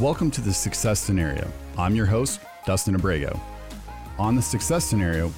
Welcome 0.00 0.32
to 0.32 0.40
the 0.40 0.52
Success 0.52 0.98
Scenario. 0.98 1.48
I'm 1.78 1.94
your 1.94 2.04
host, 2.04 2.40
Dustin 2.66 2.96
Abrego. 2.96 3.40
On 4.18 4.34
the 4.34 4.42
Success 4.42 4.84
Scenario, 4.84 5.32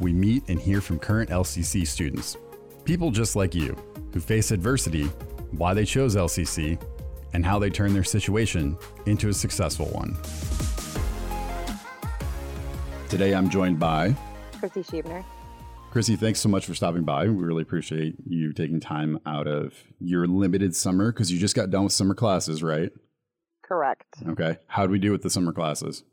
we 0.00 0.12
meet 0.12 0.46
and 0.50 0.60
hear 0.60 0.82
from 0.82 0.98
current 0.98 1.30
LCC 1.30 1.86
students, 1.86 2.36
people 2.84 3.10
just 3.10 3.36
like 3.36 3.54
you, 3.54 3.74
who 4.12 4.20
face 4.20 4.50
adversity, 4.50 5.04
why 5.52 5.72
they 5.72 5.86
chose 5.86 6.14
LCC, 6.14 6.78
and 7.32 7.42
how 7.42 7.58
they 7.58 7.70
turn 7.70 7.94
their 7.94 8.04
situation 8.04 8.76
into 9.06 9.30
a 9.30 9.32
successful 9.32 9.86
one. 9.86 10.14
Today 13.08 13.34
I'm 13.34 13.48
joined 13.48 13.78
by 13.78 14.14
Krissie 14.60 14.86
Schnieber. 14.86 15.24
Krissie, 15.90 16.18
thanks 16.18 16.40
so 16.40 16.50
much 16.50 16.66
for 16.66 16.74
stopping 16.74 17.04
by. 17.04 17.24
We 17.24 17.44
really 17.44 17.62
appreciate 17.62 18.16
you 18.28 18.52
taking 18.52 18.78
time 18.78 19.20
out 19.24 19.46
of 19.46 19.72
your 20.00 20.26
limited 20.26 20.76
summer 20.76 21.12
because 21.12 21.32
you 21.32 21.38
just 21.38 21.56
got 21.56 21.70
done 21.70 21.84
with 21.84 21.94
summer 21.94 22.14
classes, 22.14 22.62
right? 22.62 22.92
Correct. 23.72 24.16
Okay. 24.28 24.58
How 24.66 24.82
did 24.82 24.90
we 24.90 24.98
do 24.98 25.12
with 25.12 25.22
the 25.22 25.30
summer 25.30 25.50
classes? 25.50 26.04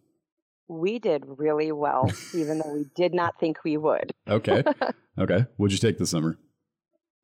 We 0.69 0.97
did 0.97 1.25
really 1.27 1.73
well, 1.73 2.09
even 2.33 2.59
though 2.59 2.71
we 2.71 2.85
did 2.95 3.13
not 3.13 3.37
think 3.37 3.65
we 3.65 3.75
would. 3.75 4.13
Okay. 4.29 4.63
okay. 5.19 5.45
What'd 5.57 5.73
you 5.73 5.77
take 5.77 5.97
this 5.97 6.11
summer? 6.11 6.37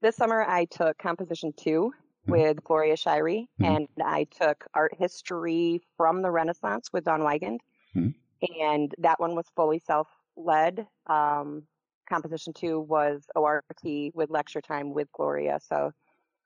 This 0.02 0.18
summer, 0.18 0.44
I 0.44 0.66
took 0.66 0.98
Composition 0.98 1.54
2 1.56 1.70
mm-hmm. 1.70 2.32
with 2.34 2.62
Gloria 2.66 2.98
Shirey, 2.98 3.48
mm-hmm. 3.62 3.64
and 3.64 3.88
I 4.04 4.26
took 4.26 4.66
Art 4.74 4.94
History 5.00 5.82
from 5.96 6.22
the 6.22 6.32
Renaissance 6.32 6.90
with 6.92 7.06
Don 7.06 7.22
Weigand. 7.22 7.60
Mm-hmm. 7.96 8.10
And 8.62 8.94
that 8.98 9.22
one 9.22 9.36
was 9.36 9.46
fully 9.56 9.80
self 9.80 10.10
led. 10.36 10.86
Um, 11.08 11.64
composition 12.10 12.52
2 12.52 12.82
was 12.82 13.24
ORT 13.38 13.64
with 14.14 14.30
lecture 14.30 14.60
time 14.60 14.94
with 14.94 15.08
Gloria. 15.14 15.62
So, 15.66 15.94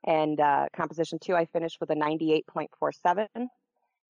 and 0.05 0.39
uh, 0.39 0.67
composition 0.75 1.17
2, 1.19 1.35
I 1.35 1.45
finished 1.45 1.77
with 1.81 1.89
a 1.89 1.95
98.47 1.95 3.47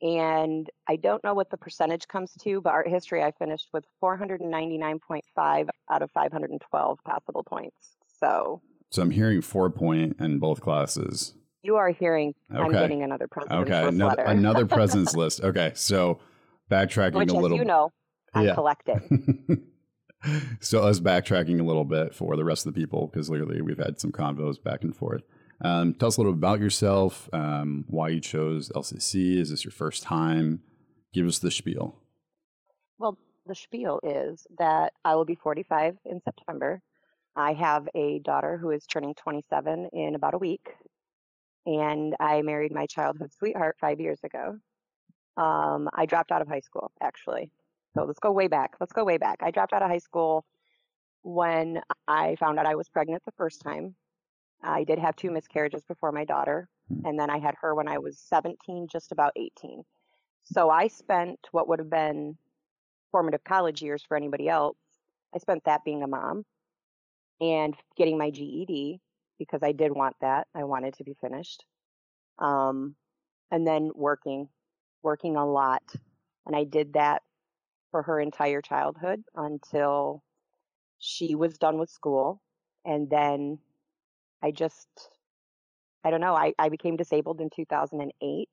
and 0.01 0.69
I 0.87 0.95
don't 0.95 1.23
know 1.23 1.33
what 1.33 1.49
the 1.49 1.57
percentage 1.57 2.07
comes 2.07 2.31
to, 2.41 2.61
but 2.61 2.71
art 2.71 2.87
history 2.87 3.23
I 3.23 3.31
finished 3.31 3.67
with 3.73 3.85
499.5 4.01 5.69
out 5.91 6.01
of 6.01 6.11
512 6.11 6.99
possible 7.03 7.43
points. 7.43 7.95
So, 8.19 8.61
so 8.89 9.01
I'm 9.01 9.11
hearing 9.11 9.41
four 9.41 9.69
point 9.69 10.17
in 10.19 10.39
both 10.39 10.61
classes. 10.61 11.33
You 11.61 11.75
are 11.75 11.89
hearing. 11.89 12.33
Okay. 12.51 12.61
I'm 12.61 12.71
getting 12.71 13.03
another 13.03 13.27
president's 13.27 13.69
okay. 13.69 13.87
another, 13.87 14.23
another 14.23 14.65
president's 14.65 15.15
list. 15.17 15.41
Okay, 15.43 15.73
so 15.75 16.19
backtracking 16.71 17.15
Which, 17.15 17.31
a 17.31 17.37
little. 17.37 17.57
you 17.57 17.65
know, 17.65 17.91
I'm 18.33 18.45
yeah. 18.45 18.53
collecting. 18.55 19.65
so 20.61 20.83
us 20.83 20.99
backtracking 20.99 21.59
a 21.59 21.63
little 21.63 21.85
bit 21.85 22.15
for 22.15 22.35
the 22.35 22.45
rest 22.45 22.65
of 22.65 22.73
the 22.73 22.79
people 22.79 23.07
because 23.07 23.27
clearly 23.27 23.61
we've 23.61 23.77
had 23.77 23.99
some 23.99 24.11
convos 24.11 24.61
back 24.61 24.83
and 24.83 24.95
forth. 24.95 25.23
Um, 25.61 25.93
tell 25.93 26.07
us 26.07 26.17
a 26.17 26.21
little 26.21 26.33
bit 26.33 26.39
about 26.39 26.59
yourself, 26.59 27.29
um, 27.33 27.85
why 27.87 28.09
you 28.09 28.21
chose 28.21 28.69
LCC. 28.69 29.37
Is 29.37 29.49
this 29.49 29.65
your 29.65 29.71
first 29.71 30.03
time? 30.03 30.61
Give 31.13 31.27
us 31.27 31.39
the 31.39 31.51
spiel. 31.51 31.95
Well, 32.97 33.17
the 33.45 33.55
spiel 33.55 33.99
is 34.03 34.47
that 34.57 34.93
I 35.03 35.15
will 35.15 35.25
be 35.25 35.35
45 35.35 35.97
in 36.05 36.21
September. 36.21 36.81
I 37.35 37.53
have 37.53 37.87
a 37.95 38.19
daughter 38.19 38.57
who 38.57 38.71
is 38.71 38.85
turning 38.85 39.15
27 39.15 39.89
in 39.93 40.15
about 40.15 40.33
a 40.33 40.37
week. 40.37 40.69
And 41.65 42.15
I 42.19 42.41
married 42.41 42.73
my 42.73 42.85
childhood 42.85 43.31
sweetheart 43.37 43.77
five 43.79 43.99
years 43.99 44.19
ago. 44.23 44.57
Um, 45.37 45.89
I 45.93 46.05
dropped 46.05 46.31
out 46.31 46.41
of 46.41 46.47
high 46.47 46.59
school, 46.61 46.91
actually. 47.01 47.51
So 47.95 48.03
let's 48.03 48.19
go 48.19 48.31
way 48.31 48.47
back. 48.47 48.75
Let's 48.79 48.93
go 48.93 49.03
way 49.03 49.17
back. 49.17 49.39
I 49.41 49.51
dropped 49.51 49.73
out 49.73 49.81
of 49.81 49.89
high 49.89 49.99
school 49.99 50.45
when 51.21 51.81
I 52.07 52.35
found 52.39 52.59
out 52.59 52.65
I 52.65 52.75
was 52.75 52.87
pregnant 52.87 53.23
the 53.25 53.31
first 53.33 53.61
time. 53.61 53.95
I 54.61 54.83
did 54.83 54.99
have 54.99 55.15
two 55.15 55.31
miscarriages 55.31 55.83
before 55.85 56.11
my 56.11 56.25
daughter, 56.25 56.69
hmm. 56.87 57.05
and 57.05 57.19
then 57.19 57.29
I 57.29 57.39
had 57.39 57.55
her 57.61 57.75
when 57.75 57.87
I 57.87 57.97
was 57.97 58.19
17, 58.19 58.87
just 58.91 59.11
about 59.11 59.33
18. 59.35 59.83
So 60.43 60.69
I 60.69 60.87
spent 60.87 61.39
what 61.51 61.67
would 61.67 61.79
have 61.79 61.89
been 61.89 62.37
formative 63.11 63.43
college 63.43 63.81
years 63.81 64.03
for 64.03 64.17
anybody 64.17 64.49
else. 64.49 64.77
I 65.33 65.37
spent 65.39 65.63
that 65.65 65.83
being 65.83 66.03
a 66.03 66.07
mom 66.07 66.45
and 67.39 67.75
getting 67.95 68.17
my 68.17 68.29
GED 68.29 68.99
because 69.37 69.63
I 69.63 69.71
did 69.71 69.91
want 69.91 70.15
that. 70.21 70.47
I 70.55 70.63
wanted 70.63 70.95
to 70.95 71.03
be 71.03 71.15
finished. 71.21 71.65
Um, 72.39 72.95
and 73.51 73.65
then 73.65 73.91
working, 73.95 74.49
working 75.01 75.35
a 75.35 75.45
lot. 75.45 75.83
And 76.45 76.55
I 76.55 76.63
did 76.63 76.93
that 76.93 77.21
for 77.91 78.01
her 78.03 78.19
entire 78.19 78.61
childhood 78.61 79.23
until 79.35 80.23
she 80.99 81.35
was 81.35 81.57
done 81.57 81.77
with 81.79 81.89
school. 81.89 82.41
And 82.85 83.09
then 83.09 83.59
I 84.41 84.51
just, 84.51 84.87
I 86.03 86.11
don't 86.11 86.21
know. 86.21 86.35
I, 86.35 86.53
I 86.57 86.69
became 86.69 86.95
disabled 86.95 87.41
in 87.41 87.49
2008, 87.49 88.49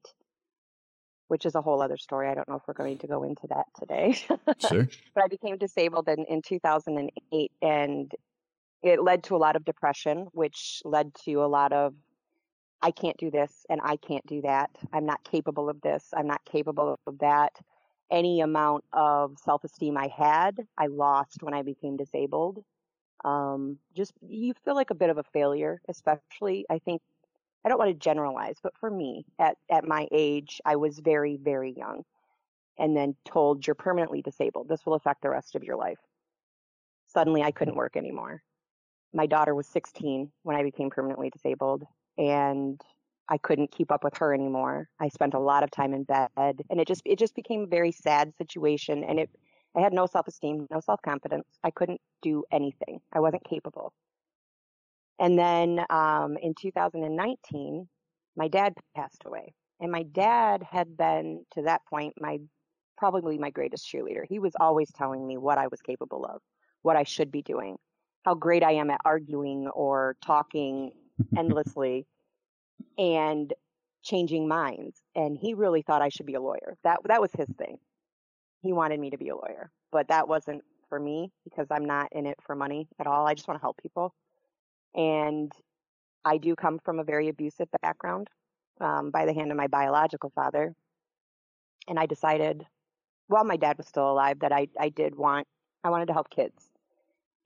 which 1.29 1.47
is 1.47 1.55
a 1.55 1.63
whole 1.63 1.83
other 1.83 1.97
story. 1.97 2.29
I 2.29 2.35
don't 2.35 2.49
know 2.49 2.57
if 2.57 2.63
we're 2.67 2.75
going 2.75 2.99
to 2.99 3.07
go 3.07 3.23
into 3.23 3.47
that 3.49 3.67
today. 3.79 4.17
Sure. 4.69 4.89
but 5.15 5.25
I 5.25 5.29
became 5.29 5.59
disabled 5.59 6.09
in, 6.09 6.25
in 6.25 6.43
2008, 6.43 7.53
and 7.63 8.13
it 8.83 9.03
led 9.03 9.25
to 9.25 9.37
a 9.37 9.39
lot 9.39 9.57
of 9.57 9.65
depression, 9.65 10.29
which 10.33 10.83
led 10.85 11.15
to 11.25 11.45
a 11.45 11.47
lot 11.47 11.73
of 11.73 11.95
I 12.83 12.91
can't 12.91 13.17
do 13.17 13.31
this 13.31 13.65
and 13.71 13.81
I 13.83 13.97
can't 13.97 14.25
do 14.27 14.43
that. 14.43 14.71
I'm 14.93 15.07
not 15.07 15.25
capable 15.25 15.69
of 15.69 15.81
this. 15.81 16.05
I'm 16.15 16.27
not 16.27 16.45
capable 16.45 16.99
of 17.07 17.19
that. 17.19 17.53
Any 18.11 18.41
amount 18.41 18.85
of 18.93 19.37
self 19.43 19.65
esteem 19.65 19.97
I 19.97 20.09
had, 20.09 20.59
I 20.79 20.87
lost 20.87 21.43
when 21.43 21.55
I 21.55 21.63
became 21.63 21.97
disabled 21.97 22.63
um, 23.27 23.79
just 23.95 24.13
you 24.27 24.55
feel 24.65 24.77
like 24.77 24.91
a 24.91 24.95
bit 24.95 25.11
of 25.11 25.19
a 25.19 25.25
failure, 25.25 25.83
especially 25.89 26.65
I 26.71 26.79
think 26.79 27.03
I 27.65 27.69
don't 27.69 27.79
want 27.79 27.91
to 27.91 27.95
generalize, 27.95 28.57
but 28.63 28.79
for 28.79 28.89
me 28.89 29.27
at 29.39 29.57
at 29.71 29.87
my 29.87 30.07
age, 30.13 30.61
I 30.65 30.77
was 30.77 31.01
very 31.01 31.37
very 31.37 31.73
young, 31.77 32.05
and 32.79 32.97
then 32.97 33.17
told 33.25 33.67
you're 33.67 33.75
permanently 33.75 34.23
disabled. 34.23 34.69
This 34.69 34.87
will 34.87 34.95
affect 34.95 35.23
the 35.23 35.31
rest 35.31 35.57
of 35.57 35.65
your 35.65 35.77
life. 35.77 35.99
Suddenly, 37.09 37.43
I 37.43 37.51
couldn't 37.51 37.77
work 37.77 37.97
anymore. 37.97 38.43
My 39.13 39.27
daughter 39.27 39.55
was 39.55 39.67
16 39.69 40.31
when 40.45 40.57
I 40.57 40.63
became 40.63 40.91
permanently 40.91 41.31
disabled, 41.31 41.85
and 42.17 42.81
I 43.29 43.39
couldn't 43.39 43.73
keep 43.73 43.91
up 43.91 44.05
with 44.05 44.17
her 44.19 44.33
anymore. 44.33 44.89
I 45.01 45.09
spent 45.09 45.35
a 45.35 45.41
lot 45.41 45.65
of 45.65 45.73
time 45.73 45.95
in 45.95 46.05
bed, 46.05 46.31
and 46.37 46.81
it 46.81 46.87
just 46.87 47.03
it 47.05 47.19
just 47.19 47.35
became 47.35 47.65
a 47.65 47.67
very 47.67 47.91
sad 47.91 48.35
situation, 48.39 49.03
and 49.03 49.19
it 49.19 49.31
I 49.77 49.81
had 49.81 49.93
no 49.93 50.07
self 50.07 50.27
esteem, 50.27 50.67
no 50.71 50.81
self 50.81 51.03
confidence. 51.03 51.47
I 51.63 51.71
couldn't 51.71 52.01
do 52.23 52.45
anything. 52.51 53.01
I 53.13 53.21
wasn't 53.21 53.45
capable. 53.45 53.93
And 55.19 55.39
then 55.39 55.85
um, 55.91 56.37
in 56.41 56.55
2019, 56.55 57.89
my 58.37 58.49
dad 58.49 58.75
passed 58.95 59.23
away. 59.25 59.55
And 59.81 59.93
my 59.93 60.05
dad 60.05 60.63
had 60.63 60.97
been, 60.97 61.45
to 61.53 61.63
that 61.63 61.83
point, 61.89 62.15
my 62.19 62.39
probably 62.97 63.39
my 63.39 63.51
greatest 63.51 63.87
cheerleader. 63.87 64.25
He 64.27 64.39
was 64.39 64.53
always 64.59 64.91
telling 64.93 65.27
me 65.27 65.37
what 65.37 65.59
I 65.59 65.67
was 65.67 65.83
capable 65.83 66.25
of, 66.25 66.41
what 66.81 66.97
I 66.97 67.03
should 67.03 67.31
be 67.31 67.43
doing, 67.43 67.77
how 68.25 68.35
great 68.35 68.63
I 68.63 68.73
am 68.73 68.91
at 68.91 69.01
arguing 69.05 69.69
or 69.69 70.17
talking 70.25 70.93
endlessly 71.37 72.07
and 72.97 73.53
changing 74.03 74.49
minds. 74.49 75.03
And 75.15 75.37
he 75.37 75.53
really 75.53 75.83
thought 75.83 76.01
I 76.01 76.09
should 76.09 76.27
be 76.27 76.35
a 76.35 76.41
lawyer. 76.41 76.77
That 76.85 77.01
that 77.05 77.21
was 77.21 77.31
his 77.37 77.49
thing 77.59 77.77
he 78.63 78.73
wanted 78.73 79.01
me 79.01 79.11
to 79.11 79.19
be 79.19 79.29
a 79.29 79.37
lawyer, 79.37 79.71
but 79.93 80.09
that 80.09 80.29
wasn't 80.29 80.63
for 80.89 80.99
me 80.99 81.33
because 81.45 81.67
I'm 81.71 81.85
not 81.85 82.09
in 82.13 82.27
it 82.27 82.39
for 82.43 82.55
money 82.55 82.89
at 82.99 83.07
all. 83.07 83.27
I 83.27 83.35
just 83.35 83.49
want 83.49 83.59
to 83.59 83.63
help 83.63 83.81
people. 83.83 84.15
And 84.95 85.53
I 86.25 86.39
do 86.39 86.57
come 86.57 86.79
from 86.85 86.99
a 86.99 87.05
very 87.05 87.29
abusive 87.29 87.69
background 87.83 88.29
um, 88.81 89.11
by 89.11 89.27
the 89.27 89.35
hand 89.35 89.51
of 89.51 89.57
my 89.57 89.67
biological 89.67 90.31
father. 90.35 90.75
And 91.89 91.99
I 91.99 92.07
decided, 92.07 92.67
while 93.29 93.45
my 93.45 93.57
dad 93.57 93.77
was 93.77 93.87
still 93.87 94.11
alive, 94.11 94.41
that 94.41 94.53
I, 94.53 94.69
I 94.79 94.89
did 94.89 95.15
want, 95.15 95.47
I 95.85 95.91
wanted 95.91 96.07
to 96.07 96.13
help 96.13 96.31
kids. 96.31 96.71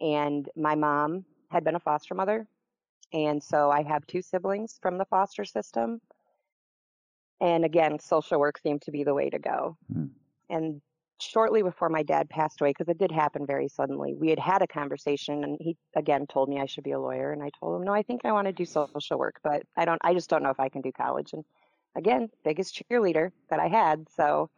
And 0.00 0.48
my 0.56 0.74
mom 0.74 1.24
had 1.50 1.64
been 1.64 1.74
a 1.74 1.80
foster 1.80 2.14
mother. 2.14 2.46
And 3.12 3.42
so 3.42 3.70
I 3.70 3.82
have 3.82 4.06
two 4.06 4.22
siblings 4.22 4.78
from 4.80 4.96
the 4.96 5.04
foster 5.04 5.44
system. 5.44 6.00
And 7.40 7.64
again, 7.64 7.98
social 7.98 8.38
work 8.38 8.58
seemed 8.58 8.82
to 8.82 8.92
be 8.92 9.02
the 9.02 9.14
way 9.14 9.30
to 9.30 9.38
go. 9.38 9.76
Mm. 9.92 10.10
And 10.48 10.80
shortly 11.22 11.62
before 11.62 11.88
my 11.88 12.02
dad 12.02 12.28
passed 12.28 12.60
away, 12.60 12.70
because 12.70 12.88
it 12.88 12.98
did 12.98 13.12
happen 13.12 13.46
very 13.46 13.68
suddenly, 13.68 14.14
we 14.14 14.30
had 14.30 14.38
had 14.38 14.62
a 14.62 14.66
conversation, 14.66 15.44
and 15.44 15.58
he 15.60 15.76
again 15.96 16.26
told 16.26 16.48
me 16.48 16.60
I 16.60 16.66
should 16.66 16.84
be 16.84 16.92
a 16.92 17.00
lawyer, 17.00 17.32
and 17.32 17.42
I 17.42 17.50
told 17.58 17.80
him, 17.80 17.84
no, 17.86 17.92
I 17.92 18.02
think 18.02 18.22
I 18.24 18.32
want 18.32 18.46
to 18.46 18.52
do 18.52 18.64
social 18.64 19.18
work, 19.18 19.40
but 19.42 19.62
I 19.76 19.84
don't, 19.84 20.00
I 20.02 20.14
just 20.14 20.30
don't 20.30 20.42
know 20.42 20.50
if 20.50 20.60
I 20.60 20.68
can 20.68 20.82
do 20.82 20.92
college. 20.92 21.32
And 21.32 21.44
again, 21.96 22.30
biggest 22.44 22.82
cheerleader 22.90 23.30
that 23.50 23.60
I 23.60 23.68
had, 23.68 24.06
so 24.16 24.50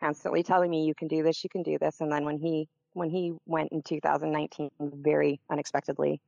constantly 0.00 0.42
telling 0.42 0.70
me 0.70 0.84
you 0.84 0.94
can 0.94 1.08
do 1.08 1.22
this, 1.22 1.44
you 1.44 1.50
can 1.50 1.62
do 1.62 1.78
this, 1.78 2.00
and 2.00 2.10
then 2.10 2.24
when 2.24 2.38
he 2.38 2.68
when 2.94 3.08
he 3.08 3.32
went 3.46 3.72
in 3.72 3.82
2019, 3.82 4.70
very 4.80 5.40
unexpectedly, 5.50 6.20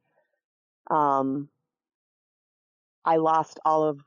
um, 0.90 1.48
I 3.04 3.16
lost 3.16 3.60
all 3.66 3.84
of 3.84 4.00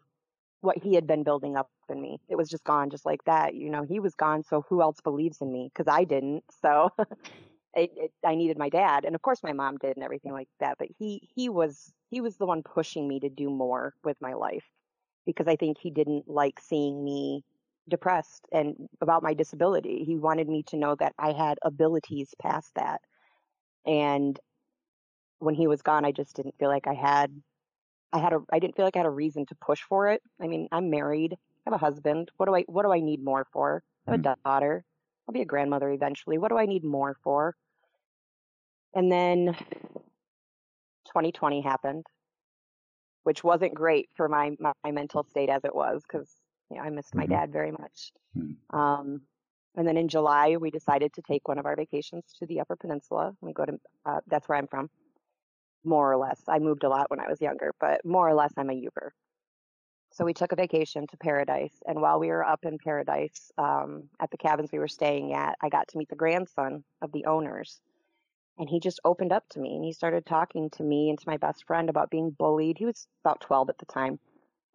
what 0.62 0.82
he 0.82 0.96
had 0.96 1.06
been 1.06 1.24
building 1.24 1.56
up 1.56 1.70
in 1.90 2.02
me. 2.02 2.20
It 2.30 2.36
was 2.36 2.50
just 2.50 2.64
gone 2.64 2.90
just 2.90 3.06
like 3.06 3.24
that. 3.26 3.56
You 3.56 3.70
know, 3.70 3.84
he 3.84 4.00
was 4.00 4.16
gone. 4.16 4.44
So 4.44 4.66
who 4.70 4.82
else 4.82 5.00
believes 5.02 5.42
in 5.42 5.52
me? 5.52 5.70
Because 5.74 5.92
I 5.92 6.04
didn't. 6.04 6.44
So 6.62 6.90
it, 7.74 7.92
it, 7.96 8.12
I 8.26 8.36
needed 8.36 8.58
my 8.58 8.70
dad, 8.70 9.06
and 9.06 9.16
of 9.16 9.22
course 9.22 9.44
my 9.44 9.54
mom 9.54 9.78
did, 9.78 9.96
and 9.98 10.04
everything 10.04 10.32
like 10.34 10.50
that. 10.60 10.78
But 10.80 10.90
he 10.98 11.30
he 11.36 11.50
was 11.50 11.92
he 12.10 12.22
was 12.22 12.38
the 12.38 12.46
one 12.46 12.64
pushing 12.64 13.08
me 13.08 13.20
to 13.22 13.30
do 13.30 13.50
more 13.50 13.94
with 14.04 14.18
my 14.22 14.34
life 14.34 14.66
because 15.26 15.48
I 15.48 15.56
think 15.56 15.78
he 15.78 15.92
didn't 15.92 16.28
like 16.28 16.60
seeing 16.60 17.04
me 17.04 17.44
depressed 17.90 18.46
and 18.52 18.90
about 19.02 19.24
my 19.24 19.34
disability. 19.34 20.04
He 20.06 20.18
wanted 20.18 20.48
me 20.48 20.64
to 20.68 20.78
know 20.78 20.96
that 20.96 21.14
I 21.20 21.34
had 21.34 21.58
abilities 21.62 22.34
past 22.42 22.72
that. 22.76 23.02
And 23.86 24.40
when 25.40 25.56
he 25.56 25.68
was 25.68 25.82
gone, 25.82 26.06
I 26.06 26.12
just 26.12 26.36
didn't 26.36 26.56
feel 26.58 26.70
like 26.70 26.88
I 26.88 26.94
had 26.94 27.32
I 28.12 28.20
had 28.20 28.34
a 28.34 28.40
I 28.52 28.60
didn't 28.60 28.76
feel 28.76 28.86
like 28.86 28.96
I 28.96 29.00
had 29.00 29.06
a 29.06 29.12
reason 29.12 29.46
to 29.48 29.56
push 29.56 29.82
for 29.82 30.08
it. 30.08 30.22
I 30.42 30.48
mean, 30.48 30.68
I'm 30.72 30.90
married, 30.90 31.38
I 31.68 31.70
have 31.70 31.82
a 31.82 31.86
husband. 31.86 32.32
What 32.38 32.46
do 32.46 32.56
I 32.56 32.64
what 32.68 32.84
do 32.84 32.94
I 32.94 33.02
need 33.02 33.22
more 33.22 33.46
for? 33.52 33.84
I 34.08 34.12
have 34.12 34.20
a 34.20 34.24
mm-hmm. 34.24 34.34
daughter. 34.46 34.86
I'll 35.28 35.34
be 35.34 35.42
a 35.42 35.46
grandmother 35.46 35.92
eventually. 35.92 36.38
What 36.38 36.50
do 36.50 36.58
I 36.58 36.66
need 36.66 36.86
more 36.86 37.18
for? 37.24 37.56
And 38.94 39.12
then 39.12 39.54
2020 41.08 41.62
happened, 41.62 42.06
which 43.24 43.44
wasn't 43.44 43.74
great 43.74 44.08
for 44.16 44.30
my 44.30 44.56
my, 44.60 44.72
my 44.82 44.92
mental 44.92 45.26
state 45.26 45.50
as 45.50 45.66
it 45.66 45.76
was 45.76 46.04
because 46.08 46.34
you 46.72 46.78
know, 46.78 46.84
I 46.84 46.90
missed 46.90 47.14
my 47.14 47.24
mm-hmm. 47.24 47.34
dad 47.34 47.52
very 47.52 47.72
much. 47.72 48.14
Mm-hmm. 48.38 48.78
Um, 48.78 49.22
and 49.76 49.86
then 49.86 49.98
in 49.98 50.08
July, 50.08 50.56
we 50.56 50.72
decided 50.72 51.12
to 51.14 51.22
take 51.22 51.50
one 51.50 51.60
of 51.60 51.66
our 51.66 51.76
vacations 51.76 52.24
to 52.40 52.46
the 52.46 52.62
Upper 52.62 52.78
Peninsula. 52.78 53.34
We 53.42 53.52
go 53.52 53.66
to 53.66 53.78
uh, 54.06 54.22
that's 54.28 54.48
where 54.48 54.58
I'm 54.58 54.68
from 54.68 54.90
more 55.84 56.10
or 56.10 56.16
less. 56.16 56.42
I 56.48 56.60
moved 56.60 56.86
a 56.86 56.90
lot 56.90 57.10
when 57.10 57.20
I 57.20 57.28
was 57.28 57.42
younger, 57.42 57.74
but 57.82 58.06
more 58.06 58.28
or 58.28 58.34
less 58.34 58.54
I'm 58.56 58.70
a 58.70 58.74
Yooper. 58.74 59.10
So 60.18 60.26
we 60.26 60.34
took 60.34 60.52
a 60.52 60.56
vacation 60.56 61.06
to 61.06 61.18
Paradise, 61.18 61.84
and 61.86 62.02
while 62.02 62.20
we 62.20 62.30
were 62.30 62.44
up 62.44 62.66
in 62.66 62.80
Paradise 62.80 63.52
um, 63.60 64.10
at 64.20 64.32
the 64.32 64.38
cabins 64.38 64.72
we 64.72 64.80
were 64.80 64.88
staying 64.88 65.34
at, 65.34 65.56
I 65.62 65.70
got 65.70 65.90
to 65.90 65.98
meet 66.00 66.10
the 66.10 66.16
grandson 66.16 66.84
of 67.04 67.12
the 67.12 67.26
owners, 67.26 67.80
and 68.58 68.68
he 68.68 68.80
just 68.80 69.00
opened 69.06 69.32
up 69.32 69.48
to 69.50 69.60
me 69.60 69.76
and 69.76 69.86
he 69.86 69.94
started 69.94 70.26
talking 70.26 70.72
to 70.72 70.82
me 70.82 71.12
and 71.12 71.20
to 71.20 71.30
my 71.30 71.38
best 71.38 71.66
friend 71.68 71.88
about 71.88 72.10
being 72.10 72.32
bullied. 72.32 72.80
He 72.80 72.88
was 72.88 73.08
about 73.24 73.42
12 73.42 73.70
at 73.70 73.78
the 73.78 73.86
time, 73.86 74.18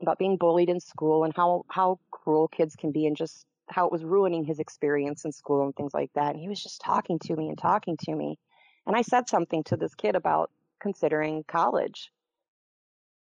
about 0.00 0.17
being 0.17 0.37
bullied 0.37 0.71
in 0.71 0.79
school 0.79 1.25
and 1.25 1.35
how 1.35 1.65
how 1.67 1.99
cruel 2.12 2.47
kids 2.47 2.77
can 2.77 2.93
be, 2.93 3.09
and 3.09 3.17
just 3.17 3.45
how 3.69 3.87
it 3.87 3.93
was 3.93 4.05
ruining 4.05 4.45
his 4.45 4.61
experience 4.61 5.25
in 5.25 5.33
school 5.33 5.65
and 5.65 5.75
things 5.75 5.93
like 5.93 6.12
that. 6.15 6.35
And 6.35 6.41
he 6.41 6.49
was 6.49 6.62
just 6.62 6.81
talking 6.83 7.19
to 7.19 7.35
me 7.35 7.49
and 7.49 7.59
talking 7.59 7.97
to 8.05 8.15
me. 8.15 8.38
And 8.87 8.95
I 8.95 9.03
said 9.03 9.29
something 9.29 9.65
to 9.65 9.77
this 9.77 9.97
kid 9.97 10.15
about 10.15 10.53
considering 10.81 11.43
college. 11.49 12.12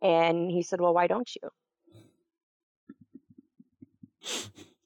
And 0.04 0.51
he 0.51 0.62
said, 0.62 0.80
Well, 0.80 0.94
why 0.94 1.08
don't 1.08 1.36
you? 1.42 1.50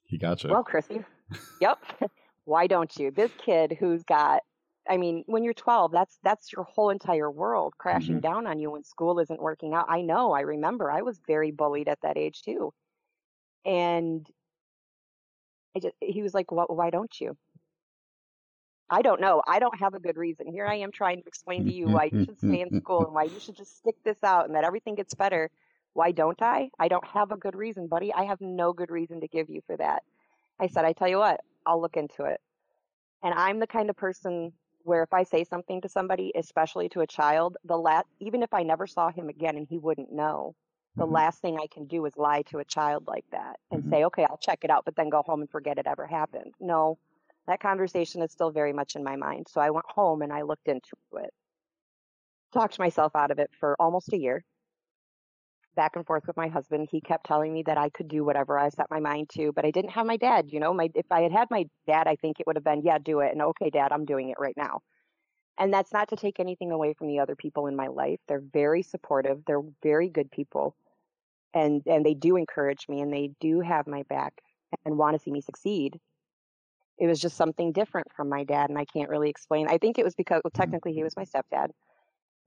He 0.04 0.18
got 0.18 0.42
you. 0.42 0.50
Well, 0.50 0.64
Krissie, 0.64 1.04
yep. 1.60 1.78
why 2.44 2.66
don't 2.66 2.94
you? 2.96 3.10
This 3.10 3.30
kid 3.44 3.76
who's 3.78 4.02
got 4.02 4.42
I 4.88 4.96
mean, 4.96 5.22
when 5.26 5.44
you're 5.44 5.54
12, 5.54 5.92
that's 5.92 6.18
that's 6.24 6.52
your 6.52 6.64
whole 6.64 6.90
entire 6.90 7.30
world 7.30 7.74
crashing 7.78 8.16
mm-hmm. 8.16 8.32
down 8.32 8.46
on 8.46 8.58
you 8.58 8.72
when 8.72 8.82
school 8.82 9.20
isn't 9.20 9.40
working 9.40 9.72
out. 9.72 9.86
I 9.88 10.02
know, 10.02 10.32
I 10.32 10.40
remember. 10.40 10.90
I 10.90 11.02
was 11.02 11.20
very 11.26 11.52
bullied 11.52 11.88
at 11.88 12.00
that 12.02 12.16
age 12.16 12.42
too. 12.42 12.72
And 13.64 14.26
I 15.76 15.80
just 15.80 15.94
he 16.00 16.22
was 16.22 16.34
like, 16.34 16.50
well, 16.50 16.66
"Why 16.68 16.90
don't 16.90 17.20
you?" 17.20 17.36
I 18.88 19.02
don't 19.02 19.20
know. 19.20 19.42
I 19.46 19.60
don't 19.60 19.78
have 19.78 19.94
a 19.94 20.00
good 20.00 20.16
reason. 20.16 20.48
Here 20.48 20.66
I 20.66 20.76
am 20.76 20.90
trying 20.90 21.22
to 21.22 21.28
explain 21.28 21.64
to 21.66 21.72
you 21.72 21.86
why 21.86 22.10
you 22.12 22.24
should 22.24 22.38
stay 22.38 22.60
in 22.60 22.80
school 22.80 23.04
and 23.04 23.14
why 23.14 23.24
you 23.24 23.38
should 23.38 23.56
just 23.56 23.76
stick 23.76 23.94
this 24.04 24.24
out 24.24 24.46
and 24.46 24.54
that 24.56 24.64
everything 24.64 24.96
gets 24.96 25.14
better. 25.14 25.48
Why 25.94 26.12
don't 26.12 26.40
I? 26.40 26.70
I 26.78 26.88
don't 26.88 27.06
have 27.06 27.32
a 27.32 27.36
good 27.36 27.56
reason, 27.56 27.86
buddy. 27.86 28.12
I 28.12 28.24
have 28.24 28.40
no 28.40 28.72
good 28.72 28.90
reason 28.90 29.20
to 29.20 29.28
give 29.28 29.50
you 29.50 29.60
for 29.66 29.76
that. 29.76 30.02
I 30.58 30.68
said, 30.68 30.84
I 30.84 30.92
tell 30.92 31.08
you 31.08 31.18
what, 31.18 31.40
I'll 31.66 31.80
look 31.80 31.96
into 31.96 32.24
it. 32.24 32.40
And 33.22 33.34
I'm 33.34 33.58
the 33.58 33.66
kind 33.66 33.90
of 33.90 33.96
person 33.96 34.52
where 34.84 35.02
if 35.02 35.12
I 35.12 35.24
say 35.24 35.44
something 35.44 35.80
to 35.82 35.88
somebody, 35.88 36.32
especially 36.34 36.88
to 36.90 37.00
a 37.00 37.06
child, 37.06 37.56
the 37.64 37.76
last, 37.76 38.06
even 38.20 38.42
if 38.42 38.52
I 38.54 38.62
never 38.62 38.86
saw 38.86 39.10
him 39.10 39.28
again 39.28 39.56
and 39.56 39.66
he 39.68 39.78
wouldn't 39.78 40.12
know, 40.12 40.54
the 40.96 41.04
mm-hmm. 41.04 41.14
last 41.14 41.40
thing 41.40 41.58
I 41.58 41.66
can 41.72 41.86
do 41.86 42.04
is 42.06 42.16
lie 42.16 42.42
to 42.50 42.58
a 42.58 42.64
child 42.64 43.04
like 43.06 43.24
that 43.32 43.56
and 43.70 43.82
mm-hmm. 43.82 43.90
say, 43.90 44.04
okay, 44.04 44.26
I'll 44.28 44.38
check 44.38 44.60
it 44.62 44.70
out, 44.70 44.84
but 44.84 44.96
then 44.96 45.10
go 45.10 45.22
home 45.22 45.40
and 45.40 45.50
forget 45.50 45.78
it 45.78 45.86
ever 45.86 46.06
happened. 46.06 46.54
No, 46.60 46.98
that 47.46 47.60
conversation 47.60 48.22
is 48.22 48.32
still 48.32 48.50
very 48.50 48.72
much 48.72 48.96
in 48.96 49.04
my 49.04 49.16
mind. 49.16 49.46
So 49.48 49.60
I 49.60 49.70
went 49.70 49.86
home 49.88 50.22
and 50.22 50.32
I 50.32 50.42
looked 50.42 50.68
into 50.68 50.96
it, 51.18 51.32
talked 52.52 52.78
myself 52.78 53.14
out 53.14 53.30
of 53.30 53.38
it 53.38 53.50
for 53.58 53.76
almost 53.78 54.12
a 54.12 54.18
year, 54.18 54.44
back 55.80 55.96
and 55.96 56.04
forth 56.04 56.26
with 56.26 56.36
my 56.36 56.48
husband. 56.48 56.88
He 56.90 57.00
kept 57.00 57.24
telling 57.24 57.54
me 57.54 57.62
that 57.62 57.78
I 57.78 57.88
could 57.88 58.06
do 58.06 58.22
whatever 58.22 58.58
I 58.58 58.68
set 58.68 58.90
my 58.90 59.00
mind 59.00 59.30
to, 59.30 59.50
but 59.50 59.64
I 59.64 59.70
didn't 59.70 59.92
have 59.92 60.04
my 60.04 60.18
dad. 60.18 60.50
You 60.52 60.60
know, 60.60 60.74
my 60.74 60.90
if 60.94 61.06
I 61.10 61.22
had 61.22 61.32
had 61.32 61.48
my 61.50 61.64
dad, 61.86 62.06
I 62.06 62.16
think 62.16 62.38
it 62.38 62.46
would 62.46 62.56
have 62.56 62.64
been, 62.64 62.82
yeah, 62.84 62.98
do 62.98 63.20
it, 63.20 63.32
and 63.32 63.40
okay, 63.40 63.70
dad, 63.70 63.90
I'm 63.90 64.04
doing 64.04 64.28
it 64.28 64.36
right 64.38 64.56
now. 64.58 64.82
And 65.56 65.72
that's 65.72 65.90
not 65.90 66.08
to 66.08 66.16
take 66.16 66.38
anything 66.38 66.70
away 66.70 66.92
from 66.92 67.08
the 67.08 67.20
other 67.20 67.34
people 67.34 67.66
in 67.66 67.76
my 67.76 67.86
life. 67.86 68.20
They're 68.28 68.42
very 68.52 68.82
supportive. 68.82 69.42
They're 69.46 69.62
very 69.82 70.10
good 70.10 70.30
people, 70.30 70.76
and 71.54 71.80
and 71.86 72.04
they 72.04 72.12
do 72.12 72.36
encourage 72.36 72.86
me, 72.86 73.00
and 73.00 73.10
they 73.10 73.30
do 73.40 73.60
have 73.60 73.86
my 73.86 74.02
back 74.02 74.34
and 74.84 74.98
want 74.98 75.16
to 75.16 75.22
see 75.22 75.32
me 75.32 75.40
succeed 75.40 75.98
it 76.98 77.06
was 77.06 77.18
just 77.18 77.36
something 77.36 77.72
different 77.72 78.06
from 78.14 78.28
my 78.28 78.44
dad 78.44 78.70
and 78.70 78.78
i 78.78 78.84
can't 78.84 79.10
really 79.10 79.28
explain 79.28 79.66
i 79.68 79.78
think 79.78 79.98
it 79.98 80.04
was 80.04 80.14
because 80.14 80.40
well, 80.44 80.50
mm-hmm. 80.50 80.62
technically 80.62 80.92
he 80.92 81.02
was 81.02 81.16
my 81.16 81.24
stepdad 81.24 81.70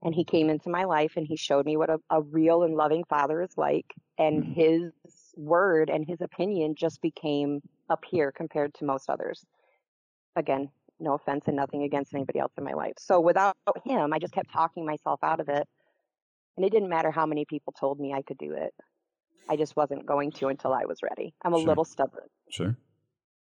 and 0.02 0.14
he 0.14 0.24
came 0.24 0.50
into 0.50 0.68
my 0.68 0.84
life 0.84 1.12
and 1.16 1.26
he 1.26 1.36
showed 1.36 1.64
me 1.66 1.76
what 1.76 1.90
a, 1.90 1.98
a 2.10 2.20
real 2.20 2.62
and 2.62 2.74
loving 2.74 3.04
father 3.04 3.42
is 3.42 3.56
like 3.56 3.94
and 4.18 4.42
mm-hmm. 4.42 4.52
his 4.52 4.92
word 5.36 5.90
and 5.90 6.06
his 6.06 6.20
opinion 6.20 6.74
just 6.74 7.00
became 7.02 7.60
up 7.90 8.04
here 8.08 8.32
compared 8.32 8.72
to 8.74 8.84
most 8.84 9.08
others 9.10 9.44
again 10.36 10.68
no 11.00 11.14
offense 11.14 11.44
and 11.46 11.56
nothing 11.56 11.82
against 11.82 12.14
anybody 12.14 12.38
else 12.38 12.52
in 12.56 12.64
my 12.64 12.72
life 12.72 12.94
so 12.98 13.20
without 13.20 13.56
him 13.84 14.12
i 14.12 14.18
just 14.18 14.34
kept 14.34 14.52
talking 14.52 14.86
myself 14.86 15.18
out 15.22 15.40
of 15.40 15.48
it 15.48 15.66
and 16.56 16.64
it 16.64 16.70
didn't 16.70 16.88
matter 16.88 17.10
how 17.10 17.26
many 17.26 17.44
people 17.44 17.72
told 17.72 17.98
me 17.98 18.12
i 18.12 18.22
could 18.22 18.38
do 18.38 18.52
it 18.52 18.72
i 19.48 19.56
just 19.56 19.76
wasn't 19.76 20.06
going 20.06 20.30
to 20.30 20.48
until 20.48 20.72
i 20.72 20.84
was 20.84 20.98
ready 21.02 21.34
i'm 21.44 21.54
a 21.54 21.58
sure. 21.58 21.66
little 21.66 21.84
stubborn 21.84 22.28
sure 22.48 22.76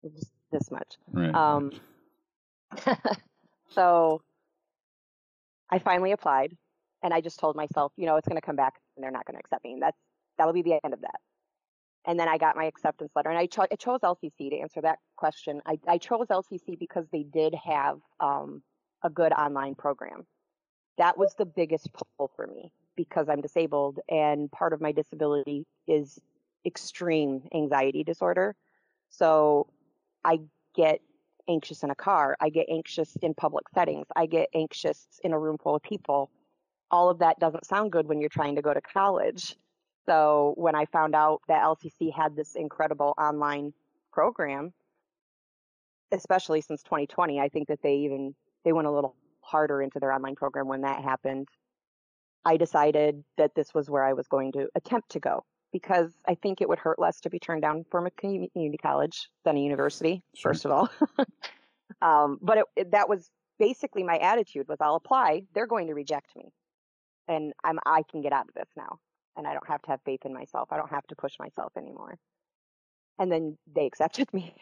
just 0.09 0.31
this 0.51 0.71
much. 0.71 0.97
Right. 1.13 1.35
Um, 1.35 1.73
so 3.71 4.23
I 5.71 5.79
finally 5.79 6.13
applied, 6.13 6.57
and 7.03 7.15
I 7.15 7.21
just 7.21 7.39
told 7.39 7.57
myself, 7.57 7.93
you 7.97 8.07
know, 8.07 8.17
it's 8.17 8.29
going 8.29 8.41
to 8.41 8.45
come 8.45 8.57
back, 8.57 8.75
and 8.97 9.05
they're 9.05 9.11
not 9.11 9.25
going 9.25 9.35
to 9.35 9.41
accept 9.41 9.65
me. 9.65 9.75
And 9.75 9.83
that's 9.83 9.99
that'll 10.39 10.53
be 10.53 10.63
the 10.63 10.79
end 10.85 10.95
of 10.95 11.01
that. 11.03 11.21
And 12.07 12.19
then 12.19 12.29
I 12.29 12.39
got 12.39 12.57
my 12.57 12.65
acceptance 12.65 13.11
letter, 13.15 13.29
and 13.29 13.39
I, 13.39 13.47
cho- 13.47 13.67
I 13.71 13.77
chose 13.77 14.01
LCC 14.01 14.51
to 14.51 14.59
answer 14.59 14.81
that 14.81 14.99
question. 15.17 15.61
I, 15.67 15.79
I 15.87 15.99
chose 15.99 16.29
LCC 16.29 16.79
because 16.79 17.07
they 17.13 17.23
did 17.23 17.55
have 17.55 17.99
um, 18.21 18.63
a 19.03 19.11
good 19.11 19.33
online 19.33 19.75
program. 19.75 20.27
That 20.97 21.19
was 21.19 21.35
the 21.35 21.45
biggest 21.45 21.89
pull 21.93 22.31
for 22.35 22.47
me 22.47 22.73
because 22.97 23.29
I'm 23.29 23.43
disabled, 23.43 24.01
and 24.09 24.51
part 24.51 24.73
of 24.73 24.81
my 24.81 24.93
disability 24.93 25.67
is 25.87 26.19
extreme 26.65 27.43
anxiety 27.55 28.03
disorder. 28.03 28.55
So 29.11 29.67
I 30.25 30.41
get 30.75 31.01
anxious 31.49 31.83
in 31.83 31.91
a 31.91 31.95
car. 31.95 32.37
I 32.41 32.49
get 32.49 32.67
anxious 32.71 33.17
in 33.23 33.35
public 33.35 33.65
settings. 33.75 34.07
I 34.15 34.27
get 34.27 34.49
anxious 34.55 35.07
in 35.23 35.33
a 35.33 35.39
room 35.39 35.59
full 35.59 35.75
of 35.75 35.83
people. 35.83 36.31
All 36.91 37.11
of 37.11 37.19
that 37.21 37.39
doesn't 37.39 37.67
sound 37.67 37.93
good 37.93 38.07
when 38.07 38.21
you're 38.21 38.29
trying 38.29 38.57
to 38.57 38.63
go 38.63 38.75
to 38.75 38.81
college. 38.81 39.57
So 40.07 40.55
when 40.57 40.75
I 40.75 40.87
found 40.87 41.15
out 41.15 41.41
that 41.49 41.63
LCC 41.63 42.13
had 42.13 42.35
this 42.35 42.55
incredible 42.55 43.15
online 43.19 43.73
program, 44.13 44.73
especially 46.11 46.61
since 46.61 46.83
2020, 46.83 47.41
I 47.41 47.49
think 47.49 47.69
that 47.69 47.83
they 47.83 47.97
even 47.97 48.35
they 48.65 48.73
went 48.73 48.89
a 48.89 48.91
little 48.91 49.15
harder 49.41 49.81
into 49.83 50.01
their 50.01 50.13
online 50.13 50.35
program 50.35 50.69
when 50.69 50.83
that 50.83 51.03
happened. 51.03 51.49
I 52.45 52.57
decided 52.57 53.23
that 53.37 53.55
this 53.55 53.73
was 53.75 53.89
where 53.89 54.05
I 54.05 54.15
was 54.15 54.27
going 54.27 54.53
to 54.53 54.69
attempt 54.75 55.11
to 55.11 55.21
go 55.21 55.45
because 55.73 56.13
I 56.27 56.35
think 56.35 56.61
it 56.61 56.69
would 56.69 56.79
hurt 56.79 56.99
less 56.99 57.21
to 57.21 57.31
be 57.31 57.39
turned 57.39 57.63
down 57.63 57.85
from 57.91 58.07
a 58.07 58.11
community 58.11 58.79
college 58.81 59.29
than 59.45 59.57
a 59.57 59.61
university, 59.61 60.23
sure. 60.35 60.53
first 60.53 60.65
of 60.65 60.71
all. 60.73 60.91
um, 62.03 62.39
but 62.43 62.59
it, 62.59 62.65
it, 62.77 62.91
that 62.93 63.09
was 63.09 63.31
basically 63.59 64.03
my 64.03 64.17
attitude 64.19 64.67
was 64.69 64.79
I'll 64.81 64.97
apply, 64.97 65.43
they're 65.55 65.67
going 65.67 65.87
to 65.89 65.95
reject 65.95 66.35
me. 66.35 66.53
And 67.29 67.53
I'm 67.63 67.79
I 67.87 68.03
can 68.11 68.23
get 68.23 68.33
out 68.33 68.49
of 68.49 68.55
this 68.55 68.69
now. 68.77 68.99
And 69.37 69.47
I 69.47 69.53
don't 69.53 69.69
have 69.69 69.83
to 69.83 69.91
have 69.93 70.01
faith 70.05 70.21
in 70.25 70.35
myself. 70.35 70.69
I 70.73 70.77
don't 70.77 70.91
have 70.91 71.07
to 71.09 71.17
push 71.17 71.35
myself 71.39 71.73
anymore. 71.77 72.19
And 73.19 73.31
then 73.31 73.57
they 73.73 73.87
accepted 73.87 74.29
me. 74.35 74.55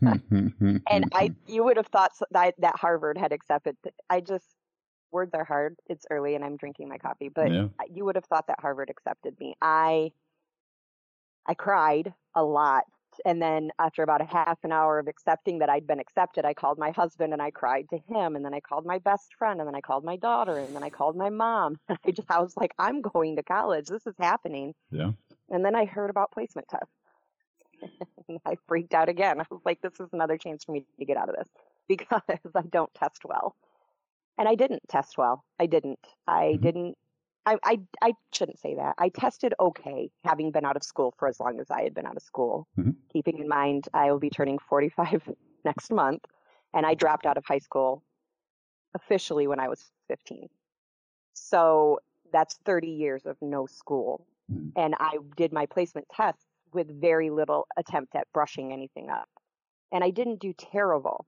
and 0.02 1.08
I 1.14 1.32
you 1.46 1.64
would 1.64 1.78
have 1.78 1.86
thought 1.86 2.12
that, 2.32 2.54
that 2.58 2.76
Harvard 2.76 3.16
had 3.16 3.32
accepted 3.32 3.76
I 4.10 4.20
just 4.20 4.46
words 5.12 5.32
are 5.34 5.44
hard. 5.44 5.76
It's 5.86 6.04
early 6.10 6.34
and 6.34 6.44
I'm 6.44 6.56
drinking 6.56 6.88
my 6.88 6.98
coffee, 6.98 7.28
but 7.28 7.50
yeah. 7.50 7.68
you 7.92 8.04
would 8.04 8.16
have 8.16 8.26
thought 8.26 8.46
that 8.48 8.60
Harvard 8.60 8.90
accepted 8.90 9.38
me. 9.40 9.54
I 9.62 10.12
I 11.50 11.54
cried 11.54 12.14
a 12.36 12.44
lot. 12.44 12.84
And 13.24 13.42
then 13.42 13.72
after 13.80 14.04
about 14.04 14.20
a 14.20 14.24
half 14.24 14.58
an 14.62 14.70
hour 14.70 15.00
of 15.00 15.08
accepting 15.08 15.58
that 15.58 15.68
I'd 15.68 15.84
been 15.84 15.98
accepted, 15.98 16.44
I 16.44 16.54
called 16.54 16.78
my 16.78 16.92
husband 16.92 17.32
and 17.32 17.42
I 17.42 17.50
cried 17.50 17.88
to 17.90 17.98
him. 17.98 18.36
And 18.36 18.44
then 18.44 18.54
I 18.54 18.60
called 18.60 18.86
my 18.86 18.98
best 18.98 19.34
friend 19.36 19.58
and 19.58 19.66
then 19.66 19.74
I 19.74 19.80
called 19.80 20.04
my 20.04 20.16
daughter 20.16 20.58
and 20.58 20.76
then 20.76 20.84
I 20.84 20.90
called 20.90 21.16
my 21.16 21.28
mom. 21.28 21.76
I 21.88 22.12
just, 22.12 22.30
I 22.30 22.40
was 22.40 22.56
like, 22.56 22.72
I'm 22.78 23.02
going 23.02 23.34
to 23.34 23.42
college. 23.42 23.88
This 23.88 24.06
is 24.06 24.14
happening. 24.20 24.74
Yeah. 24.92 25.10
And 25.50 25.64
then 25.64 25.74
I 25.74 25.86
heard 25.86 26.08
about 26.08 26.30
placement 26.30 26.68
tests. 26.68 26.94
and 28.28 28.38
I 28.46 28.54
freaked 28.68 28.94
out 28.94 29.08
again. 29.08 29.40
I 29.40 29.44
was 29.50 29.62
like, 29.64 29.80
this 29.82 29.98
is 29.98 30.08
another 30.12 30.38
chance 30.38 30.62
for 30.62 30.70
me 30.70 30.84
to 31.00 31.04
get 31.04 31.16
out 31.16 31.30
of 31.30 31.34
this 31.34 31.48
because 31.88 32.22
I 32.54 32.62
don't 32.70 32.94
test 32.94 33.22
well. 33.24 33.56
And 34.38 34.48
I 34.48 34.54
didn't 34.54 34.88
test 34.88 35.18
well. 35.18 35.44
I 35.58 35.66
didn't. 35.66 35.98
I 36.28 36.52
mm-hmm. 36.54 36.62
didn't 36.62 36.98
I, 37.46 37.56
I, 37.64 37.80
I 38.02 38.12
shouldn't 38.32 38.58
say 38.58 38.74
that. 38.76 38.94
I 38.98 39.08
tested 39.08 39.54
okay, 39.58 40.10
having 40.24 40.50
been 40.50 40.64
out 40.64 40.76
of 40.76 40.82
school 40.82 41.14
for 41.18 41.26
as 41.26 41.40
long 41.40 41.58
as 41.60 41.70
I 41.70 41.82
had 41.82 41.94
been 41.94 42.06
out 42.06 42.16
of 42.16 42.22
school. 42.22 42.68
Mhm. 42.78 42.96
Keeping 43.12 43.38
in 43.38 43.48
mind, 43.48 43.88
I 43.94 44.10
will 44.12 44.18
be 44.18 44.30
turning 44.30 44.58
45 44.58 45.22
next 45.64 45.90
month, 45.90 46.24
and 46.74 46.86
I 46.86 46.94
dropped 46.94 47.26
out 47.26 47.36
of 47.38 47.44
high 47.44 47.58
school 47.58 48.02
officially 48.94 49.46
when 49.46 49.60
I 49.60 49.68
was 49.68 49.90
15. 50.08 50.48
So 51.32 52.00
that's 52.32 52.56
30 52.64 52.88
years 52.88 53.26
of 53.26 53.36
no 53.40 53.66
school. 53.66 54.26
Mhm. 54.50 54.72
And 54.76 54.94
I 54.98 55.18
did 55.36 55.52
my 55.52 55.66
placement 55.66 56.08
tests 56.14 56.44
with 56.72 57.00
very 57.00 57.30
little 57.30 57.66
attempt 57.76 58.14
at 58.14 58.30
brushing 58.32 58.72
anything 58.72 59.10
up. 59.10 59.28
And 59.92 60.04
I 60.04 60.10
didn't 60.10 60.40
do 60.40 60.52
terrible, 60.52 61.26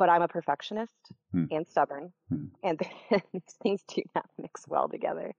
but 0.00 0.08
I'm 0.08 0.22
a 0.22 0.28
perfectionist 0.28 1.12
Hmm. 1.32 1.44
and 1.52 1.68
stubborn, 1.68 2.12
Hmm. 2.30 2.46
and 2.64 2.80
these 3.32 3.54
things 3.62 3.84
do 3.84 4.02
not 4.14 4.26
mix 4.38 4.66
well 4.66 4.88
together. 4.88 5.34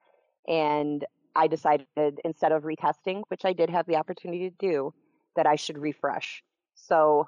And 0.47 1.03
I 1.35 1.47
decided 1.47 1.87
instead 2.23 2.51
of 2.51 2.63
retesting, 2.63 3.23
which 3.29 3.43
I 3.43 3.53
did 3.53 3.71
have 3.71 3.87
the 3.87 3.95
opportunity 3.95 4.49
to 4.51 4.55
do, 4.59 4.93
that 5.35 5.47
I 5.47 5.55
should 5.55 5.79
refresh. 5.79 6.43
So 6.75 7.27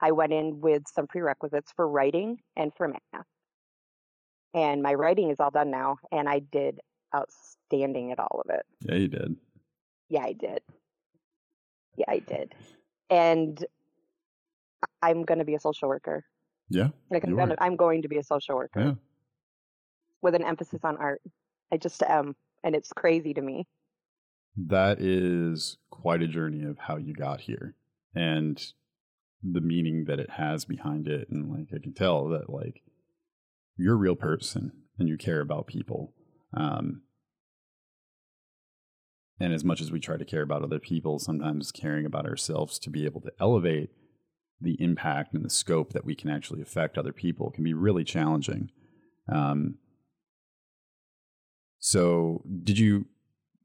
I 0.00 0.12
went 0.12 0.34
in 0.34 0.60
with 0.60 0.82
some 0.86 1.06
prerequisites 1.06 1.72
for 1.74 1.88
writing 1.88 2.38
and 2.54 2.70
for 2.76 2.88
math. 2.88 3.26
And 4.52 4.82
my 4.82 4.92
writing 4.94 5.30
is 5.30 5.40
all 5.40 5.50
done 5.50 5.70
now, 5.70 5.96
and 6.12 6.28
I 6.28 6.40
did 6.40 6.80
outstanding 7.16 8.12
at 8.12 8.18
all 8.20 8.42
of 8.44 8.50
it. 8.50 8.66
Yeah, 8.82 8.96
you 8.96 9.08
did. 9.08 9.36
Yeah, 10.10 10.24
I 10.24 10.32
did. 10.34 10.60
Yeah, 11.96 12.10
I 12.10 12.18
did. 12.18 12.54
And 13.08 13.64
I'm 15.00 15.22
going 15.22 15.38
to 15.38 15.44
be 15.44 15.54
a 15.54 15.60
social 15.60 15.88
worker. 15.88 16.24
Yeah. 16.74 16.88
Like 17.10 17.24
I'm, 17.24 17.36
gonna. 17.36 17.56
I'm 17.58 17.76
going 17.76 18.02
to 18.02 18.08
be 18.08 18.18
a 18.18 18.22
social 18.22 18.56
worker 18.56 18.80
Yeah. 18.80 18.94
with 20.22 20.34
an 20.34 20.44
emphasis 20.44 20.80
on 20.84 20.96
art. 20.96 21.22
I 21.72 21.76
just 21.76 22.02
am, 22.02 22.34
and 22.62 22.74
it's 22.74 22.92
crazy 22.92 23.32
to 23.34 23.40
me. 23.40 23.66
That 24.56 25.00
is 25.00 25.78
quite 25.90 26.22
a 26.22 26.28
journey 26.28 26.64
of 26.64 26.78
how 26.78 26.96
you 26.96 27.12
got 27.14 27.40
here 27.42 27.74
and 28.14 28.60
the 29.42 29.60
meaning 29.60 30.04
that 30.06 30.20
it 30.20 30.30
has 30.30 30.64
behind 30.64 31.08
it. 31.08 31.28
And 31.30 31.50
like, 31.50 31.68
I 31.74 31.82
can 31.82 31.92
tell 31.92 32.28
that 32.28 32.48
like 32.50 32.82
you're 33.76 33.94
a 33.94 33.98
real 33.98 34.14
person 34.14 34.72
and 34.98 35.08
you 35.08 35.16
care 35.16 35.40
about 35.40 35.66
people. 35.66 36.12
Um, 36.56 37.02
and 39.40 39.52
as 39.52 39.64
much 39.64 39.80
as 39.80 39.90
we 39.90 39.98
try 39.98 40.16
to 40.16 40.24
care 40.24 40.42
about 40.42 40.62
other 40.62 40.78
people, 40.78 41.18
sometimes 41.18 41.72
caring 41.72 42.06
about 42.06 42.26
ourselves 42.26 42.78
to 42.80 42.90
be 42.90 43.04
able 43.04 43.20
to 43.22 43.32
elevate 43.40 43.90
the 44.64 44.80
impact 44.82 45.34
and 45.34 45.44
the 45.44 45.50
scope 45.50 45.92
that 45.92 46.04
we 46.04 46.14
can 46.14 46.30
actually 46.30 46.60
affect 46.62 46.98
other 46.98 47.12
people 47.12 47.50
can 47.50 47.62
be 47.64 47.74
really 47.74 48.04
challenging. 48.04 48.70
Um, 49.32 49.78
so, 51.78 52.42
did 52.62 52.78
you 52.78 53.06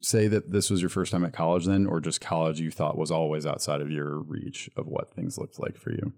say 0.02 0.28
that 0.28 0.52
this 0.52 0.70
was 0.70 0.82
your 0.82 0.90
first 0.90 1.12
time 1.12 1.26
at 1.26 1.34
college 1.34 1.66
then, 1.66 1.86
or 1.86 2.00
just 2.00 2.22
college 2.22 2.60
you 2.60 2.72
thought 2.72 2.98
was 2.98 3.12
always 3.12 3.46
outside 3.46 3.82
of 3.82 3.92
your 3.92 4.18
reach 4.20 4.70
of 4.78 4.88
what 4.88 5.14
things 5.14 5.38
looked 5.38 5.60
like 5.60 5.78
for 5.78 5.92
you? 5.92 6.14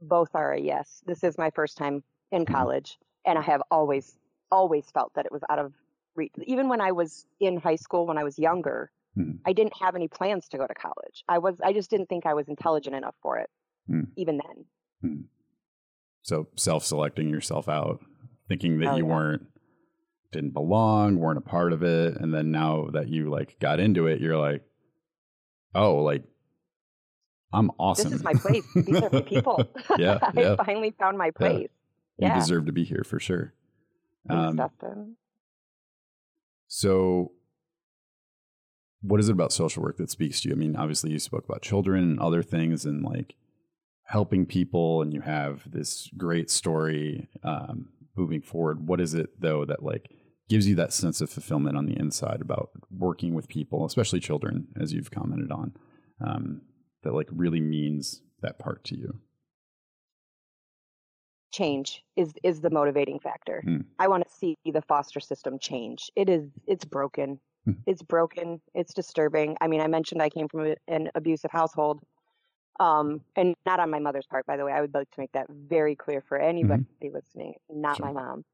Both 0.00 0.30
are 0.34 0.52
a 0.52 0.60
yes. 0.60 1.02
This 1.06 1.24
is 1.24 1.38
my 1.38 1.50
first 1.50 1.76
time 1.78 2.02
in 2.30 2.44
Mhm. 2.44 2.52
college, 2.52 2.98
and 3.24 3.38
I 3.38 3.42
have 3.42 3.62
always, 3.70 4.18
always 4.50 4.90
felt 4.90 5.14
that 5.14 5.26
it 5.26 5.32
was 5.32 5.42
out 5.48 5.58
of 5.58 5.72
reach. 6.14 6.32
Even 6.46 6.68
when 6.68 6.80
I 6.80 6.92
was 6.92 7.26
in 7.40 7.58
high 7.58 7.76
school, 7.76 8.06
when 8.06 8.18
I 8.18 8.24
was 8.24 8.38
younger, 8.38 8.90
Mhm. 9.16 9.40
I 9.46 9.52
didn't 9.54 9.76
have 9.78 9.94
any 9.94 10.08
plans 10.08 10.48
to 10.48 10.58
go 10.58 10.66
to 10.66 10.74
college. 10.74 11.24
I 11.28 11.38
was, 11.38 11.60
I 11.62 11.72
just 11.72 11.88
didn't 11.90 12.06
think 12.08 12.26
I 12.26 12.34
was 12.34 12.48
intelligent 12.48 12.94
enough 12.96 13.16
for 13.22 13.38
it, 13.38 13.50
Mm. 13.90 14.08
even 14.16 14.40
then. 15.02 15.24
So, 16.22 16.48
self 16.56 16.84
selecting 16.84 17.28
yourself 17.28 17.68
out, 17.68 18.00
thinking 18.48 18.78
that 18.80 18.88
Oh, 18.94 18.96
you 18.96 19.06
yeah. 19.06 19.14
weren't, 19.14 19.46
didn't 20.32 20.50
belong, 20.54 21.18
weren't 21.18 21.38
a 21.38 21.42
part 21.42 21.72
of 21.72 21.82
it. 21.84 22.16
And 22.16 22.34
then 22.34 22.50
now 22.50 22.88
that 22.92 23.08
you 23.08 23.30
like 23.30 23.58
got 23.60 23.78
into 23.78 24.06
it, 24.08 24.20
you're 24.20 24.36
like, 24.38 24.62
oh, 25.74 25.96
like, 26.02 26.24
I'm 27.52 27.70
awesome. 27.78 28.10
This 28.10 28.18
is 28.18 28.24
my 28.24 28.34
place. 28.34 28.64
These 28.74 29.00
are 29.02 29.10
my 29.10 29.22
people. 29.22 29.62
Yeah, 29.98 30.18
I 30.22 30.32
yeah. 30.34 30.56
finally 30.56 30.94
found 30.98 31.16
my 31.16 31.26
Yeah. 31.26 31.30
place. 31.38 31.68
you 32.18 32.26
Yeah. 32.26 32.34
deserve 32.38 32.66
to 32.66 32.72
be 32.72 32.82
here 32.84 33.04
for 33.04 33.20
sure. 33.20 33.54
Um, 34.28 34.56
Dustin. 34.56 35.16
So, 36.66 37.30
what 39.00 39.20
is 39.20 39.28
it 39.28 39.32
about 39.32 39.52
social 39.52 39.82
work 39.82 39.96
that 39.98 40.10
speaks 40.10 40.40
to 40.40 40.48
you? 40.48 40.54
I 40.54 40.58
mean, 40.58 40.74
obviously, 40.74 41.12
you 41.12 41.20
spoke 41.20 41.44
about 41.44 41.62
children 41.62 42.02
and 42.02 42.18
other 42.20 42.42
things 42.42 42.84
and 42.84 43.04
like 43.04 43.36
helping 44.06 44.46
people, 44.46 45.02
and 45.02 45.12
you 45.12 45.20
have 45.20 45.70
this 45.70 46.08
great 46.16 46.50
story 46.50 47.28
um, 47.42 47.88
moving 48.16 48.42
forward. 48.42 48.86
What 48.86 49.00
is 49.00 49.14
it, 49.14 49.40
though, 49.40 49.64
that 49.64 49.82
like 49.82 50.10
gives 50.48 50.68
you 50.68 50.74
that 50.76 50.92
sense 50.92 51.20
of 51.20 51.28
fulfillment 51.28 51.76
on 51.76 51.86
the 51.86 51.98
inside 51.98 52.40
about 52.40 52.70
working 52.90 53.34
with 53.34 53.48
people, 53.48 53.84
especially 53.84 54.20
children, 54.20 54.68
as 54.80 54.92
you've 54.92 55.10
commented 55.10 55.50
on, 55.50 55.74
um, 56.24 56.62
that 57.02 57.14
like 57.14 57.28
really 57.32 57.60
means 57.60 58.22
that 58.42 58.58
part 58.58 58.84
to 58.84 58.96
you? 58.96 59.20
change 61.56 62.04
is 62.16 62.32
is 62.42 62.60
the 62.60 62.70
motivating 62.70 63.18
factor. 63.18 63.62
Mm. 63.66 63.84
I 63.98 64.08
want 64.08 64.24
to 64.26 64.34
see 64.34 64.56
the 64.64 64.82
foster 64.82 65.20
system 65.20 65.58
change. 65.58 66.10
It 66.14 66.28
is 66.28 66.50
it's 66.66 66.84
broken. 66.84 67.40
Mm. 67.66 67.76
It's 67.86 68.02
broken. 68.02 68.60
It's 68.74 68.92
disturbing. 68.92 69.56
I 69.60 69.66
mean, 69.68 69.80
I 69.80 69.86
mentioned 69.86 70.20
I 70.22 70.28
came 70.28 70.48
from 70.48 70.66
a, 70.66 70.74
an 70.88 71.08
abusive 71.14 71.50
household. 71.50 72.00
Um, 72.78 73.22
and 73.36 73.54
not 73.64 73.80
on 73.80 73.90
my 73.90 73.98
mother's 73.98 74.26
part, 74.26 74.46
by 74.46 74.56
the 74.56 74.64
way. 74.64 74.72
I 74.72 74.80
would 74.80 74.92
like 74.94 75.10
to 75.12 75.20
make 75.20 75.32
that 75.32 75.46
very 75.48 75.96
clear 75.96 76.20
for 76.20 76.36
anybody 76.38 76.84
listening. 77.10 77.54
Not 77.70 77.96
Sure. 77.98 78.12
my 78.12 78.12
mom. 78.12 78.44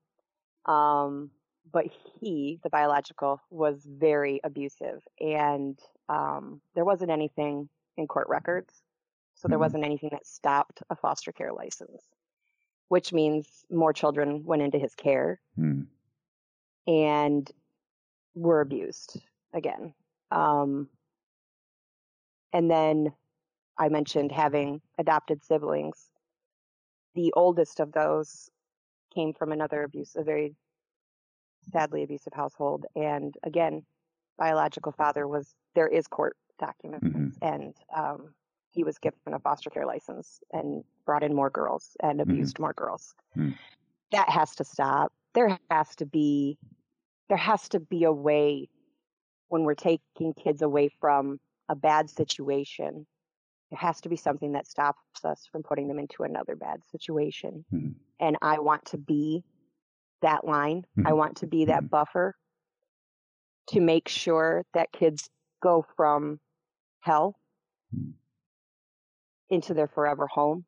Um, 0.74 1.30
but 1.72 1.86
he, 2.20 2.60
the 2.62 2.70
biological, 2.70 3.40
was 3.50 3.84
very 3.84 4.40
abusive, 4.44 5.02
and 5.20 5.78
um, 6.08 6.60
there 6.74 6.84
wasn't 6.84 7.10
anything 7.10 7.68
in 7.96 8.06
court 8.06 8.28
records, 8.28 8.82
so 9.34 9.48
there 9.48 9.58
Mhm. 9.58 9.62
wasn't 9.62 9.84
anything 9.84 10.10
that 10.12 10.26
stopped 10.26 10.82
a 10.90 10.96
foster 10.96 11.32
care 11.32 11.52
license 11.52 12.08
which 12.88 13.10
means 13.10 13.64
more 13.70 13.94
children 13.94 14.44
went 14.44 14.60
into 14.60 14.78
his 14.78 14.94
care 14.94 15.40
Hmm. 15.56 15.84
and 16.86 17.50
were 18.34 18.60
abused 18.60 19.18
again. 19.54 19.94
Um, 20.30 20.90
and 22.52 22.70
then 22.70 23.14
I 23.82 23.88
mentioned 23.88 24.30
having 24.30 24.80
adopted 24.96 25.42
siblings. 25.42 26.12
The 27.16 27.32
oldest 27.34 27.80
of 27.80 27.90
those 27.90 28.48
came 29.12 29.34
from 29.34 29.50
another 29.50 29.82
abuse, 29.82 30.14
a 30.14 30.22
very 30.22 30.54
sadly 31.72 32.04
abusive 32.04 32.32
household. 32.32 32.86
And 32.94 33.34
again, 33.42 33.84
biological 34.38 34.92
father 34.92 35.26
was, 35.26 35.56
there 35.74 35.88
is 35.88 36.06
court 36.06 36.36
documents, 36.60 37.08
Mhm. 37.08 37.32
and 37.42 37.74
um, 37.92 38.32
he 38.70 38.84
was 38.84 38.98
given 38.98 39.18
a 39.34 39.40
foster 39.40 39.68
care 39.68 39.84
license 39.84 40.40
and 40.52 40.84
brought 41.04 41.24
in 41.24 41.34
more 41.34 41.50
girls 41.50 41.96
and 42.00 42.20
abused 42.20 42.60
more 42.60 42.74
girls. 42.74 43.16
Mm. 43.36 43.58
That 44.12 44.28
has 44.28 44.54
to 44.56 44.64
stop. 44.64 45.12
There 45.34 45.58
has 45.70 45.96
to 45.96 46.06
be 46.06 46.56
there 47.28 47.36
has 47.38 47.68
to 47.70 47.80
be 47.80 48.04
a 48.04 48.12
way 48.12 48.68
when 49.48 49.64
we're 49.64 49.74
taking 49.74 50.34
kids 50.34 50.60
away 50.62 50.88
from 51.00 51.40
a 51.68 51.74
bad 51.74 52.10
situation. 52.10 53.06
There 53.72 53.78
has 53.78 54.02
to 54.02 54.10
be 54.10 54.16
something 54.16 54.52
that 54.52 54.66
stops 54.66 55.24
us 55.24 55.46
from 55.50 55.62
putting 55.62 55.88
them 55.88 55.98
into 55.98 56.24
another 56.24 56.56
bad 56.56 56.84
situation. 56.90 57.64
Mhm. 57.72 57.94
And 58.20 58.36
I 58.42 58.58
want 58.58 58.84
to 58.86 58.98
be 58.98 59.44
that 60.20 60.44
line. 60.44 60.84
I 61.06 61.14
Mhm. 61.14 61.16
want 61.16 61.38
to 61.38 61.46
be 61.46 61.64
that 61.64 61.84
Mhm. 61.84 61.88
buffer 61.88 62.36
to 63.68 63.80
make 63.80 64.08
sure 64.08 64.66
that 64.74 64.92
kids 64.92 65.30
go 65.60 65.80
from 65.96 66.38
hell 67.00 67.40
Mhm. 67.94 68.12
into 69.48 69.72
their 69.72 69.88
forever 69.88 70.26
home 70.26 70.66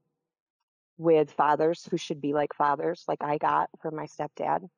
with 0.96 1.30
fathers 1.30 1.84
who 1.84 1.98
should 1.98 2.22
be 2.22 2.32
like 2.32 2.54
fathers, 2.54 3.04
like 3.06 3.22
I 3.22 3.36
got 3.36 3.68
from 3.82 3.96
my 3.96 4.06
stepdad, 4.06 4.70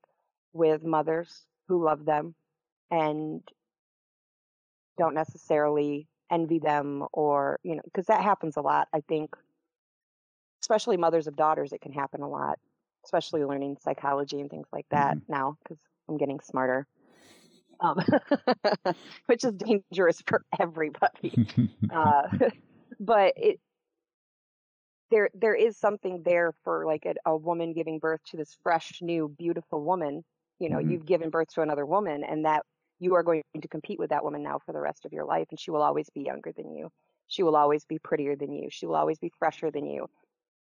with 0.53 0.83
mothers 0.83 1.47
who 1.69 1.85
love 1.85 2.05
them 2.05 2.35
and 2.91 3.49
don't 4.99 5.15
necessarily 5.15 6.09
envy 6.31 6.59
them 6.59 7.05
or, 7.13 7.59
you 7.63 7.77
know, 7.77 7.83
because 7.85 8.07
that 8.07 8.23
happens 8.23 8.57
a 8.57 8.61
lot. 8.63 8.89
I 8.93 9.01
think, 9.09 9.35
especially 10.63 10.97
mothers 10.97 11.27
of 11.27 11.37
daughters, 11.37 11.73
it 11.73 11.81
can 11.81 11.93
happen 11.93 12.23
a 12.23 12.29
lot, 12.29 12.59
especially 13.05 13.45
learning 13.45 13.77
psychology 13.81 14.41
and 14.41 14.51
things 14.51 14.67
like 14.73 14.87
that 14.91 15.19
now 15.29 15.57
because 15.63 15.79
I'm 16.09 16.17
getting 16.17 16.41
smarter. 16.41 16.87
Um, 17.81 17.99
which 19.27 19.45
is 19.45 19.53
dangerous 19.55 20.23
for 20.27 20.43
everybody 20.59 21.39
uh, 21.95 22.23
but 23.01 23.33
it 23.37 23.61
there 25.11 25.29
there 25.35 25.55
is 25.55 25.77
something 25.79 26.23
there 26.25 26.53
for 26.65 26.85
like 26.87 27.05
a, 27.07 27.15
a 27.29 27.37
woman 27.37 27.73
giving 27.73 27.99
birth 27.99 28.21
to 28.27 28.37
this 28.37 28.57
fresh 28.63 28.99
new 29.03 29.29
beautiful 29.39 29.83
woman 29.83 30.25
you 30.59 30.69
know 30.69 30.79
Mhm. 30.79 30.79
you've 30.79 31.07
given 31.07 31.31
birth 31.31 31.49
to 31.55 31.63
another 31.63 31.87
woman 31.87 32.25
and 32.25 32.45
that 32.45 32.65
you 32.99 33.15
are 33.15 33.23
going 33.23 33.43
to 33.61 33.69
compete 33.69 33.99
with 33.99 34.11
that 34.11 34.25
woman 34.25 34.43
now 34.43 34.59
for 34.65 34.73
the 34.73 34.81
rest 34.81 35.05
of 35.05 35.13
your 35.13 35.25
life 35.25 35.47
and 35.51 35.61
she 35.61 35.71
will 35.71 35.83
always 35.83 36.09
be 36.11 36.23
younger 36.23 36.53
than 36.53 36.75
you 36.75 36.91
she 37.29 37.43
will 37.43 37.57
always 37.57 37.85
be 37.85 37.99
prettier 37.99 38.37
than 38.37 38.53
you 38.53 38.69
she 38.71 38.87
will 38.87 38.97
always 38.97 39.19
be 39.19 39.31
fresher 39.39 39.71
than 39.71 39.87
you 39.87 40.09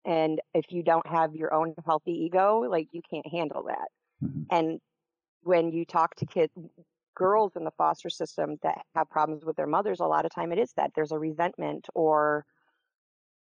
and 0.05 0.41
if 0.53 0.71
you 0.71 0.83
don't 0.83 1.07
have 1.07 1.35
your 1.35 1.53
own 1.53 1.73
healthy 1.85 2.11
ego 2.11 2.59
like 2.59 2.87
you 2.91 3.01
can't 3.09 3.27
handle 3.27 3.63
that 3.63 3.89
Mhm. 4.23 4.45
and 4.49 4.79
when 5.43 5.71
you 5.71 5.85
talk 5.85 6.15
to 6.15 6.25
kids, 6.25 6.53
girls 7.15 7.55
in 7.55 7.63
the 7.63 7.71
foster 7.71 8.09
system 8.09 8.57
that 8.63 8.85
have 8.95 9.09
problems 9.09 9.43
with 9.45 9.55
their 9.55 9.67
mothers, 9.67 9.99
a 9.99 10.05
lot 10.05 10.25
of 10.25 10.31
time 10.33 10.51
it 10.51 10.59
is 10.59 10.73
that 10.73 10.91
there's 10.95 11.11
a 11.11 11.19
resentment 11.19 11.87
or 11.95 12.45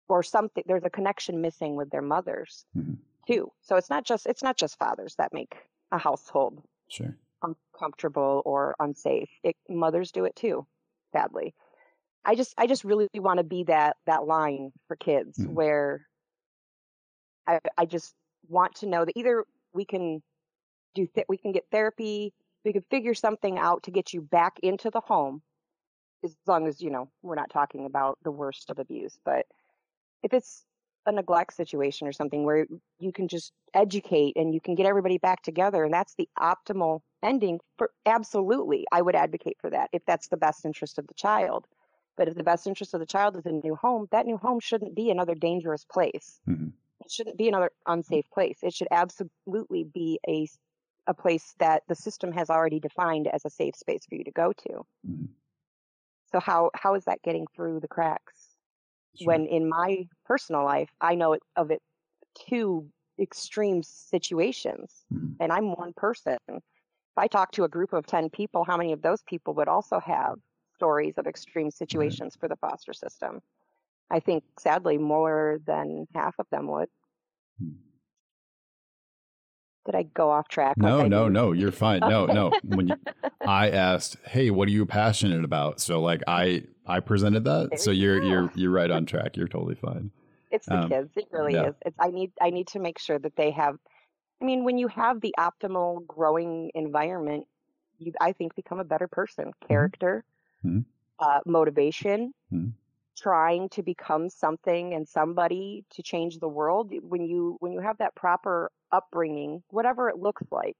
or 0.08 0.22
something. 0.22 0.62
There's 0.66 0.84
a 0.84 0.90
connection 0.90 1.40
missing 1.40 1.74
with 1.76 1.90
their 1.90 2.02
mothers 2.02 2.64
Mhm. 2.76 2.98
too. 3.26 3.52
So 3.62 3.76
it's 3.76 3.90
not 3.90 4.04
just 4.04 4.26
it's 4.26 4.42
not 4.42 4.56
just 4.56 4.78
fathers 4.78 5.16
that 5.16 5.32
make 5.32 5.56
a 5.92 5.98
household 5.98 6.62
Sure. 6.88 7.16
Uncomfortable 7.42 8.42
or 8.44 8.74
unsafe. 8.78 9.30
It, 9.42 9.56
mothers 9.68 10.12
do 10.12 10.24
it 10.24 10.36
too, 10.36 10.66
sadly. 11.12 11.54
I 12.24 12.34
just 12.34 12.54
I 12.58 12.66
just 12.66 12.84
really 12.84 13.08
want 13.14 13.38
to 13.38 13.44
be 13.44 13.64
that 13.64 13.96
that 14.06 14.26
line 14.26 14.72
for 14.88 14.96
kids 14.96 15.38
Mhm. 15.38 15.52
where 15.52 16.06
I 17.46 17.60
I 17.76 17.86
just 17.86 18.14
want 18.48 18.74
to 18.76 18.86
know 18.86 19.04
that 19.04 19.16
either 19.16 19.44
we 19.72 19.84
can 19.84 20.22
do 20.94 21.06
th- 21.06 21.26
we 21.28 21.38
can 21.38 21.52
get 21.52 21.66
therapy, 21.70 22.34
we 22.64 22.72
can 22.72 22.82
figure 22.90 23.14
something 23.14 23.58
out 23.58 23.84
to 23.84 23.90
get 23.90 24.12
you 24.12 24.20
back 24.22 24.58
into 24.62 24.90
the 24.90 25.00
home 25.00 25.42
as 26.24 26.36
long 26.46 26.66
as 26.68 26.80
you 26.82 26.90
know 26.90 27.10
we're 27.22 27.34
not 27.36 27.50
talking 27.50 27.86
about 27.86 28.18
the 28.22 28.30
worst 28.32 28.70
of 28.70 28.78
abuse, 28.78 29.18
but 29.24 29.46
if 30.22 30.34
it's 30.34 30.64
a 31.06 31.12
neglect 31.12 31.54
situation 31.54 32.08
or 32.08 32.12
something 32.12 32.44
where 32.44 32.66
you 32.98 33.12
can 33.12 33.28
just 33.28 33.52
educate 33.74 34.36
and 34.36 34.54
you 34.54 34.60
can 34.60 34.74
get 34.74 34.86
everybody 34.86 35.18
back 35.18 35.42
together 35.42 35.84
and 35.84 35.94
that's 35.94 36.14
the 36.16 36.28
optimal 36.38 37.00
ending 37.26 37.60
for 37.78 37.90
absolutely 38.06 38.86
i 38.92 39.02
would 39.02 39.16
advocate 39.16 39.58
for 39.60 39.70
that 39.70 39.90
if 39.92 40.04
that's 40.06 40.28
the 40.28 40.36
best 40.38 40.64
interest 40.64 40.98
of 40.98 41.06
the 41.08 41.14
child 41.14 41.66
but 42.16 42.28
if 42.28 42.34
the 42.36 42.44
best 42.44 42.66
interest 42.66 42.94
of 42.94 43.00
the 43.00 43.06
child 43.06 43.36
is 43.36 43.46
a 43.46 43.52
new 43.52 43.76
home 43.76 44.08
that 44.12 44.26
new 44.26 44.38
home 44.38 44.60
shouldn't 44.60 44.94
be 44.94 45.10
another 45.10 45.34
dangerous 45.34 45.84
place 45.84 46.40
Mhm. 46.46 46.72
it 47.04 47.10
shouldn't 47.10 47.38
be 47.38 47.48
another 47.48 47.70
unsafe 47.86 48.30
place 48.30 48.60
it 48.62 48.74
should 48.74 48.88
absolutely 48.90 49.84
be 49.84 50.20
a 50.28 50.48
a 51.08 51.14
place 51.14 51.54
that 51.60 51.82
the 51.88 51.94
system 51.94 52.32
has 52.32 52.50
already 52.50 52.80
defined 52.80 53.28
as 53.28 53.44
a 53.44 53.50
safe 53.50 53.76
space 53.76 54.06
for 54.06 54.16
you 54.16 54.24
to 54.24 54.32
go 54.32 54.52
to 54.52 54.84
Mhm. 55.04 55.36
so 56.32 56.40
how 56.40 56.70
how 56.74 56.94
is 56.94 57.04
that 57.04 57.22
getting 57.22 57.46
through 57.54 57.80
the 57.80 57.88
cracks 57.88 58.56
Sure. 59.14 59.26
when 59.26 59.46
in 59.46 59.68
my 59.68 60.08
personal 60.24 60.64
life 60.64 60.90
i 61.00 61.14
know 61.14 61.32
it, 61.34 61.42
of 61.56 61.70
it 61.70 61.82
two 62.48 62.90
extreme 63.20 63.82
situations 63.82 65.06
Mhm. 65.10 65.36
and 65.40 65.52
i'm 65.52 65.72
one 65.74 65.92
person 65.94 66.38
if 67.16 67.22
i 67.22 67.26
talk 67.26 67.50
to 67.52 67.64
a 67.64 67.68
group 67.68 67.92
of 67.92 68.06
10 68.06 68.30
people 68.30 68.64
how 68.64 68.76
many 68.76 68.92
of 68.92 69.02
those 69.02 69.22
people 69.22 69.54
would 69.54 69.68
also 69.68 69.98
have 70.00 70.36
stories 70.74 71.14
of 71.16 71.26
extreme 71.26 71.70
situations 71.70 72.36
for 72.38 72.48
the 72.48 72.56
foster 72.56 72.92
system 72.92 73.40
i 74.10 74.20
think 74.20 74.44
sadly 74.58 74.98
more 74.98 75.58
than 75.66 76.06
half 76.14 76.34
of 76.38 76.46
them 76.50 76.66
would 76.68 76.88
Hmm. 77.58 77.70
did 79.86 79.94
i 79.94 80.02
go 80.02 80.30
off 80.30 80.48
track 80.48 80.76
No, 80.76 81.02
I 81.02 81.08
no, 81.08 81.28
no. 81.28 81.52
You're 81.52 81.72
fine. 81.72 82.00
No, 82.00 82.26
no. 82.26 82.52
When 82.64 82.88
you, 82.88 82.96
I 83.46 83.70
asked, 83.70 84.16
"Hey, 84.26 84.50
what 84.50 84.68
are 84.68 84.72
you 84.72 84.84
passionate 84.84 85.44
about?" 85.44 85.80
So 85.80 86.00
like 86.00 86.22
I 86.26 86.64
I 86.86 87.00
presented 87.00 87.44
that. 87.44 87.70
There 87.70 87.80
So 87.80 87.90
you 87.92 88.02
you're 88.02 88.22
you're 88.22 88.50
you're 88.54 88.70
right 88.70 88.90
on 88.90 89.06
track. 89.06 89.36
You're 89.36 89.48
totally 89.48 89.76
fine. 89.76 90.10
It's 90.50 90.66
the 90.66 90.76
Um, 90.76 90.88
kids. 90.88 91.10
It 91.16 91.26
really 91.32 91.54
yeah. 91.54 91.68
is. 91.68 91.74
It's 91.84 91.96
I 91.98 92.08
need 92.10 92.32
I 92.40 92.50
need 92.50 92.66
to 92.68 92.78
make 92.78 92.98
sure 92.98 93.18
that 93.18 93.36
they 93.36 93.50
have 93.52 93.76
I 94.40 94.44
mean, 94.44 94.64
when 94.64 94.78
you 94.78 94.88
have 94.88 95.20
the 95.20 95.34
optimal 95.38 96.06
growing 96.06 96.70
environment, 96.74 97.46
you 97.98 98.12
I 98.20 98.32
think 98.32 98.54
become 98.54 98.78
a 98.80 98.84
better 98.84 99.08
person. 99.08 99.52
Character, 99.66 100.24
Mhm. 100.62 100.84
uh, 101.18 101.40
motivation, 101.46 102.34
Mhm. 102.50 102.72
trying 103.16 103.68
to 103.70 103.82
become 103.82 104.28
something 104.30 104.94
and 104.94 105.08
somebody 105.08 105.84
to 105.90 106.02
change 106.02 106.38
the 106.38 106.48
world. 106.48 106.92
When 107.02 107.24
you 107.26 107.56
when 107.60 107.72
you 107.72 107.80
have 107.80 107.98
that 107.98 108.14
proper 108.16 108.70
upbringing, 108.92 109.62
whatever 109.70 110.08
it 110.08 110.18
looks 110.18 110.44
like, 110.50 110.76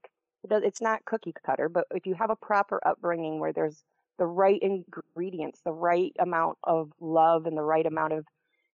it's 0.49 0.81
not 0.81 1.05
cookie 1.05 1.33
cutter, 1.45 1.69
but 1.69 1.87
if 1.91 2.05
you 2.05 2.15
have 2.15 2.29
a 2.29 2.35
proper 2.35 2.79
upbringing 2.85 3.39
where 3.39 3.53
there's 3.53 3.83
the 4.17 4.27
right 4.27 4.61
ingredients, 4.61 5.61
the 5.63 5.73
right 5.73 6.13
amount 6.19 6.57
of 6.63 6.91
love 6.99 7.45
and 7.45 7.57
the 7.57 7.63
right 7.63 7.85
amount 7.85 8.13
of 8.13 8.25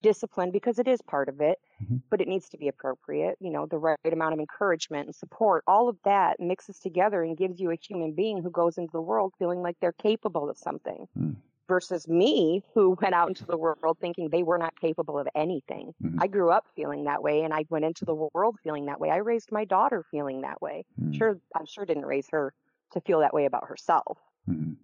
discipline 0.01 0.51
because 0.51 0.79
it 0.79 0.87
is 0.87 1.01
part 1.01 1.29
of 1.29 1.41
it, 1.41 1.59
Mhm. 1.83 2.01
but 2.09 2.21
it 2.21 2.27
needs 2.27 2.49
to 2.49 2.57
be 2.57 2.67
appropriate. 2.67 3.37
You 3.39 3.49
know, 3.51 3.65
the 3.65 3.77
right 3.77 3.97
amount 4.05 4.33
of 4.33 4.39
encouragement 4.39 5.07
and 5.07 5.15
support, 5.15 5.63
all 5.67 5.89
of 5.89 5.97
that 6.03 6.39
mixes 6.39 6.79
together 6.79 7.23
and 7.23 7.37
gives 7.37 7.59
you 7.59 7.71
a 7.71 7.75
human 7.75 8.13
being 8.13 8.41
who 8.41 8.49
goes 8.49 8.77
into 8.77 8.91
the 8.91 9.01
world 9.01 9.33
feeling 9.37 9.61
like 9.61 9.77
they're 9.79 9.91
capable 9.91 10.49
of 10.49 10.57
something. 10.57 11.07
Mm. 11.17 11.35
Versus 11.67 12.07
me, 12.07 12.63
who 12.73 12.97
went 12.99 13.13
out 13.13 13.27
into 13.27 13.45
the 13.45 13.57
world 13.57 13.99
thinking 13.99 14.29
they 14.29 14.41
were 14.41 14.57
not 14.57 14.79
capable 14.79 15.19
of 15.19 15.27
anything. 15.35 15.93
Mhm. 16.01 16.17
I 16.19 16.25
grew 16.25 16.49
up 16.49 16.65
feeling 16.75 17.03
that 17.03 17.21
way, 17.21 17.43
and 17.43 17.53
I 17.53 17.65
went 17.69 17.85
into 17.85 18.05
the 18.05 18.15
world 18.33 18.57
feeling 18.63 18.85
that 18.85 18.99
way. 18.99 19.11
I 19.11 19.17
raised 19.17 19.51
my 19.51 19.65
daughter 19.65 20.03
feeling 20.09 20.41
that 20.41 20.61
way. 20.63 20.85
Mm. 20.99 21.13
Sure, 21.13 21.39
I'm 21.55 21.67
sure 21.67 21.85
didn't 21.85 22.07
raise 22.07 22.27
her 22.31 22.53
to 22.91 23.01
feel 23.01 23.19
that 23.19 23.35
way 23.35 23.45
about 23.45 23.67
herself. 23.67 24.17
Mhm. 24.47 24.77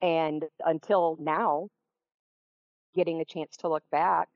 And 0.00 0.48
until 0.64 1.16
now, 1.20 1.68
getting 2.94 3.20
a 3.20 3.24
chance 3.24 3.56
to 3.58 3.68
look 3.68 3.84
back, 3.90 4.28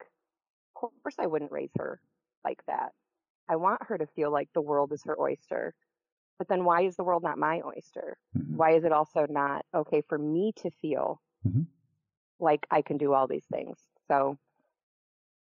of 0.76 0.92
course 1.02 1.16
I 1.18 1.26
wouldn't 1.26 1.52
raise 1.52 1.72
her 1.78 2.00
like 2.44 2.62
that. 2.66 2.92
I 3.48 3.56
want 3.56 3.82
her 3.84 3.98
to 3.98 4.06
feel 4.06 4.30
like 4.32 4.50
the 4.54 4.62
world 4.62 4.92
is 4.92 5.04
her 5.04 5.20
oyster. 5.20 5.74
But 6.38 6.48
then 6.48 6.64
why 6.64 6.82
is 6.82 6.96
the 6.96 7.04
world 7.04 7.22
not 7.22 7.38
my 7.38 7.62
oyster? 7.62 8.18
Mhm. 8.36 8.56
Why 8.56 8.72
is 8.72 8.84
it 8.84 8.92
also 8.92 9.26
not 9.26 9.64
okay 9.74 10.02
for 10.02 10.18
me 10.18 10.52
to 10.56 10.70
feel 10.70 11.20
Mhm. 11.44 11.66
like 12.38 12.66
I 12.70 12.82
can 12.82 12.96
do 12.98 13.12
all 13.14 13.26
these 13.26 13.46
things? 13.46 13.78
So 14.08 14.38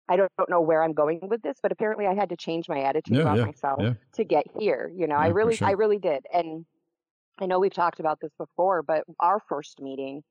I 0.07 0.17
don't, 0.17 0.31
don't 0.37 0.49
know 0.49 0.61
where 0.61 0.83
I'm 0.83 0.93
going 0.93 1.19
with 1.27 1.41
this, 1.41 1.57
but 1.61 1.71
apparently 1.71 2.05
I 2.05 2.13
had 2.13 2.29
to 2.29 2.37
change 2.37 2.69
my 2.69 2.81
attitude 2.81 3.17
Yeah, 3.17 3.23
about 3.23 3.37
yeah, 3.37 3.45
myself 3.45 3.79
yeah. 3.81 3.93
to 4.13 4.23
get 4.23 4.45
here. 4.59 4.91
You 4.95 5.07
know, 5.07 5.15
I 5.15 5.27
really, 5.27 5.55
sure. 5.55 5.67
I 5.67 5.71
really 5.71 5.97
did. 5.97 6.25
And 6.31 6.65
I 7.39 7.47
know 7.47 7.59
we've 7.59 7.73
talked 7.73 7.99
about 7.99 8.19
this 8.21 8.33
before, 8.37 8.83
but 8.83 9.05
our 9.19 9.39
first 9.39 9.81
meeting, 9.81 10.23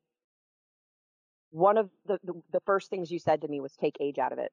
one 1.54 1.78
of 1.78 1.88
the, 2.06 2.18
the, 2.24 2.32
the 2.50 2.60
first 2.66 2.90
things 2.90 3.12
you 3.12 3.20
said 3.20 3.42
to 3.42 3.48
me 3.48 3.60
was 3.60 3.72
take 3.76 3.96
age 4.00 4.18
out 4.18 4.32
of 4.32 4.38
it. 4.40 4.50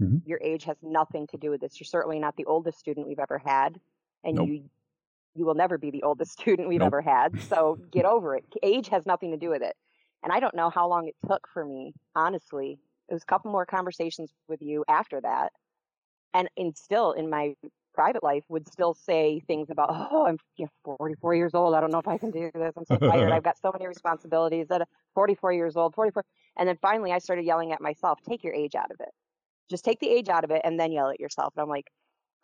Mhm. 0.00 0.22
Your 0.24 0.40
age 0.42 0.64
has 0.64 0.76
nothing 0.82 1.26
to 1.28 1.36
do 1.36 1.50
with 1.50 1.60
this. 1.60 1.78
You're 1.78 1.84
certainly 1.84 2.18
not 2.18 2.36
the 2.36 2.46
oldest 2.46 2.78
student 2.78 3.06
we've 3.06 3.18
ever 3.18 3.38
had, 3.38 3.78
and 4.24 4.36
Nope. 4.36 4.48
you 4.48 4.70
you 5.34 5.44
will 5.44 5.54
never 5.54 5.76
be 5.76 5.90
the 5.90 6.02
oldest 6.04 6.32
student 6.40 6.68
we've 6.68 6.80
Nope. 6.80 6.86
ever 6.86 7.02
had. 7.02 7.38
So 7.42 7.78
get 7.90 8.06
over 8.06 8.34
it. 8.36 8.44
Age 8.62 8.88
has 8.88 9.04
nothing 9.04 9.30
to 9.32 9.36
do 9.36 9.50
with 9.50 9.60
it. 9.62 9.76
And 10.22 10.32
I 10.32 10.40
don't 10.40 10.54
know 10.54 10.70
how 10.70 10.88
long 10.88 11.06
it 11.06 11.16
took 11.28 11.46
for 11.52 11.64
me, 11.64 11.92
honestly. 12.14 12.78
It 13.08 13.12
was 13.12 13.22
a 13.22 13.26
couple 13.26 13.52
more 13.52 13.66
conversations 13.66 14.32
with 14.48 14.62
you 14.62 14.84
after 14.88 15.20
that, 15.20 15.52
and 16.32 16.48
and 16.56 16.74
still 16.76 17.12
in 17.12 17.28
my 17.28 17.54
private 17.96 18.22
life 18.24 18.44
would 18.50 18.68
still 18.68 18.94
say 18.94 19.40
things 19.40 19.70
about, 19.70 19.90
oh, 19.92 20.26
I'm 20.26 20.38
you 20.56 20.66
know, 20.66 20.96
44 20.98 21.34
years 21.36 21.54
old. 21.54 21.74
I 21.74 21.80
don't 21.80 21.92
know 21.92 21.98
if 22.00 22.08
I 22.08 22.18
can 22.18 22.30
do 22.32 22.50
this. 22.54 22.74
I'm 22.76 22.86
so 22.86 22.98
tired. 23.00 23.32
I've 23.32 23.42
got 23.44 23.58
so 23.58 23.72
many 23.72 23.86
responsibilities. 23.88 24.68
At 24.70 24.88
44 25.14 25.52
years 25.54 25.76
old, 25.76 25.94
44, 25.96 26.24
and 26.58 26.68
then 26.68 26.78
finally 26.82 27.12
I 27.12 27.18
started 27.18 27.44
yelling 27.46 27.72
at 27.72 27.82
myself. 27.82 28.20
Take 28.28 28.44
your 28.44 28.54
age 28.54 28.76
out 28.76 28.92
of 28.92 28.98
it. 29.00 29.10
Just 29.70 29.84
take 29.84 30.00
the 30.00 30.10
age 30.10 30.28
out 30.30 30.44
of 30.44 30.52
it, 30.52 30.62
and 30.64 30.80
then 30.80 30.92
yell 30.92 31.10
at 31.10 31.20
yourself. 31.20 31.54
And 31.56 31.62
I'm 31.62 31.70
like, 31.70 31.90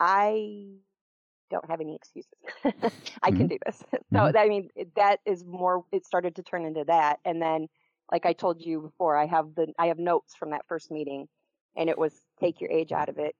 I 0.00 0.78
don't 1.50 1.68
have 1.70 1.80
any 1.80 1.94
excuses. 1.96 2.32
I 3.22 3.32
can 3.32 3.48
do 3.48 3.58
this. 3.66 3.82
So 4.14 4.30
Mhm. 4.30 4.36
I 4.36 4.48
mean, 4.48 4.70
that 4.96 5.20
is 5.26 5.44
more. 5.44 5.84
It 5.92 6.06
started 6.06 6.36
to 6.36 6.42
turn 6.42 6.64
into 6.66 6.84
that, 6.86 7.20
and 7.24 7.42
then, 7.42 7.68
like 8.12 8.26
I 8.26 8.32
told 8.34 8.60
you 8.64 8.80
before, 8.82 9.16
I 9.16 9.26
have 9.26 9.54
the 9.54 9.72
I 9.78 9.88
have 9.88 9.98
notes 9.98 10.34
from 10.36 10.50
that 10.50 10.66
first 10.68 10.90
meeting, 10.90 11.28
and 11.76 11.88
it 11.90 11.98
was 11.98 12.22
take 12.40 12.60
your 12.60 12.70
age 12.70 12.92
out 12.92 13.08
of 13.08 13.18
it. 13.18 13.36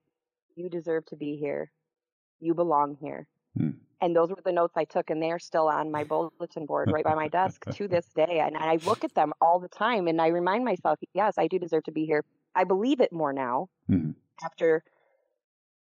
You 0.55 0.69
deserve 0.69 1.05
to 1.07 1.15
be 1.17 1.37
here. 1.37 1.71
You 2.43 2.53
belong 2.53 2.97
here. 2.99 3.27
Hmm. 3.57 3.69
And 4.01 4.13
those 4.13 4.29
were 4.29 4.37
the 4.43 4.51
notes 4.51 4.73
I 4.75 4.83
took, 4.83 5.09
and 5.09 5.23
they 5.23 5.31
are 5.31 5.39
still 5.39 5.67
on 5.69 5.89
my 5.89 6.03
bulletin 6.03 6.65
board 6.65 6.91
right 6.91 7.05
by 7.05 7.15
my 7.15 7.29
desk 7.29 7.63
to 7.75 7.87
this 7.87 8.05
day. 8.13 8.39
And 8.45 8.57
I 8.57 8.77
look 8.85 9.05
at 9.05 9.15
them 9.15 9.31
all 9.39 9.59
the 9.59 9.69
time, 9.69 10.07
and 10.09 10.19
I 10.21 10.27
remind 10.27 10.65
myself, 10.65 10.99
yes, 11.13 11.35
I 11.37 11.47
do 11.47 11.57
deserve 11.57 11.83
to 11.85 11.91
be 11.93 12.05
here. 12.05 12.25
I 12.53 12.65
believe 12.65 12.99
it 12.99 13.13
more 13.13 13.31
now 13.33 13.69
Mhm. 13.89 14.15
after 14.43 14.83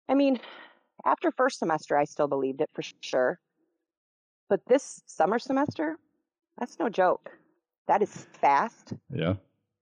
I 0.08 0.14
mean, 0.14 0.38
after 1.06 1.30
first 1.32 1.58
semester 1.58 1.96
I 1.96 2.04
still 2.04 2.28
believed 2.28 2.60
it 2.60 2.68
for 2.74 2.82
sure. 3.00 3.40
But 4.50 4.60
this 4.66 5.02
summer 5.06 5.38
semester, 5.38 5.96
that's 6.58 6.78
no 6.78 6.90
joke. 6.90 7.30
That 7.88 8.02
is 8.02 8.12
fast 8.42 8.92
Yeah. 9.10 9.36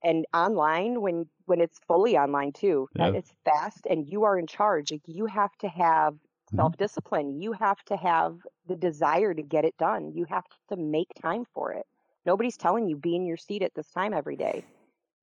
and 0.04 0.24
online 0.32 1.00
when 1.00 1.28
when 1.46 1.60
it's 1.60 1.80
fully 1.88 2.16
online 2.16 2.52
too. 2.52 2.88
Yeah. 2.94 3.08
it's 3.14 3.32
fast 3.44 3.84
and 3.90 4.08
you 4.08 4.22
are 4.22 4.38
in 4.38 4.46
charge. 4.46 4.92
Like 4.92 5.02
you 5.06 5.26
have 5.26 5.54
to 5.58 5.68
have 5.68 6.14
Mhm. 6.52 6.72
self-discipline. 6.72 7.40
You 7.40 7.52
have 7.52 7.82
to 7.86 7.96
have 7.96 8.38
the 8.66 8.76
desire 8.76 9.34
to 9.34 9.42
get 9.42 9.64
it 9.64 9.76
done. 9.78 10.12
You 10.14 10.24
have 10.26 10.44
to 10.68 10.76
make 10.76 11.08
time 11.20 11.44
for 11.54 11.72
it. 11.72 11.86
Nobody's 12.26 12.56
telling 12.56 12.88
you 12.88 12.96
be 12.96 13.16
in 13.16 13.26
your 13.26 13.36
seat 13.36 13.62
at 13.62 13.74
this 13.74 13.90
time 13.90 14.12
every 14.14 14.36
day 14.36 14.64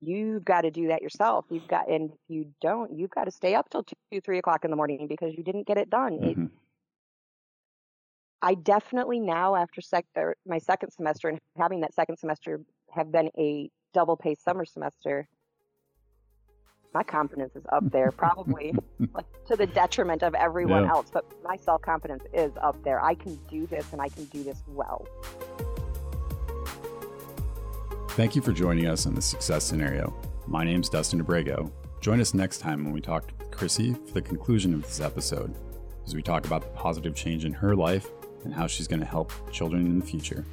you've 0.00 0.44
got 0.44 0.62
to 0.62 0.70
do 0.70 0.88
that 0.88 1.02
yourself. 1.02 1.46
You've 1.50 1.66
got, 1.66 1.88
and 1.88 2.12
if 2.12 2.18
you 2.28 2.54
don't, 2.60 2.92
you've 2.98 3.10
got 3.10 3.24
to 3.24 3.30
stay 3.30 3.54
up 3.54 3.70
till 3.70 3.84
two, 3.84 4.20
three 4.20 4.38
o'clock 4.38 4.64
in 4.64 4.70
the 4.70 4.76
morning 4.76 5.06
because 5.08 5.34
you 5.36 5.44
didn't 5.44 5.66
get 5.66 5.78
it 5.78 5.90
done. 5.90 6.18
It, 6.22 6.38
Mhm. 6.38 6.50
I 8.42 8.54
definitely 8.54 9.20
now, 9.20 9.54
after 9.56 9.80
sec- 9.80 10.06
my 10.46 10.58
second 10.58 10.90
semester 10.90 11.28
and 11.28 11.38
having 11.56 11.80
that 11.80 11.94
second 11.94 12.16
semester 12.16 12.60
have 12.90 13.10
been 13.12 13.30
a 13.38 13.70
double 13.92 14.16
paced 14.16 14.42
summer 14.42 14.64
semester, 14.64 15.28
my 16.92 17.02
confidence 17.02 17.54
is 17.54 17.62
up 17.70 17.88
there, 17.90 18.10
probably 18.10 18.74
like, 19.14 19.26
to 19.46 19.56
the 19.56 19.66
detriment 19.66 20.22
of 20.22 20.34
everyone 20.34 20.84
yeah. 20.84 20.90
else. 20.90 21.08
But 21.12 21.24
my 21.44 21.56
self 21.56 21.82
confidence 21.82 22.24
is 22.32 22.52
up 22.60 22.82
there. 22.82 23.02
I 23.02 23.14
can 23.14 23.36
do 23.48 23.66
this 23.66 23.92
and 23.92 24.00
I 24.00 24.08
can 24.08 24.24
do 24.26 24.42
this 24.42 24.62
well. 24.68 25.06
Thank 28.10 28.34
you 28.34 28.42
for 28.42 28.52
joining 28.52 28.86
us 28.86 29.06
on 29.06 29.14
the 29.14 29.22
success 29.22 29.64
scenario. 29.64 30.14
My 30.46 30.64
name 30.64 30.80
is 30.80 30.88
Dustin 30.88 31.20
Abrego. 31.20 31.72
Join 32.00 32.20
us 32.20 32.34
next 32.34 32.58
time 32.58 32.84
when 32.84 32.92
we 32.92 33.00
talk 33.00 33.28
to 33.28 33.44
Krissie 33.56 33.94
for 34.08 34.14
the 34.14 34.22
conclusion 34.22 34.74
of 34.74 34.82
this 34.82 35.00
episode 35.00 35.54
as 36.06 36.14
we 36.14 36.22
talk 36.22 36.44
about 36.44 36.62
the 36.62 36.68
positive 36.68 37.14
change 37.14 37.44
in 37.44 37.52
her 37.52 37.76
life 37.76 38.08
and 38.44 38.52
how 38.52 38.66
she's 38.66 38.88
going 38.88 39.00
to 39.00 39.06
help 39.06 39.32
children 39.52 39.86
in 39.86 40.00
the 40.00 40.04
future. 40.04 40.44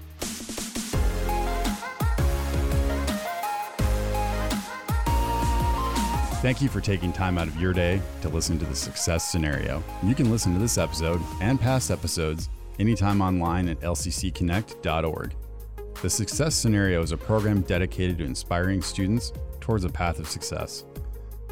Thank 6.47 6.62
you 6.62 6.69
for 6.69 6.79
taking 6.79 7.12
time 7.12 7.38
out 7.38 7.49
of 7.49 7.60
your 7.60 7.73
day 7.73 8.01
to 8.21 8.29
listen 8.29 8.57
to 8.60 8.63
the 8.63 8.73
success 8.73 9.29
scenario. 9.29 9.83
You 10.01 10.15
can 10.15 10.31
listen 10.31 10.53
to 10.53 10.60
this 10.60 10.77
episode 10.77 11.19
and 11.41 11.60
past 11.60 11.91
episodes 11.91 12.47
anytime 12.79 13.21
online 13.21 13.67
at 13.67 13.81
lccconnect.org. 13.81 15.36
The 16.01 16.10
Success 16.10 16.55
Scenario 16.55 17.01
is 17.01 17.12
a 17.12 17.17
program 17.17 17.63
dedicated 17.63 18.19
to 18.19 18.23
inspiring 18.23 18.81
students 18.81 19.33
towards 19.60 19.83
a 19.83 19.89
path 19.89 20.19
of 20.19 20.29
success. 20.29 20.86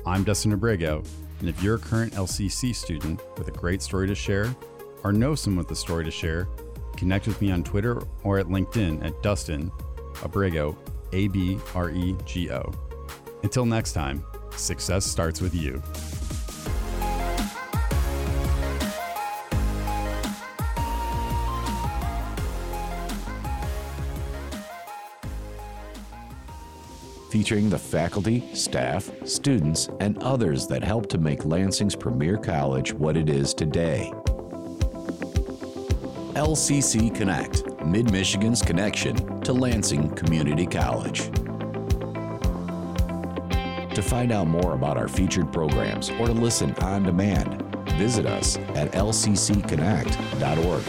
I'm 0.05 0.23
Dustin 0.23 0.53
Abrego, 0.53 1.03
and 1.41 1.49
if 1.49 1.62
you're 1.62 1.75
a 1.75 1.79
current 1.79 2.13
LCC 2.13 2.73
student 2.73 3.19
with 3.38 3.49
a 3.49 3.51
great 3.51 3.81
story 3.81 4.08
to 4.08 4.15
share 4.15 4.55
or 5.03 5.12
know 5.12 5.36
someone 5.36 5.65
with 5.65 5.71
a 5.71 5.75
story 5.75 6.05
to 6.05 6.12
share, 6.12 6.47
connect 6.95 7.27
with 7.27 7.41
me 7.41 7.51
on 7.51 7.65
Twitter 7.65 8.01
or 8.23 8.39
at 8.39 8.45
LinkedIn 8.45 9.05
at 9.05 9.21
Dustin 9.21 9.73
Abrego, 10.23 10.77
A 11.12 11.27
B 11.27 11.60
R 11.75 11.89
E 11.89 12.15
G 12.23 12.49
O. 12.49 12.71
Until 13.43 13.65
next 13.65 13.91
time, 13.91 14.23
success 14.57 15.05
starts 15.05 15.41
with 15.41 15.53
you. 15.53 15.81
featuring 27.35 27.69
the 27.69 27.77
faculty, 27.77 28.41
staff, 28.53 29.11
students, 29.27 29.89
and 29.99 30.17
others 30.19 30.67
that 30.67 30.81
help 30.81 31.09
to 31.09 31.17
make 31.17 31.43
Lansing's 31.43 31.93
premier 31.93 32.37
college 32.37 32.93
what 32.93 33.17
it 33.17 33.27
is 33.29 33.53
today. 33.53 34.09
LCC 36.35 37.13
Connect, 37.13 37.65
Mid 37.85 38.09
Michigan's 38.09 38.61
connection 38.61 39.41
to 39.41 39.51
Lansing 39.51 40.11
Community 40.11 40.65
College. 40.65 41.29
To 43.95 44.01
find 44.01 44.34
out 44.34 44.47
more 44.47 44.73
about 44.73 44.97
our 44.97 45.08
featured 45.08 45.53
programs 45.53 46.10
or 46.10 46.27
to 46.27 46.34
listen 46.34 46.73
on 46.81 47.03
demand, 47.03 47.62
visit 47.97 48.25
us 48.25 48.58
at 48.75 48.91
lccconnect.org. 48.91 50.84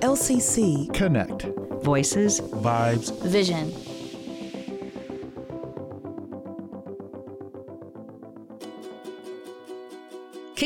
LCC 0.00 0.92
Connect. 0.92 1.42
Voices, 1.84 2.40
Vibes, 2.40 3.16
Vision. 3.22 3.72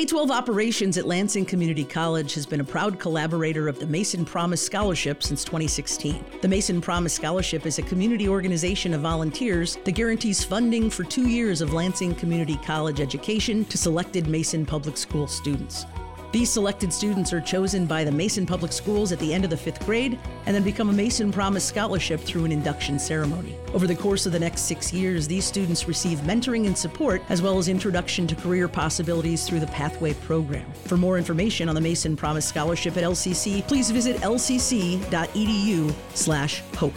12 0.08 0.30
Operations 0.30 0.96
at 0.96 1.06
Lansing 1.06 1.44
Community 1.44 1.84
College 1.84 2.32
has 2.32 2.46
been 2.46 2.60
a 2.60 2.64
proud 2.64 2.98
collaborator 2.98 3.68
of 3.68 3.78
the 3.78 3.86
Mason 3.86 4.24
Promise 4.24 4.64
Scholarship 4.64 5.22
since 5.22 5.44
2016. 5.44 6.24
The 6.40 6.48
Mason 6.48 6.80
Promise 6.80 7.12
Scholarship 7.12 7.66
is 7.66 7.78
a 7.78 7.82
community 7.82 8.26
organization 8.26 8.94
of 8.94 9.02
volunteers 9.02 9.76
that 9.84 9.92
guarantees 9.92 10.42
funding 10.42 10.88
for 10.88 11.04
two 11.04 11.28
years 11.28 11.60
of 11.60 11.74
Lansing 11.74 12.14
Community 12.14 12.56
College 12.64 13.02
education 13.02 13.66
to 13.66 13.76
selected 13.76 14.28
Mason 14.28 14.64
Public 14.64 14.96
School 14.96 15.26
students. 15.26 15.84
These 16.30 16.50
selected 16.50 16.92
students 16.92 17.32
are 17.32 17.40
chosen 17.40 17.86
by 17.86 18.04
the 18.04 18.12
Mason 18.12 18.44
Public 18.44 18.70
Schools 18.70 19.12
at 19.12 19.18
the 19.18 19.32
end 19.32 19.44
of 19.44 19.50
the 19.50 19.56
fifth 19.56 19.84
grade 19.86 20.18
and 20.44 20.54
then 20.54 20.62
become 20.62 20.90
a 20.90 20.92
Mason 20.92 21.32
Promise 21.32 21.64
Scholarship 21.64 22.20
through 22.20 22.44
an 22.44 22.52
induction 22.52 22.98
ceremony. 22.98 23.56
Over 23.72 23.86
the 23.86 23.94
course 23.94 24.26
of 24.26 24.32
the 24.32 24.38
next 24.38 24.62
six 24.62 24.92
years, 24.92 25.26
these 25.26 25.46
students 25.46 25.88
receive 25.88 26.18
mentoring 26.20 26.66
and 26.66 26.76
support 26.76 27.22
as 27.30 27.40
well 27.40 27.56
as 27.56 27.68
introduction 27.68 28.26
to 28.26 28.34
career 28.34 28.68
possibilities 28.68 29.48
through 29.48 29.60
the 29.60 29.68
Pathway 29.68 30.12
program. 30.12 30.70
For 30.84 30.98
more 30.98 31.16
information 31.16 31.66
on 31.66 31.74
the 31.74 31.80
Mason 31.80 32.14
Promise 32.14 32.46
Scholarship 32.46 32.98
at 32.98 33.04
LCC, 33.04 33.66
please 33.66 33.90
visit 33.90 34.16
lcc.edu 34.18 35.94
slash 36.12 36.60
hope. 36.76 36.94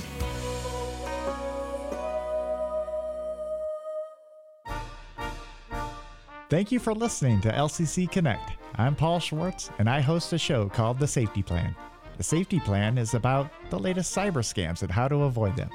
Thank 6.50 6.70
you 6.74 6.80
for 6.80 6.94
listening 6.94 7.40
to 7.42 7.50
LCC 7.50 8.12
Connect. 8.12 8.61
I'm 8.76 8.96
Paul 8.96 9.20
Schwartz, 9.20 9.70
and 9.80 9.90
I 9.90 10.00
host 10.00 10.32
a 10.32 10.38
show 10.38 10.70
called 10.70 10.98
The 10.98 11.08
Safety 11.08 11.44
Plan. 11.44 11.76
The 12.18 12.24
Safety 12.24 12.60
Plan 12.60 12.98
is 12.98 13.14
about 13.14 13.52
the 13.70 13.78
latest 13.78 14.16
cyber 14.16 14.36
scams 14.36 14.82
and 14.82 14.90
how 14.90 15.10
to 15.10 15.24
avoid 15.24 15.58
them. 15.58 15.70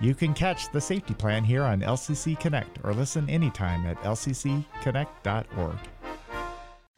You 0.00 0.14
can 0.14 0.32
catch 0.32 0.70
The 0.70 0.80
Safety 0.80 1.14
Plan 1.14 1.42
here 1.42 1.64
on 1.64 1.80
LCC 1.80 2.38
Connect 2.38 2.78
or 2.84 2.94
listen 2.94 3.28
anytime 3.28 3.84
at 3.86 3.96
lccconnect.org. 4.02 5.76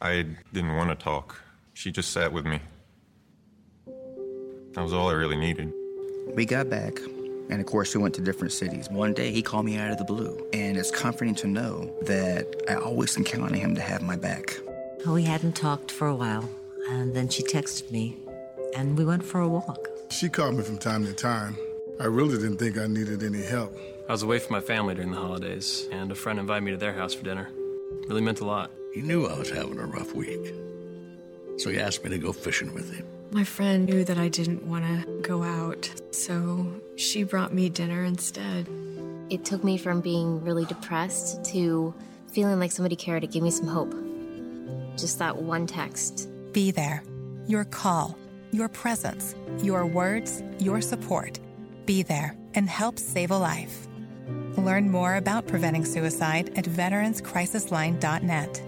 I 0.02 0.26
didn't 0.52 0.76
want 0.76 0.90
to 0.90 1.02
talk. 1.02 1.40
She 1.72 1.90
just 1.90 2.12
sat 2.12 2.30
with 2.32 2.44
me. 2.44 2.60
That 4.74 4.82
was 4.82 4.92
all 4.92 5.08
I 5.08 5.14
really 5.14 5.36
needed. 5.36 5.72
We 6.34 6.44
got 6.44 6.68
back, 6.68 6.98
and 7.48 7.60
of 7.60 7.66
course, 7.66 7.94
we 7.94 8.02
went 8.02 8.14
to 8.16 8.20
different 8.20 8.52
cities. 8.52 8.90
One 8.90 9.14
day, 9.14 9.32
he 9.32 9.40
called 9.40 9.64
me 9.64 9.78
out 9.78 9.90
of 9.90 9.98
the 9.98 10.04
blue, 10.04 10.46
and 10.52 10.76
it's 10.76 10.90
comforting 10.90 11.34
to 11.36 11.46
know 11.46 11.96
that 12.02 12.46
I 12.68 12.74
always 12.74 13.14
can 13.14 13.24
count 13.24 13.44
on 13.44 13.54
him 13.54 13.74
to 13.76 13.80
have 13.80 14.02
my 14.02 14.16
back. 14.16 14.60
Oh, 15.06 15.14
we 15.14 15.22
hadn't 15.22 15.52
talked 15.52 15.92
for 15.92 16.08
a 16.08 16.14
while, 16.14 16.48
and 16.90 17.14
then 17.14 17.28
she 17.28 17.42
texted 17.44 17.90
me, 17.92 18.16
and 18.76 18.98
we 18.98 19.04
went 19.04 19.24
for 19.24 19.40
a 19.40 19.48
walk. 19.48 19.88
She 20.10 20.28
called 20.28 20.56
me 20.56 20.64
from 20.64 20.78
time 20.78 21.06
to 21.06 21.12
time. 21.12 21.56
I 22.00 22.06
really 22.06 22.36
didn't 22.36 22.58
think 22.58 22.76
I 22.76 22.88
needed 22.88 23.22
any 23.22 23.42
help. 23.42 23.78
I 24.08 24.12
was 24.12 24.24
away 24.24 24.40
from 24.40 24.54
my 24.54 24.60
family 24.60 24.94
during 24.94 25.12
the 25.12 25.16
holidays, 25.16 25.86
and 25.92 26.10
a 26.10 26.16
friend 26.16 26.38
invited 26.38 26.64
me 26.64 26.72
to 26.72 26.76
their 26.76 26.92
house 26.92 27.14
for 27.14 27.22
dinner. 27.24 27.48
It 28.02 28.08
really 28.08 28.22
meant 28.22 28.40
a 28.40 28.44
lot. 28.44 28.72
He 28.92 29.00
knew 29.00 29.26
I 29.26 29.38
was 29.38 29.50
having 29.50 29.78
a 29.78 29.86
rough 29.86 30.14
week, 30.14 30.52
so 31.58 31.70
he 31.70 31.78
asked 31.78 32.02
me 32.02 32.10
to 32.10 32.18
go 32.18 32.32
fishing 32.32 32.74
with 32.74 32.92
him. 32.92 33.06
My 33.30 33.44
friend 33.44 33.86
knew 33.86 34.04
that 34.04 34.18
I 34.18 34.28
didn't 34.28 34.64
want 34.64 34.84
to 34.84 35.20
go 35.22 35.44
out, 35.44 35.90
so 36.10 36.66
she 36.96 37.22
brought 37.22 37.54
me 37.54 37.68
dinner 37.68 38.02
instead. 38.02 38.66
It 39.30 39.44
took 39.44 39.62
me 39.62 39.78
from 39.78 40.00
being 40.00 40.42
really 40.42 40.64
depressed 40.64 41.44
to 41.52 41.94
feeling 42.32 42.58
like 42.58 42.72
somebody 42.72 42.96
cared. 42.96 43.22
It 43.22 43.30
gave 43.30 43.42
me 43.42 43.50
some 43.50 43.68
hope. 43.68 43.94
Just 44.98 45.18
that 45.20 45.36
one 45.36 45.66
text. 45.66 46.28
Be 46.52 46.70
there. 46.72 47.02
Your 47.46 47.64
call, 47.64 48.18
your 48.50 48.68
presence, 48.68 49.34
your 49.62 49.86
words, 49.86 50.42
your 50.58 50.80
support. 50.80 51.38
Be 51.86 52.02
there 52.02 52.36
and 52.54 52.68
help 52.68 52.98
save 52.98 53.30
a 53.30 53.38
life. 53.38 53.86
Learn 54.56 54.90
more 54.90 55.14
about 55.16 55.46
preventing 55.46 55.84
suicide 55.84 56.50
at 56.58 56.64
veteranscrisisline.net. 56.64 58.62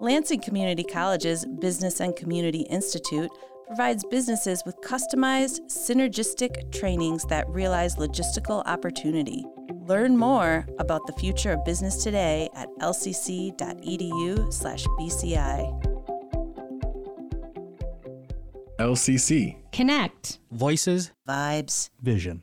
Lansing 0.00 0.40
Community 0.40 0.84
College's 0.84 1.44
Business 1.58 2.00
and 2.00 2.14
Community 2.14 2.60
Institute 2.60 3.30
provides 3.68 4.04
businesses 4.10 4.64
with 4.66 4.76
customized, 4.80 5.60
synergistic 5.68 6.72
trainings 6.72 7.24
that 7.26 7.48
realize 7.48 7.94
logistical 7.94 8.64
opportunity. 8.66 9.44
Learn 9.86 10.16
more 10.16 10.66
about 10.80 11.06
the 11.06 11.12
future 11.12 11.52
of 11.52 11.64
business 11.64 12.02
today 12.02 12.48
at 12.56 12.68
lcc.edu/bci. 12.80 13.54
LCC. 18.78 19.56
Connect. 19.72 20.38
Voices. 20.50 21.12
Vibes. 21.28 21.90
Vision. 22.00 22.42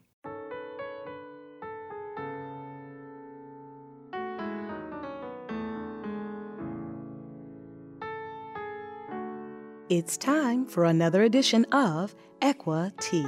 It's 9.87 10.17
time 10.17 10.65
for 10.65 10.85
another 10.85 11.21
edition 11.21 11.63
of 11.65 12.15
Equa 12.41 12.91
Tea. 12.99 13.27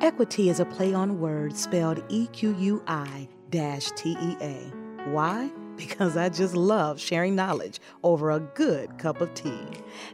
Equi-Tea 0.00 0.48
is 0.48 0.58
a 0.58 0.64
play 0.64 0.94
on 0.94 1.20
words 1.20 1.60
spelled 1.60 2.02
E 2.08 2.26
Q 2.28 2.56
U 2.58 2.82
I 2.86 3.28
T 3.50 4.16
E 4.18 4.36
A. 4.40 4.72
Why? 5.10 5.50
Because 5.76 6.16
I 6.16 6.30
just 6.30 6.56
love 6.56 6.98
sharing 6.98 7.36
knowledge 7.36 7.80
over 8.02 8.30
a 8.30 8.40
good 8.40 8.96
cup 8.96 9.20
of 9.20 9.34
tea. 9.34 9.60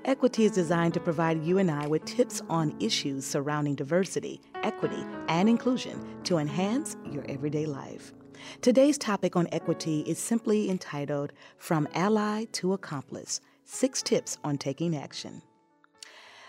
Equi-Tea 0.05 0.47
is 0.47 0.51
designed 0.51 0.93
to 0.95 0.99
provide 0.99 1.45
you 1.45 1.59
and 1.59 1.71
I 1.71 1.87
with 1.87 2.05
tips 2.05 2.43
on 2.49 2.75
issues 2.81 3.25
surrounding 3.25 3.77
diversity, 3.77 4.41
equity, 4.65 5.05
and 5.29 5.49
inclusion 5.49 6.05
to 6.25 6.39
enhance 6.39 6.97
your 7.13 7.25
everyday 7.29 7.65
life. 7.65 8.13
Today's 8.61 8.99
topic 8.99 9.37
on 9.37 9.47
equity 9.53 10.01
is 10.01 10.19
simply 10.19 10.69
entitled 10.69 11.33
From 11.59 11.87
Ally 11.95 12.47
to 12.55 12.73
Accomplice 12.73 13.41
Six 13.65 14.03
Tips 14.03 14.37
on 14.43 14.59
Taking 14.59 14.97
Action. 14.97 15.43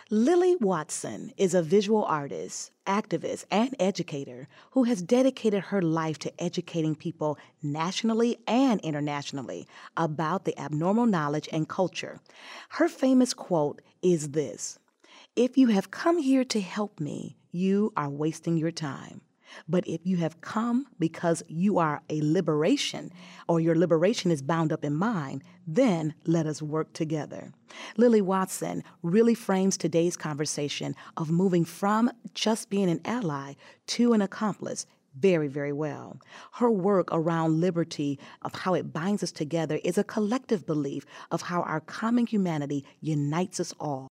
Lilla 0.09 0.55
Watson 0.61 1.33
is 1.35 1.53
a 1.53 1.61
visual 1.61 2.05
artist, 2.05 2.71
activist, 2.85 3.43
and 3.51 3.75
educator 3.77 4.47
who 4.71 4.85
has 4.85 5.01
dedicated 5.01 5.63
her 5.63 5.81
life 5.81 6.17
to 6.19 6.41
educating 6.41 6.95
people 6.95 7.37
nationally 7.61 8.37
and 8.47 8.79
internationally 8.81 9.67
about 9.97 10.45
the 10.45 10.57
Aboriginal 10.57 11.05
knowledge 11.05 11.49
and 11.51 11.67
culture. 11.67 12.21
Her 12.69 12.87
famous 12.87 13.33
quote 13.33 13.81
is 14.01 14.29
this 14.29 14.79
If 15.35 15.57
you 15.57 15.67
have 15.67 15.91
come 15.91 16.19
here 16.19 16.45
to 16.45 16.61
help 16.61 17.01
me, 17.01 17.35
you 17.51 17.91
are 17.97 18.09
wasting 18.09 18.55
your 18.55 18.71
time. 18.71 19.19
But 19.67 19.87
if 19.87 20.05
you 20.05 20.17
have 20.17 20.39
come 20.39 20.87
because 20.99 21.43
you 21.47 21.79
are 21.79 22.01
a 22.09 22.21
liberation 22.21 23.11
or 23.47 23.59
your 23.59 23.75
liberation 23.75 24.31
is 24.31 24.41
bound 24.41 24.71
up 24.71 24.85
in 24.85 24.93
mine, 24.93 25.43
then 25.67 26.13
let 26.25 26.47
us 26.47 26.61
work 26.61 26.93
together. 26.93 27.51
Lilla 27.97 28.23
Watson 28.23 28.83
really 29.03 29.35
frames 29.35 29.77
today's 29.77 30.15
conversation 30.15 30.95
of 31.17 31.29
moving 31.29 31.65
from 31.65 32.09
just 32.33 32.69
being 32.69 32.89
an 32.89 33.01
ally 33.03 33.53
to 33.87 34.13
an 34.13 34.21
accomplice 34.21 34.85
very, 35.19 35.47
very 35.47 35.73
well. 35.73 36.19
Her 36.53 36.69
work 36.69 37.09
around 37.11 37.59
liberty, 37.59 38.19
of 38.43 38.53
how 38.53 38.73
it 38.75 38.93
binds 38.93 39.23
us 39.23 39.31
together, 39.31 39.79
is 39.83 39.97
a 39.97 40.03
collective 40.03 40.65
belief 40.65 41.05
of 41.31 41.41
how 41.43 41.63
our 41.63 41.79
common 41.79 42.27
humanity 42.27 42.85
unites 43.01 43.59
us 43.59 43.73
all. 43.79 44.07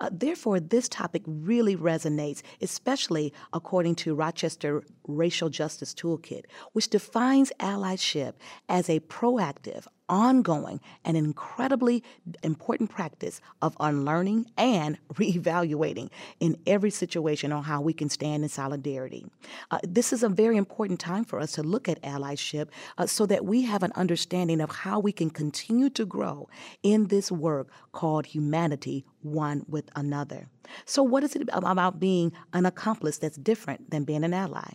Uh, 0.00 0.08
therefore, 0.12 0.60
this 0.60 0.88
topic 0.88 1.22
really 1.26 1.76
resonates, 1.76 2.42
especially 2.62 3.32
according 3.52 3.94
to 3.96 4.14
Rochester 4.14 4.82
Racial 5.06 5.50
Justice 5.50 5.92
Toolkit, 5.92 6.44
which 6.72 6.88
defines 6.88 7.52
allyship 7.60 8.34
as 8.68 8.88
a 8.88 9.00
proactive, 9.00 9.86
ongoing 10.08 10.80
and 11.04 11.16
incredibly 11.16 12.02
important 12.42 12.90
practice 12.90 13.40
of 13.62 13.76
unlearning 13.80 14.46
and 14.56 14.98
reevaluating 15.14 16.10
in 16.40 16.56
every 16.66 16.90
situation 16.90 17.52
on 17.52 17.64
how 17.64 17.80
we 17.80 17.92
can 17.92 18.08
stand 18.08 18.42
in 18.42 18.48
solidarity. 18.48 19.26
Uh, 19.70 19.78
this 19.82 20.12
is 20.12 20.22
a 20.22 20.28
very 20.28 20.56
important 20.56 21.00
time 21.00 21.24
for 21.24 21.40
us 21.40 21.52
to 21.52 21.62
look 21.62 21.88
at 21.88 22.00
allyship 22.02 22.68
uh, 22.98 23.06
so 23.06 23.26
that 23.26 23.44
we 23.44 23.62
have 23.62 23.82
an 23.82 23.92
understanding 23.94 24.60
of 24.60 24.70
how 24.70 24.98
we 24.98 25.12
can 25.12 25.30
continue 25.30 25.90
to 25.90 26.04
grow 26.04 26.48
in 26.82 27.08
this 27.08 27.30
work 27.32 27.68
called 27.92 28.26
humanity 28.26 29.04
one 29.32 29.64
with 29.68 29.88
another. 29.94 30.48
So, 30.84 31.02
what 31.02 31.24
is 31.24 31.36
it 31.36 31.48
about 31.52 32.00
being 32.00 32.32
an 32.52 32.66
accomplice 32.66 33.18
that's 33.18 33.36
different 33.36 33.90
than 33.90 34.04
being 34.04 34.24
an 34.24 34.34
ally? 34.34 34.72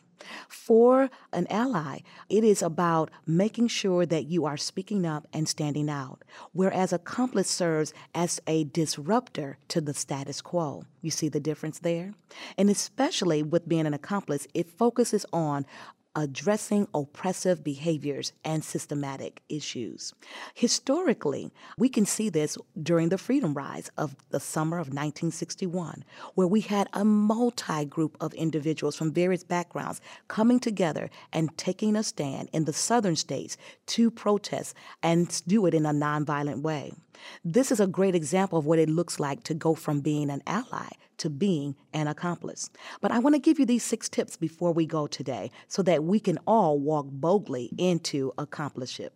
For 0.47 1.09
an 1.33 1.47
ally, 1.49 1.99
it 2.29 2.43
is 2.43 2.61
about 2.61 3.09
making 3.25 3.67
sure 3.67 4.05
that 4.05 4.25
you 4.25 4.45
are 4.45 4.57
speaking 4.57 5.05
up 5.05 5.27
and 5.33 5.49
standing 5.49 5.89
out, 5.89 6.23
whereas 6.53 6.93
accomplice 6.93 7.49
serves 7.49 7.93
as 8.13 8.39
a 8.47 8.65
disruptor 8.65 9.57
to 9.69 9.81
the 9.81 9.93
status 9.93 10.41
quo. 10.41 10.85
You 11.01 11.11
see 11.11 11.29
the 11.29 11.39
difference 11.39 11.79
there? 11.79 12.13
And 12.57 12.69
especially 12.69 13.43
with 13.43 13.67
being 13.67 13.87
an 13.87 13.93
accomplice, 13.93 14.47
it 14.53 14.69
focuses 14.69 15.25
on 15.33 15.65
addressing 16.15 16.87
oppressive 16.93 17.63
behaviors 17.63 18.33
and 18.43 18.63
systematic 18.63 19.41
issues. 19.49 20.13
Historically, 20.53 21.51
we 21.77 21.89
can 21.89 22.05
see 22.05 22.29
this 22.29 22.57
during 22.81 23.09
the 23.09 23.17
Freedom 23.17 23.53
Rides 23.53 23.91
of 23.97 24.15
the 24.29 24.39
summer 24.39 24.77
of 24.77 24.87
1961, 24.87 26.03
where 26.35 26.47
we 26.47 26.61
had 26.61 26.89
a 26.93 27.05
multi 27.05 27.85
group 27.85 28.17
of 28.19 28.33
individuals 28.33 28.95
from 28.95 29.13
various 29.13 29.43
backgrounds 29.43 30.01
coming 30.27 30.59
together 30.59 31.09
and 31.31 31.57
taking 31.57 31.95
a 31.95 32.03
stand 32.03 32.49
in 32.51 32.65
the 32.65 32.73
southern 32.73 33.15
states 33.15 33.57
to 33.87 34.11
protest 34.11 34.75
and 35.01 35.41
do 35.47 35.65
it 35.65 35.73
in 35.73 35.85
a 35.85 35.93
nonviolent 35.93 36.61
way. 36.61 36.93
This 37.45 37.71
is 37.71 37.79
a 37.79 37.87
great 37.87 38.15
example 38.15 38.57
of 38.57 38.65
what 38.65 38.79
it 38.79 38.89
looks 38.89 39.19
like 39.19 39.43
to 39.43 39.53
go 39.53 39.75
from 39.75 40.01
being 40.01 40.29
an 40.29 40.41
ally 40.47 40.89
to 41.21 41.29
being 41.29 41.75
an 41.93 42.07
accomplice. 42.07 42.69
But 42.99 43.11
I 43.11 43.19
want 43.19 43.35
to 43.35 43.39
give 43.39 43.59
you 43.59 43.65
these 43.65 43.83
six 43.83 44.09
tips 44.09 44.37
before 44.37 44.71
we 44.71 44.87
go 44.87 45.05
today 45.05 45.51
so 45.67 45.83
that 45.83 46.03
we 46.03 46.19
can 46.19 46.39
all 46.47 46.79
walk 46.79 47.05
boldly 47.09 47.69
into 47.77 48.33
accomplishment. 48.39 49.13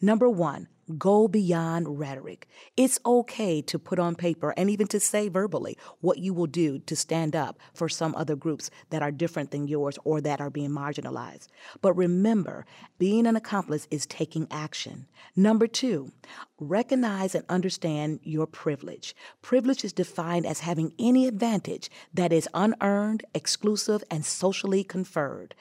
Number 0.00 0.28
one, 0.28 0.68
go 0.98 1.26
beyond 1.28 1.98
rhetoric. 1.98 2.46
It's 2.76 3.00
okay 3.04 3.60
to 3.62 3.78
put 3.78 3.98
on 3.98 4.14
paper 4.14 4.54
and 4.56 4.70
even 4.70 4.86
to 4.88 5.00
say 5.00 5.28
verbally 5.28 5.76
what 6.00 6.18
you 6.18 6.32
will 6.32 6.46
do 6.46 6.78
to 6.80 6.94
stand 6.94 7.34
up 7.34 7.58
for 7.74 7.88
some 7.88 8.14
other 8.14 8.36
groups 8.36 8.70
that 8.90 9.02
are 9.02 9.10
different 9.10 9.50
than 9.50 9.66
yours 9.66 9.98
or 10.04 10.20
that 10.20 10.40
are 10.40 10.50
being 10.50 10.70
marginalized. 10.70 11.48
But 11.80 11.94
remember, 11.94 12.66
being 12.98 13.26
an 13.26 13.36
accomplice 13.36 13.88
is 13.90 14.06
taking 14.06 14.46
action. 14.50 15.06
Number 15.34 15.66
two, 15.66 16.12
recognize 16.58 17.34
and 17.34 17.44
understand 17.48 18.20
your 18.22 18.46
privilege. 18.46 19.14
Privilege 19.42 19.84
is 19.84 19.92
defined 19.92 20.46
as 20.46 20.60
having 20.60 20.92
any 20.98 21.26
advantage 21.26 21.90
that 22.14 22.32
is 22.32 22.48
unearned, 22.54 23.24
exclusive, 23.34 24.02
and 24.10 24.24
socially 24.24 24.82
conferred. 24.82 25.54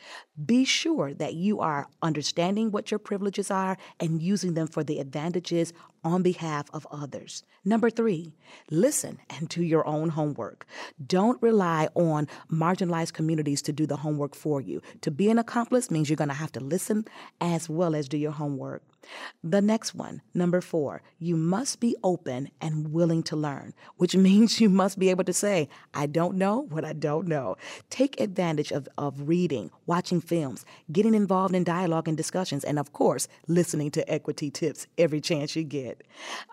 Be 0.45 0.63
sure 0.65 1.13
that 1.13 1.33
you 1.33 1.59
are 1.59 1.87
understanding 2.01 2.71
what 2.71 2.91
your 2.91 2.99
privileges 2.99 3.51
are 3.51 3.77
and 3.99 4.21
using 4.21 4.53
them 4.53 4.67
for 4.67 4.83
the 4.83 4.99
advantages 4.99 5.73
on 6.05 6.21
behalf 6.21 6.67
of 6.71 6.87
others. 6.91 7.43
Number 7.65 7.89
three, 7.89 8.31
listen 8.69 9.19
and 9.29 9.49
do 9.49 9.63
your 9.63 9.85
own 9.87 10.09
homework. 10.09 10.65
Don't 11.05 11.41
rely 11.41 11.89
on 11.95 12.27
marginalized 12.49 13.13
communities 13.13 13.61
to 13.63 13.73
do 13.73 13.87
the 13.87 13.97
homework 13.97 14.35
for 14.35 14.61
you. 14.61 14.81
To 15.01 15.11
be 15.11 15.29
an 15.29 15.39
accomplice 15.39 15.89
means 15.89 16.09
you're 16.09 16.15
going 16.15 16.29
to 16.29 16.35
have 16.35 16.51
to 16.53 16.59
listen 16.59 17.05
as 17.41 17.67
well 17.67 17.95
as 17.95 18.07
do 18.07 18.17
your 18.17 18.31
homework. 18.31 18.83
The 19.43 19.61
next 19.61 19.93
one, 19.93 20.21
number 20.33 20.61
four, 20.61 21.01
you 21.19 21.35
must 21.35 21.79
be 21.79 21.95
open 22.03 22.49
and 22.61 22.91
willing 22.91 23.23
to 23.23 23.35
learn, 23.35 23.73
which 23.97 24.15
means 24.25 24.61
you 24.61 24.69
must 24.69 24.99
be 24.99 25.09
able 25.09 25.23
to 25.23 25.33
say, 25.33 25.69
I 25.93 26.05
don't 26.07 26.37
know 26.37 26.61
what 26.69 26.85
I 26.85 26.93
don't 26.93 27.27
know. 27.27 27.55
Take 27.89 28.19
advantage 28.19 28.71
of, 28.71 28.87
of 28.97 29.27
reading, 29.27 29.71
watching 29.85 30.21
films, 30.21 30.65
getting 30.91 31.13
involved 31.15 31.55
in 31.55 31.63
dialogue 31.63 32.07
and 32.07 32.17
discussions, 32.17 32.63
and 32.63 32.79
of 32.79 32.93
course, 32.93 33.27
listening 33.47 33.91
to 33.91 34.11
equity 34.11 34.49
tips 34.49 34.87
every 34.97 35.21
chance 35.21 35.55
you 35.55 35.63
get. 35.63 35.94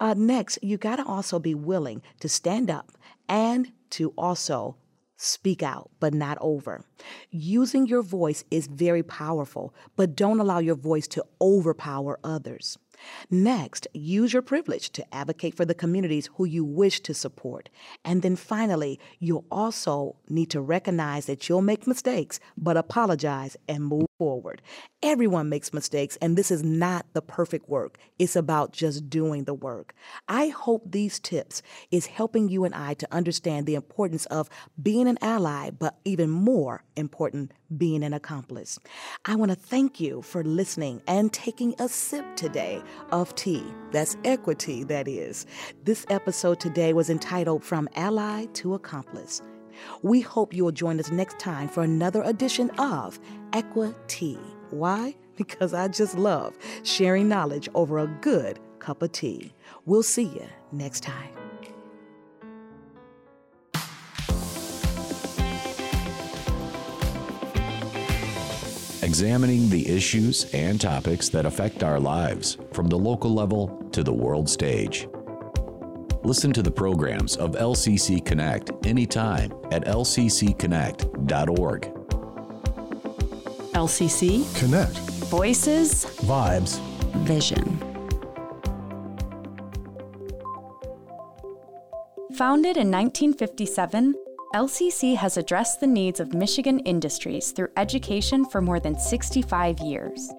Uh, 0.00 0.14
next, 0.16 0.58
you 0.62 0.76
got 0.76 0.96
to 0.96 1.04
also 1.04 1.38
be 1.38 1.54
willing 1.54 2.02
to 2.20 2.28
stand 2.28 2.70
up 2.70 2.92
and 3.28 3.72
to 3.90 4.10
also 4.16 4.76
Speak 5.24 5.62
out, 5.62 5.88
but 6.00 6.12
not 6.12 6.36
over. 6.40 6.84
Using 7.30 7.86
your 7.86 8.02
voice 8.02 8.42
is 8.50 8.66
very 8.66 9.04
powerful, 9.04 9.72
but 9.94 10.16
don't 10.16 10.40
allow 10.40 10.58
your 10.58 10.74
voice 10.74 11.06
to 11.08 11.24
overpower 11.40 12.18
others. 12.24 12.76
Next, 13.30 13.86
use 13.92 14.32
your 14.32 14.42
privilege 14.42 14.90
to 14.92 15.14
advocate 15.14 15.54
for 15.54 15.64
the 15.64 15.74
communities 15.74 16.28
who 16.34 16.44
you 16.44 16.64
wish 16.64 17.00
to 17.00 17.14
support. 17.14 17.68
And 18.04 18.22
then 18.22 18.36
finally, 18.36 18.98
you'll 19.18 19.46
also 19.50 20.16
need 20.28 20.50
to 20.50 20.60
recognize 20.60 21.26
that 21.26 21.48
you'll 21.48 21.62
make 21.62 21.86
mistakes, 21.86 22.40
but 22.56 22.76
apologize 22.76 23.56
and 23.68 23.84
move 23.84 24.06
forward. 24.18 24.62
Everyone 25.02 25.48
makes 25.48 25.72
mistakes, 25.72 26.16
and 26.22 26.36
this 26.36 26.50
is 26.50 26.62
not 26.62 27.06
the 27.12 27.22
perfect 27.22 27.68
work. 27.68 27.98
It's 28.18 28.36
about 28.36 28.72
just 28.72 29.10
doing 29.10 29.44
the 29.44 29.54
work. 29.54 29.94
I 30.28 30.48
hope 30.48 30.82
these 30.86 31.18
tips 31.18 31.62
is 31.90 32.06
helping 32.06 32.48
you 32.48 32.64
and 32.64 32.74
I 32.74 32.94
to 32.94 33.12
understand 33.12 33.66
the 33.66 33.74
importance 33.74 34.26
of 34.26 34.48
being 34.80 35.08
an 35.08 35.18
ally, 35.20 35.70
but 35.70 35.98
even 36.04 36.30
more 36.30 36.84
important, 36.96 37.52
being 37.76 38.02
an 38.02 38.12
accomplice. 38.12 38.78
I 39.24 39.34
want 39.34 39.50
to 39.50 39.56
thank 39.56 40.00
you 40.00 40.22
for 40.22 40.44
listening 40.44 41.02
and 41.06 41.32
taking 41.32 41.74
a 41.78 41.88
sip 41.88 42.24
today 42.36 42.82
of 43.10 43.34
tea. 43.34 43.64
That's 43.90 44.16
equity, 44.24 44.84
that 44.84 45.08
is. 45.08 45.46
This 45.84 46.06
episode 46.10 46.60
today 46.60 46.92
was 46.92 47.10
entitled 47.10 47.64
From 47.64 47.88
Ally 47.94 48.46
to 48.54 48.74
Accomplice. 48.74 49.42
We 50.02 50.20
hope 50.20 50.54
you 50.54 50.64
will 50.64 50.72
join 50.72 51.00
us 51.00 51.10
next 51.10 51.38
time 51.38 51.68
for 51.68 51.82
another 51.82 52.22
edition 52.22 52.70
of 52.78 53.18
Equi-Tea. 53.52 54.38
Why? 54.70 55.14
Because 55.34 55.72
I 55.72 55.88
just 55.88 56.16
love 56.18 56.56
sharing 56.82 57.26
knowledge 57.26 57.66
over 57.74 57.98
a 57.98 58.06
good 58.20 58.60
cup 58.80 59.00
of 59.00 59.12
tea. 59.12 59.54
We'll 59.86 60.02
see 60.02 60.24
you 60.24 60.46
next 60.72 61.00
time. 61.00 61.41
Examining 69.12 69.68
the 69.68 69.86
issues 69.90 70.50
and 70.54 70.80
topics 70.80 71.28
that 71.28 71.44
affect 71.44 71.82
our 71.82 72.00
lives 72.00 72.56
from 72.72 72.86
the 72.86 72.96
local 72.96 73.30
level 73.30 73.86
to 73.92 74.02
the 74.02 74.10
world 74.10 74.48
stage. 74.48 75.06
Listen 76.22 76.50
to 76.50 76.62
the 76.62 76.70
programs 76.70 77.36
of 77.36 77.50
LCC 77.50 78.24
Connect 78.24 78.70
anytime 78.86 79.52
at 79.70 79.84
lccconnect.org. 79.84 81.82
LCC 83.74 84.58
Connect. 84.58 84.96
Voices, 85.28 86.06
Vibes. 86.22 86.80
Vision. 87.26 87.78
Founded 92.38 92.78
in 92.78 92.90
1957, 92.90 94.14
LCC 94.54 95.16
has 95.16 95.38
addressed 95.38 95.80
the 95.80 95.86
needs 95.86 96.20
of 96.20 96.34
Michigan 96.34 96.78
industries 96.80 97.52
through 97.52 97.70
education 97.78 98.44
for 98.44 98.60
more 98.60 98.78
than 98.78 98.98
65 98.98 99.78
years. 99.78 100.30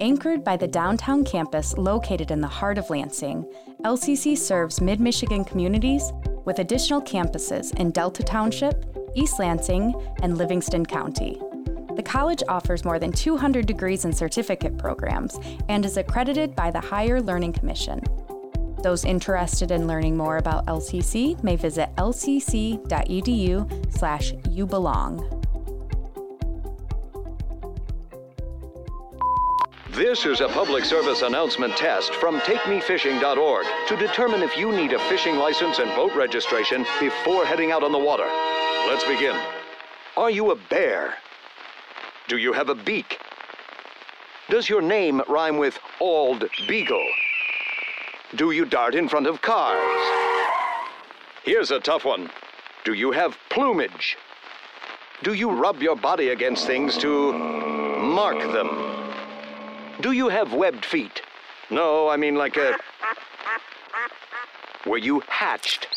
Anchored 0.00 0.42
by 0.42 0.56
the 0.56 0.66
downtown 0.66 1.26
campus 1.26 1.76
located 1.76 2.30
in 2.30 2.40
the 2.40 2.48
heart 2.48 2.78
of 2.78 2.88
Lansing, 2.88 3.44
LCC 3.84 4.38
serves 4.38 4.80
mid 4.80 4.98
Michigan 4.98 5.44
communities 5.44 6.10
with 6.46 6.60
additional 6.60 7.02
campuses 7.02 7.78
in 7.78 7.90
Delta 7.90 8.22
Township, 8.22 8.96
East 9.14 9.38
Lansing, 9.38 9.92
and 10.22 10.38
Livingston 10.38 10.86
County. 10.86 11.38
The 11.96 12.02
college 12.02 12.42
offers 12.48 12.86
more 12.86 12.98
than 12.98 13.12
200 13.12 13.66
degrees 13.66 14.06
and 14.06 14.16
certificate 14.16 14.78
programs 14.78 15.38
and 15.68 15.84
is 15.84 15.98
accredited 15.98 16.56
by 16.56 16.70
the 16.70 16.80
Higher 16.80 17.20
Learning 17.20 17.52
Commission. 17.52 18.02
Those 18.82 19.04
interested 19.04 19.70
in 19.70 19.86
learning 19.86 20.16
more 20.16 20.38
about 20.38 20.66
LCC 20.66 21.42
may 21.42 21.56
visit 21.56 21.90
lcc.edu 21.96 23.92
slash 23.92 24.32
you 24.48 24.66
belong. 24.66 25.40
This 29.92 30.24
is 30.24 30.40
a 30.40 30.48
public 30.48 30.84
service 30.84 31.20
announcement 31.22 31.76
test 31.76 32.14
from 32.14 32.38
TakeMeFishing.org 32.40 33.66
to 33.88 33.96
determine 33.96 34.42
if 34.42 34.56
you 34.56 34.72
need 34.72 34.94
a 34.94 34.98
fishing 35.10 35.36
license 35.36 35.78
and 35.78 35.90
boat 35.94 36.14
registration 36.14 36.86
before 36.98 37.44
heading 37.44 37.70
out 37.70 37.82
on 37.82 37.92
the 37.92 37.98
water. 37.98 38.26
Let's 38.88 39.04
begin. 39.04 39.38
Are 40.16 40.30
you 40.30 40.52
a 40.52 40.56
bear? 40.56 41.16
Do 42.28 42.38
you 42.38 42.52
have 42.54 42.70
a 42.70 42.74
beak? 42.74 43.18
Does 44.48 44.68
your 44.68 44.80
name 44.80 45.20
rhyme 45.28 45.58
with 45.58 45.78
Ald 46.00 46.48
Beagle? 46.66 47.06
Do 48.36 48.52
you 48.52 48.64
dart 48.64 48.94
in 48.94 49.08
front 49.08 49.26
of 49.26 49.42
cars? 49.42 49.80
Here's 51.42 51.72
a 51.72 51.80
tough 51.80 52.04
one. 52.04 52.30
Do 52.84 52.92
you 52.92 53.10
have 53.10 53.36
plumage? 53.48 54.16
Do 55.24 55.34
you 55.34 55.50
rub 55.50 55.82
your 55.82 55.96
body 55.96 56.28
against 56.28 56.66
things 56.66 56.96
to 56.98 57.32
mark 57.32 58.38
them? 58.52 59.12
Do 60.00 60.12
you 60.12 60.28
have 60.28 60.54
webbed 60.54 60.84
feet? 60.84 61.22
No, 61.70 62.08
I 62.08 62.16
mean 62.16 62.36
like 62.36 62.56
a. 62.56 62.76
Were 64.86 64.98
you 64.98 65.20
hatched? 65.26 65.88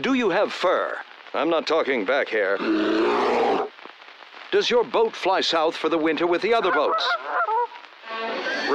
Do 0.00 0.14
you 0.14 0.30
have 0.30 0.52
fur? 0.52 0.98
I'm 1.34 1.48
not 1.48 1.66
talking 1.66 2.04
back 2.04 2.28
hair. 2.28 2.58
Does 4.50 4.68
your 4.68 4.84
boat 4.84 5.14
fly 5.14 5.40
south 5.40 5.76
for 5.76 5.88
the 5.88 5.98
winter 5.98 6.26
with 6.26 6.42
the 6.42 6.52
other 6.52 6.72
boats? 6.72 7.06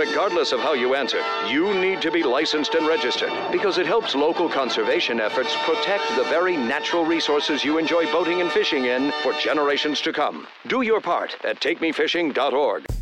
Regardless 0.02 0.52
of 0.52 0.60
how 0.62 0.74
you 0.74 0.96
answer, 0.96 1.22
you 1.48 1.76
need 1.76 2.02
to 2.02 2.10
be 2.10 2.24
licensed 2.24 2.74
and 2.74 2.88
registered 2.88 3.32
because 3.52 3.78
it 3.78 3.86
helps 3.86 4.16
local 4.16 4.50
conservation 4.50 5.20
efforts 5.22 5.56
protect 5.64 6.04
the 6.16 6.24
very 6.24 6.58
natural 6.58 7.06
resources 7.06 7.64
you 7.64 7.78
enjoy 7.78 8.12
boating 8.12 8.42
and 8.42 8.52
fishing 8.52 8.86
in 8.86 9.12
for 9.22 9.32
generations 9.34 10.02
to 10.02 10.12
come. 10.12 10.48
Do 10.66 10.82
your 10.82 11.02
part 11.02 11.38
at 11.46 11.60
takemefishing.org. 11.60 13.01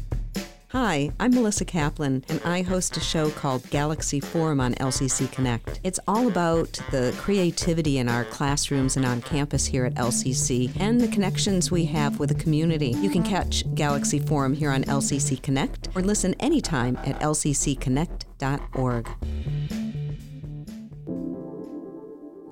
Hi, 0.72 1.10
I'm 1.20 1.34
Melissa 1.34 1.66
Kaplan, 1.66 2.24
and 2.30 2.40
I 2.46 2.62
host 2.62 2.96
a 2.96 3.00
show 3.00 3.32
called 3.32 3.68
Galaxy 3.72 4.20
Forum 4.20 4.62
on 4.62 4.76
LCC 4.76 5.32
Connect. 5.32 5.80
It's 5.84 6.00
all 6.08 6.28
about 6.28 6.74
the 6.92 7.12
creativity 7.18 7.98
in 7.98 8.08
our 8.08 8.24
classrooms 8.26 8.96
and 8.96 9.04
on 9.04 9.24
campus 9.24 9.66
here 9.66 9.86
at 9.86 9.96
LCC 9.96 10.72
and 10.80 11.02
the 11.02 11.08
connections 11.08 11.72
we 11.72 11.86
have 11.86 12.20
with 12.20 12.30
the 12.30 12.36
community. 12.36 12.90
You 12.90 13.10
can 13.10 13.24
catch 13.24 13.64
Galaxy 13.74 14.20
Forum 14.20 14.54
here 14.54 14.70
on 14.70 14.84
LCC 14.84 15.42
Connect 15.42 15.90
or 15.96 16.04
listen 16.04 16.36
anytime 16.36 16.98
at 16.98 17.20
lccconnect.org. 17.20 19.10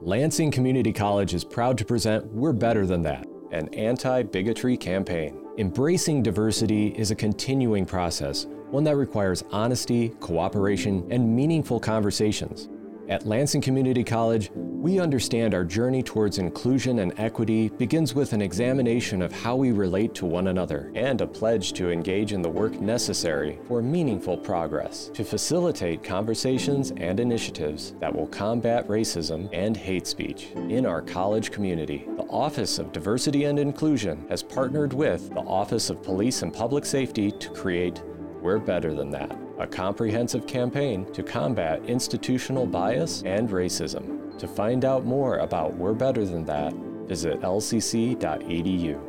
Lansing 0.02 0.50
Community 0.50 0.92
College 0.92 1.36
is 1.36 1.44
proud 1.44 1.78
to 1.78 1.86
present 1.86 2.26
We're 2.26 2.54
Better 2.54 2.88
Than 2.88 3.04
That, 3.04 3.28
an 3.52 3.72
anti 3.76 4.24
bigotry 4.24 4.76
campaign. 4.76 5.47
Embracing 5.60 6.22
diversity 6.22 6.89
is 6.89 7.10
a 7.10 7.15
continuing 7.15 7.84
process, 7.84 8.46
one 8.70 8.84
that 8.84 8.96
requires 8.96 9.43
honesty, 9.50 10.10
cooperation, 10.20 11.04
and 11.10 11.36
meaningful 11.36 11.80
conversations. 11.80 12.70
At 13.10 13.26
Lansing 13.26 13.62
Community 13.62 14.04
College, 14.04 14.52
we 14.54 15.00
understand 15.00 15.56
our 15.56 15.63
journey 15.63 16.04
towards 16.04 16.38
inclusion 16.38 17.00
and 17.00 17.12
equity 17.17 17.70
begins 17.70 18.13
with 18.13 18.34
an 18.34 18.41
examination 18.41 19.24
of 19.24 19.32
how 19.32 19.56
we 19.56 19.72
relate 19.72 20.13
to 20.15 20.28
one 20.28 20.48
another 20.48 20.91
and 20.93 21.22
a 21.22 21.26
pledge 21.26 21.74
to 21.74 21.89
engage 21.89 22.34
in 22.34 22.43
the 22.43 22.50
work 22.50 22.74
necessary 22.80 23.58
for 23.67 23.82
meaningful 23.82 24.38
progress 24.38 25.10
to 25.15 25.24
facilitate 25.24 26.04
conversations 26.04 26.91
and 26.98 27.20
initiatives 27.20 27.93
that 28.00 28.13
will 28.13 28.28
combat 28.28 28.88
racism 28.88 29.50
and 29.54 29.76
hate 29.76 30.06
speech 30.06 30.50
in 30.70 30.86
our 30.86 31.02
college 31.02 31.50
community. 31.50 32.06
The 32.28 32.34
Office 32.34 32.78
of 32.78 32.92
Diversity 32.92 33.46
and 33.46 33.58
Inclusion 33.58 34.26
has 34.28 34.44
partnered 34.44 34.92
with 34.92 35.30
the 35.30 35.40
Office 35.40 35.90
of 35.90 36.04
Police 36.04 36.42
and 36.42 36.54
Public 36.54 36.84
Safety 36.84 37.32
to 37.32 37.50
create 37.52 38.04
We're 38.42 38.60
Better 38.60 38.94
Than 38.94 39.10
That 39.12 39.32
a 39.58 39.66
comprehensive 39.66 40.46
campaign 40.46 41.12
to 41.13 41.24
combat 41.24 41.84
institutional 41.86 42.66
bias 42.66 43.24
and 43.26 43.50
racism. 43.50 44.38
To 44.40 44.48
find 44.48 44.84
out 44.84 45.06
more 45.06 45.38
about 45.38 45.74
We're 45.76 45.94
Better 45.94 46.26
Than 46.26 46.44
That, 46.46 46.74
visit 47.08 47.40
lcc.edu. 47.40 49.02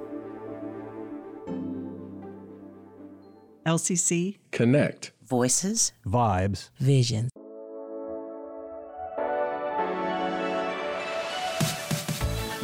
LCC 3.66 4.38
Connect. 4.52 5.11
Voices, 5.26 5.92
Vibes, 6.07 6.70
Vision. 6.78 7.31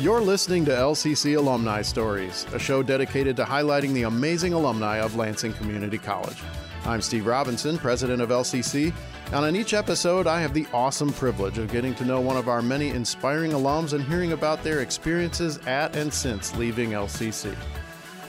You're 0.01 0.21
listening 0.21 0.65
to 0.65 0.73
LCC 0.73 1.37
Alumni 1.37 1.81
Stories, 1.81 2.47
a 2.53 2.59
show 2.59 2.83
dedicated 2.83 3.37
to 3.37 3.45
highlighting 3.45 3.95
the 3.95 4.03
amazing 4.03 4.53
alumni 4.53 4.97
of 4.97 5.15
Lansing 5.15 5.53
Community 5.53 5.99
College. 5.99 6.43
I'm 6.85 7.01
Steve 7.01 7.27
Robinson, 7.27 7.79
president 7.79 8.21
of 8.21 8.31
LCC, 8.31 8.93
and 9.27 9.45
on 9.45 9.55
each 9.55 9.73
episode, 9.73 10.27
I 10.27 10.41
have 10.41 10.53
the 10.53 10.67
awesome 10.73 11.13
privilege 11.13 11.59
of 11.59 11.71
getting 11.71 11.95
to 11.95 12.05
know 12.05 12.21
one 12.21 12.37
of 12.37 12.49
our 12.49 12.61
many 12.61 12.89
inspiring 12.89 13.53
alums 13.53 13.93
and 13.93 14.03
hearing 14.03 14.33
about 14.33 14.65
their 14.65 14.81
experiences 14.81 15.59
at 15.59 15.95
and 15.95 16.13
since 16.13 16.57
leaving 16.57 16.91
LCC. 16.91 17.55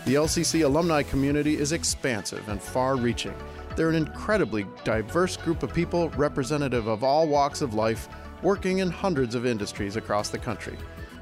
The 0.05 0.13
LCC 0.13 0.65
alumni 0.65 1.01
community 1.01 1.57
is 1.57 1.71
expansive 1.71 2.47
and 2.47 2.61
far 2.61 2.95
reaching. 2.95 3.33
They're 3.75 3.89
an 3.89 3.95
incredibly 3.95 4.67
diverse 4.83 5.35
group 5.35 5.63
of 5.63 5.73
people 5.73 6.09
representative 6.11 6.85
of 6.85 7.03
all 7.03 7.27
walks 7.27 7.63
of 7.63 7.73
life, 7.73 8.07
working 8.43 8.79
in 8.79 8.91
hundreds 8.91 9.33
of 9.33 9.47
industries 9.47 9.95
across 9.95 10.29
the 10.29 10.37
country. 10.37 10.77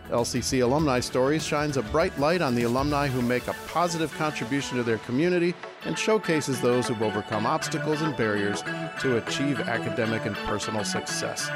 LCC 0.10 0.62
Alumni 0.62 1.00
Stories 1.00 1.46
shines 1.46 1.78
a 1.78 1.82
bright 1.82 2.18
light 2.20 2.42
on 2.42 2.56
the 2.56 2.64
alumni 2.64 3.08
who 3.08 3.22
make 3.22 3.48
a 3.48 3.56
positive 3.68 4.14
contribution 4.14 4.78
to 4.78 4.84
their 4.84 4.98
community 5.00 5.54
and 5.86 5.98
showcases 5.98 6.60
those 6.60 6.88
who've 6.88 7.02
overcome 7.02 7.46
obstacles 7.46 8.02
and 8.02 8.16
barriers 8.18 8.62
to 9.00 9.18
achieve 9.18 9.60
academic 9.62 10.26
and 10.26 10.36
personal 10.36 10.84
success. 10.84 11.50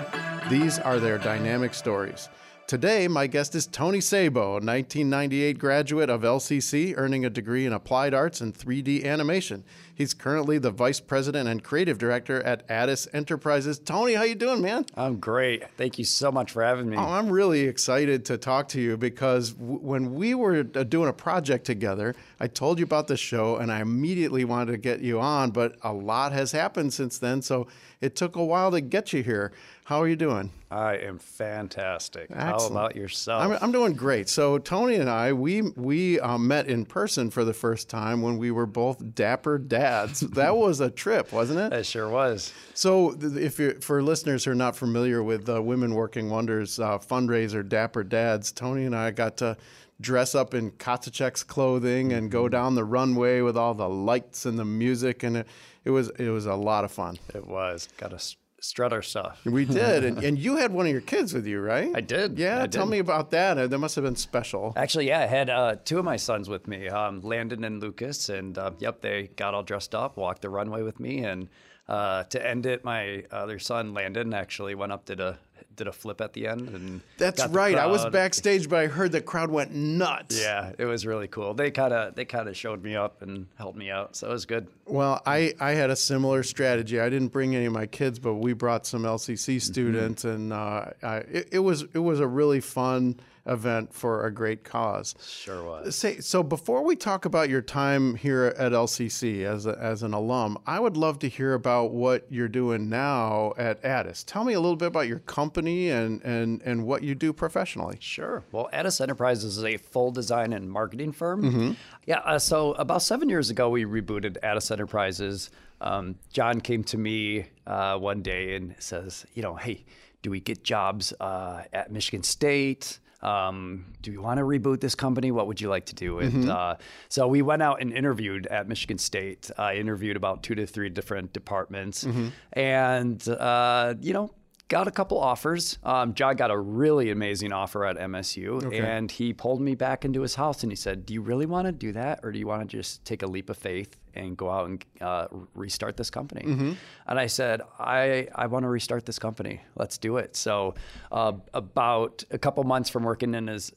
These 0.49 0.79
are 0.79 0.99
their 0.99 1.17
dynamic 1.17 1.73
stories. 1.73 2.29
Today, 2.67 3.07
my 3.07 3.27
guest 3.27 3.55
is 3.55 3.65
Tony 3.65 4.01
Sabo, 4.01 4.41
a 4.41 4.51
1998 4.55 5.57
graduate 5.57 6.09
of 6.09 6.23
LCC, 6.23 6.93
earning 6.97 7.23
a 7.23 7.29
degree 7.29 7.65
in 7.65 7.71
applied 7.71 8.13
arts 8.13 8.41
and 8.41 8.53
3D 8.53 9.05
animation. 9.05 9.63
He's 9.95 10.13
currently 10.13 10.57
the 10.57 10.69
vice 10.69 10.99
president 10.99 11.47
and 11.47 11.63
creative 11.63 11.97
director 11.97 12.43
at 12.43 12.69
Addis 12.69 13.07
Enterprises. 13.13 13.79
Tony, 13.79 14.15
how 14.15 14.23
you 14.23 14.35
doing, 14.35 14.61
man? 14.61 14.85
I'm 14.95 15.17
great. 15.17 15.63
Thank 15.77 15.97
you 15.97 16.03
so 16.03 16.29
much 16.29 16.51
for 16.51 16.61
having 16.61 16.89
me. 16.89 16.97
Oh, 16.97 17.05
I'm 17.05 17.29
really 17.29 17.61
excited 17.61 18.25
to 18.25 18.37
talk 18.37 18.67
to 18.69 18.81
you 18.81 18.97
because 18.97 19.53
w- 19.53 19.79
when 19.79 20.13
we 20.13 20.35
were 20.35 20.67
uh, 20.75 20.83
doing 20.83 21.07
a 21.07 21.13
project 21.13 21.65
together, 21.65 22.15
I 22.41 22.47
told 22.47 22.79
you 22.79 22.83
about 22.83 23.07
the 23.07 23.15
show 23.15 23.55
and 23.55 23.71
I 23.71 23.79
immediately 23.79 24.43
wanted 24.43 24.73
to 24.73 24.77
get 24.77 24.99
you 24.99 25.21
on, 25.21 25.51
but 25.51 25.77
a 25.83 25.93
lot 25.93 26.33
has 26.33 26.51
happened 26.51 26.93
since 26.93 27.17
then, 27.17 27.41
so 27.41 27.67
it 28.01 28.15
took 28.15 28.35
a 28.35 28.45
while 28.45 28.71
to 28.71 28.81
get 28.81 29.13
you 29.13 29.23
here. 29.23 29.51
How 29.85 30.01
are 30.01 30.07
you 30.07 30.15
doing? 30.15 30.51
I 30.69 30.97
am 30.97 31.17
fantastic. 31.17 32.27
Excellent. 32.29 32.59
How 32.59 32.67
about 32.67 32.95
yourself? 32.95 33.41
I'm, 33.41 33.57
I'm 33.61 33.71
doing 33.71 33.93
great. 33.93 34.27
So 34.27 34.57
Tony 34.57 34.95
and 34.95 35.09
I, 35.09 35.33
we 35.33 35.61
we 35.61 36.19
um, 36.19 36.47
met 36.47 36.67
in 36.67 36.85
person 36.85 37.29
for 37.29 37.45
the 37.45 37.53
first 37.53 37.89
time 37.89 38.21
when 38.21 38.37
we 38.37 38.51
were 38.51 38.65
both 38.65 39.15
dapper 39.15 39.57
dads. 39.57 40.19
that 40.31 40.57
was 40.57 40.81
a 40.81 40.89
trip, 40.89 41.31
wasn't 41.31 41.59
it? 41.59 41.73
It 41.73 41.85
sure 41.85 42.09
was. 42.09 42.51
So 42.73 43.15
if 43.19 43.59
you 43.59 43.79
for 43.79 44.03
listeners 44.03 44.43
who 44.43 44.51
are 44.51 44.55
not 44.55 44.75
familiar 44.75 45.23
with 45.23 45.47
uh, 45.49 45.61
Women 45.61 45.95
Working 45.95 46.29
Wonders 46.29 46.79
uh, 46.79 46.97
fundraiser 46.97 47.67
Dapper 47.67 48.03
Dads, 48.03 48.51
Tony 48.51 48.85
and 48.85 48.95
I 48.95 49.11
got 49.11 49.37
to 49.37 49.57
dress 49.99 50.35
up 50.35 50.53
in 50.53 50.71
Kositchek's 50.71 51.43
clothing 51.43 52.13
and 52.13 52.29
go 52.29 52.47
down 52.47 52.75
the 52.75 52.83
runway 52.83 53.41
with 53.41 53.57
all 53.57 53.73
the 53.73 53.89
lights 53.89 54.45
and 54.45 54.59
the 54.59 54.65
music, 54.65 55.23
and 55.23 55.37
it, 55.37 55.47
it 55.87 55.91
was 55.91 56.09
it 56.19 56.29
was 56.29 56.45
a 56.45 56.55
lot 56.55 56.83
of 56.83 56.91
fun. 56.91 57.17
It 57.33 57.47
was. 57.47 57.87
Got 57.97 58.11
to 58.11 58.19
strut 58.59 58.91
our 58.91 59.01
stuff. 59.01 59.39
We 59.45 59.63
did, 59.65 60.03
and, 60.03 60.17
and 60.27 60.37
you 60.37 60.57
had 60.57 60.73
one 60.73 60.85
of 60.85 60.91
your 60.91 61.01
kids 61.13 61.33
with 61.33 61.45
you, 61.47 61.61
right? 61.61 61.91
I 61.95 62.01
did. 62.01 62.37
Yeah, 62.37 62.63
I 62.63 62.67
tell 62.67 62.85
did. 62.85 62.91
me 62.91 62.99
about 62.99 63.31
that. 63.31 63.57
Uh, 63.57 63.67
That 63.67 63.77
must 63.77 63.95
have 63.95 64.03
been 64.03 64.15
special. 64.17 64.73
Actually, 64.75 65.07
yeah, 65.07 65.21
I 65.21 65.27
had 65.27 65.49
uh, 65.49 65.75
two 65.85 65.99
of 65.99 66.05
my 66.05 66.17
sons 66.17 66.49
with 66.49 66.67
me, 66.67 66.89
um, 66.89 67.21
Landon 67.21 67.63
and 67.63 67.81
Lucas, 67.81 68.29
and 68.29 68.57
uh, 68.57 68.71
yep, 68.79 68.99
they 69.01 69.29
got 69.37 69.53
all 69.53 69.63
dressed 69.63 69.95
up, 69.95 70.17
walked 70.17 70.41
the 70.41 70.49
runway 70.49 70.81
with 70.81 70.99
me, 70.99 71.23
and 71.23 71.47
uh, 71.87 72.23
to 72.25 72.45
end 72.45 72.65
it, 72.65 72.83
my 72.83 73.23
other 73.31 73.59
son 73.59 73.93
Landon 73.93 74.33
actually 74.33 74.75
went 74.75 74.91
up 74.91 75.05
to 75.05 75.15
the 75.15 75.37
did 75.77 75.87
a 75.87 75.91
flip 75.91 76.19
at 76.19 76.33
the 76.33 76.47
end. 76.47 76.67
And 76.69 77.01
That's 77.17 77.45
right. 77.47 77.75
I 77.75 77.85
was 77.85 78.05
backstage, 78.07 78.67
but 78.67 78.79
I 78.79 78.87
heard 78.87 79.11
the 79.11 79.21
crowd 79.21 79.49
went 79.49 79.73
nuts. 79.73 80.39
Yeah, 80.39 80.73
it 80.77 80.85
was 80.85 81.05
really 81.05 81.27
cool. 81.27 81.53
They 81.53 81.71
kind 81.71 81.93
of 81.93 82.15
they 82.15 82.25
kind 82.25 82.49
of 82.49 82.57
showed 82.57 82.83
me 82.83 82.95
up 82.95 83.21
and 83.21 83.47
helped 83.55 83.77
me 83.77 83.89
out, 83.89 84.15
so 84.15 84.27
it 84.27 84.31
was 84.31 84.45
good. 84.45 84.67
Well, 84.85 85.21
I, 85.25 85.53
I 85.59 85.71
had 85.71 85.89
a 85.89 85.95
similar 85.95 86.43
strategy. 86.43 86.99
I 86.99 87.09
didn't 87.09 87.29
bring 87.29 87.55
any 87.55 87.65
of 87.65 87.73
my 87.73 87.85
kids, 87.85 88.19
but 88.19 88.35
we 88.35 88.53
brought 88.53 88.85
some 88.85 89.03
LCC 89.03 89.61
students, 89.61 90.25
and 90.25 90.51
uh, 90.51 90.85
I, 91.01 91.17
it, 91.17 91.49
it 91.53 91.59
was 91.59 91.83
it 91.93 91.99
was 91.99 92.19
a 92.19 92.27
really 92.27 92.59
fun 92.59 93.19
event 93.47 93.93
for 93.93 94.25
a 94.25 94.31
great 94.31 94.63
cause. 94.63 95.15
Sure 95.25 95.63
was. 95.63 95.95
Say 95.95 96.19
so. 96.19 96.43
Before 96.43 96.83
we 96.83 96.95
talk 96.95 97.25
about 97.25 97.49
your 97.49 97.61
time 97.61 98.15
here 98.15 98.53
at 98.57 98.71
LCC 98.71 99.43
as 99.45 99.65
a, 99.65 99.77
as 99.79 100.03
an 100.03 100.13
alum, 100.13 100.57
I 100.65 100.79
would 100.79 100.97
love 100.97 101.19
to 101.19 101.29
hear 101.29 101.53
about 101.53 101.91
what 101.91 102.25
you're 102.29 102.47
doing 102.47 102.89
now 102.89 103.53
at 103.57 103.83
Addis. 103.83 104.23
Tell 104.23 104.43
me 104.43 104.53
a 104.53 104.59
little 104.59 104.75
bit 104.75 104.87
about 104.87 105.07
your 105.07 105.19
company 105.19 105.89
and 105.89 106.21
and 106.23 106.61
and 106.63 106.85
what 106.85 107.03
you 107.03 107.15
do 107.15 107.33
professionally. 107.33 107.97
Sure. 107.99 108.43
Well, 108.51 108.69
Addis 108.73 108.99
Enterprises 109.01 109.57
is 109.57 109.63
a 109.63 109.77
full 109.77 110.11
design 110.11 110.53
and 110.53 110.69
marketing 110.69 111.11
firm. 111.13 111.43
Mhm. 111.43 111.75
Yeah. 112.05 112.19
Uh, 112.19 112.39
so 112.39 112.73
about 112.73 113.01
seven 113.01 113.29
years 113.29 113.49
ago, 113.49 113.69
we 113.69 113.85
rebooted 113.85 114.37
Addis 114.43 114.71
Enterprises. 114.71 115.49
Um, 115.79 116.15
John 116.33 116.59
came 116.61 116.83
to 116.85 116.97
me 116.97 117.47
uh, 117.67 117.97
one 117.99 118.21
day 118.21 118.55
and 118.55 118.75
says, 118.79 119.25
you 119.35 119.43
know, 119.43 119.55
hey, 119.55 119.85
do 120.23 120.31
we 120.31 120.39
get 120.39 120.63
jobs 120.63 121.13
uh, 121.19 121.63
at 121.71 121.91
Michigan 121.91 122.23
State? 122.23 122.97
Um, 123.21 123.85
do 124.01 124.11
you 124.11 124.21
want 124.21 124.37
to 124.37 124.43
reboot 124.43 124.79
this 124.79 124.95
company? 124.95 125.31
What 125.31 125.47
would 125.47 125.59
you 125.59 125.69
like 125.69 125.85
to 125.87 125.95
do? 125.95 126.19
And 126.19 126.43
Mhm. 126.45 126.49
uh, 126.49 126.75
so 127.09 127.27
we 127.27 127.41
went 127.41 127.61
out 127.63 127.81
and 127.81 127.91
interviewed 127.91 128.45
at 128.47 128.67
Michigan 128.67 128.97
State. 128.97 129.49
I 129.57 129.75
interviewed 129.75 130.15
about 130.17 130.43
two 130.43 130.55
to 130.55 130.67
three 130.67 130.89
different 130.89 131.33
departments, 131.33 132.03
Mhm. 132.03 132.31
and 132.53 133.27
uh, 133.27 133.95
you 134.01 134.13
know, 134.13 134.31
got 134.69 134.87
a 134.87 134.91
couple 134.91 135.17
offers. 135.17 135.77
Um, 135.83 136.13
John 136.13 136.35
got 136.35 136.51
a 136.51 136.57
really 136.57 137.09
amazing 137.09 137.53
offer 137.53 137.85
at 137.85 137.97
MSU, 137.97 138.63
Okay. 138.65 138.79
and 138.79 139.09
he 139.09 139.31
pulled 139.33 139.61
me 139.61 139.75
back 139.75 140.03
into 140.03 140.21
his 140.21 140.35
house 140.35 140.61
and 140.63 140.71
he 140.71 140.75
said, 140.75 141.05
"Do 141.05 141.13
you 141.13 141.21
really 141.21 141.45
want 141.45 141.67
to 141.67 141.71
do 141.71 141.91
that, 141.93 142.19
or 142.23 142.31
do 142.31 142.39
you 142.39 142.47
want 142.47 142.69
to 142.69 142.77
just 142.77 143.05
take 143.05 143.23
a 143.23 143.27
leap 143.27 143.49
of 143.49 143.57
faith 143.57 143.95
and 144.13 144.35
go 144.35 144.49
out 144.49 144.67
and 144.67 144.83
uh, 144.99 145.27
restart 145.55 145.95
this 145.95 146.09
company?" 146.09 146.41
Mhm. 146.45 146.75
And 147.07 147.19
I 147.19 147.27
said, 147.27 147.61
"I 147.79 148.27
I 148.35 148.47
want 148.47 148.63
to 148.63 148.69
restart 148.69 149.05
this 149.05 149.19
company. 149.19 149.61
Let's 149.75 149.97
do 149.97 150.17
it." 150.17 150.35
So, 150.35 150.73
uh, 151.11 151.33
about 151.53 152.23
a 152.31 152.37
couple 152.37 152.63
months 152.65 152.89
from 152.89 153.03
working 153.03 153.35
in 153.35 153.47
his 153.47 153.69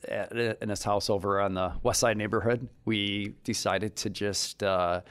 in 0.61 0.69
his 0.69 0.83
house 0.83 1.09
over 1.09 1.41
on 1.41 1.55
the 1.55 1.73
West 1.83 2.01
Side 2.01 2.17
neighborhood, 2.17 2.69
we 2.85 3.35
decided 3.45 3.95
to 3.97 4.11
just. 4.11 4.63
Uh, 4.63 5.03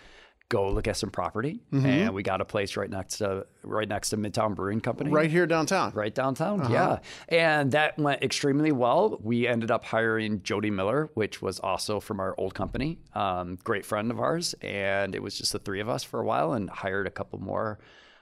Go 0.50 0.68
look 0.72 0.88
at 0.88 0.98
some 0.98 1.12
property, 1.12 1.62
Mhm. 1.72 1.86
and 1.86 2.14
we 2.16 2.24
got 2.24 2.42
a 2.42 2.46
place 2.46 2.76
right 2.76 2.90
next 2.90 3.20
to 3.20 3.46
right 3.62 3.88
next 3.88 4.10
to 4.10 4.18
Midtown 4.18 4.56
Brewing 4.56 4.82
Company, 4.82 5.12
Right 5.12 5.30
here 5.30 5.46
downtown. 5.46 5.92
right 5.94 6.14
downtown. 6.14 6.62
Uh-huh. 6.62 6.74
Yeah, 6.74 7.00
and 7.28 7.72
that 7.74 8.00
went 8.00 8.24
extremely 8.24 8.72
well. 8.72 9.20
We 9.22 9.46
ended 9.48 9.70
up 9.70 9.84
hiring 9.86 10.42
Jody 10.42 10.72
Miller, 10.72 11.12
which 11.14 11.40
was 11.40 11.60
also 11.60 12.00
from 12.00 12.20
our 12.20 12.34
old 12.40 12.56
company, 12.56 12.98
um, 13.14 13.60
great 13.64 13.86
friend 13.86 14.10
of 14.10 14.20
ours, 14.20 14.56
and 14.64 15.14
it 15.14 15.22
was 15.22 15.38
just 15.38 15.54
the 15.54 15.60
three 15.60 15.82
of 15.82 15.88
us 15.88 16.04
for 16.04 16.20
a 16.20 16.26
while, 16.26 16.54
and 16.54 16.68
hired 16.72 17.06
a 17.06 17.12
couple 17.12 17.38
more. 17.40 17.78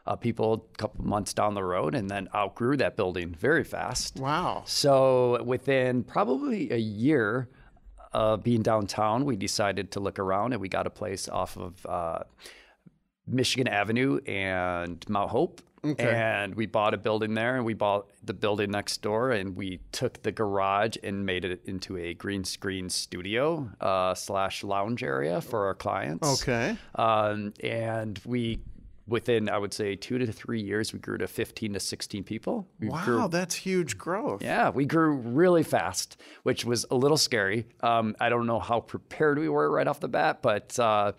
Uh, 0.05 0.15
people 0.15 0.69
a 0.73 0.77
couple 0.77 1.03
months 1.03 1.33
down 1.33 1.53
the 1.53 1.63
road 1.63 1.93
and 1.93 2.09
then 2.09 2.29
outgrew 2.33 2.77
that 2.77 2.95
building 2.95 3.35
very 3.37 3.63
fast. 3.65 4.15
Wow. 4.17 4.63
So 4.65 5.43
within 5.43 6.01
probably 6.03 6.71
a 6.71 6.77
year 6.77 7.49
of 8.13 8.43
being 8.43 8.61
downtown, 8.61 9.25
we 9.25 9.35
decided 9.35 9.91
to 9.91 9.99
look 9.99 10.19
around 10.19 10.53
and 10.53 10.61
we 10.61 10.69
got 10.69 10.87
a 10.87 10.89
place 10.89 11.27
off 11.29 11.57
of 11.57 11.85
uh, 11.85 12.19
Michigan 13.27 13.67
Avenue 13.67 14.19
and 14.25 15.03
Mount 15.09 15.29
Hope. 15.29 15.61
Okay. 15.85 16.11
And 16.11 16.55
we 16.55 16.65
bought 16.65 16.93
a 16.93 16.97
building 16.97 17.33
there 17.35 17.55
and 17.55 17.63
we 17.63 17.73
bought 17.73 18.07
the 18.23 18.33
building 18.33 18.71
next 18.71 19.01
door 19.01 19.31
and 19.31 19.55
we 19.55 19.79
took 19.91 20.21
the 20.23 20.31
garage 20.31 20.97
and 21.03 21.25
made 21.25 21.45
it 21.45 21.61
into 21.65 21.97
a 21.97 22.13
green 22.13 22.43
screen 22.43 22.89
studio 22.89 23.69
uh, 23.79 24.13
slash 24.15 24.63
lounge 24.63 25.03
area 25.03 25.39
for 25.39 25.67
our 25.67 25.75
clients. 25.75 26.41
Okay. 26.41 26.77
Um, 26.95 27.53
and 27.63 28.19
we, 28.25 28.59
within, 29.07 29.49
I 29.49 29.57
would 29.57 29.73
say, 29.73 29.95
two 29.95 30.17
to 30.17 30.31
three 30.31 30.61
years, 30.61 30.91
we 30.93 30.99
grew 30.99 31.17
to 31.17 31.27
15 31.27 31.73
to 31.73 31.79
16 31.79 32.23
people. 32.23 32.67
We 32.79 32.89
Wow, 32.89 33.05
grew- 33.05 33.27
that's 33.29 33.55
huge 33.55 33.97
growth. 33.97 34.41
yeah, 34.43 34.69
we 34.69 34.85
grew 34.85 35.13
really 35.13 35.63
fast, 35.63 36.17
which 36.43 36.65
was 36.65 36.85
a 36.91 36.95
little 36.95 37.17
scary. 37.17 37.65
Um, 37.81 38.15
I 38.19 38.29
don't 38.29 38.45
know 38.47 38.59
how 38.59 38.81
prepared 38.81 39.39
we 39.39 39.49
were 39.49 39.69
right 39.71 39.87
off 39.87 39.99
the 39.99 40.07
bat, 40.09 40.41
but 40.41 40.77
uh, 40.79 41.13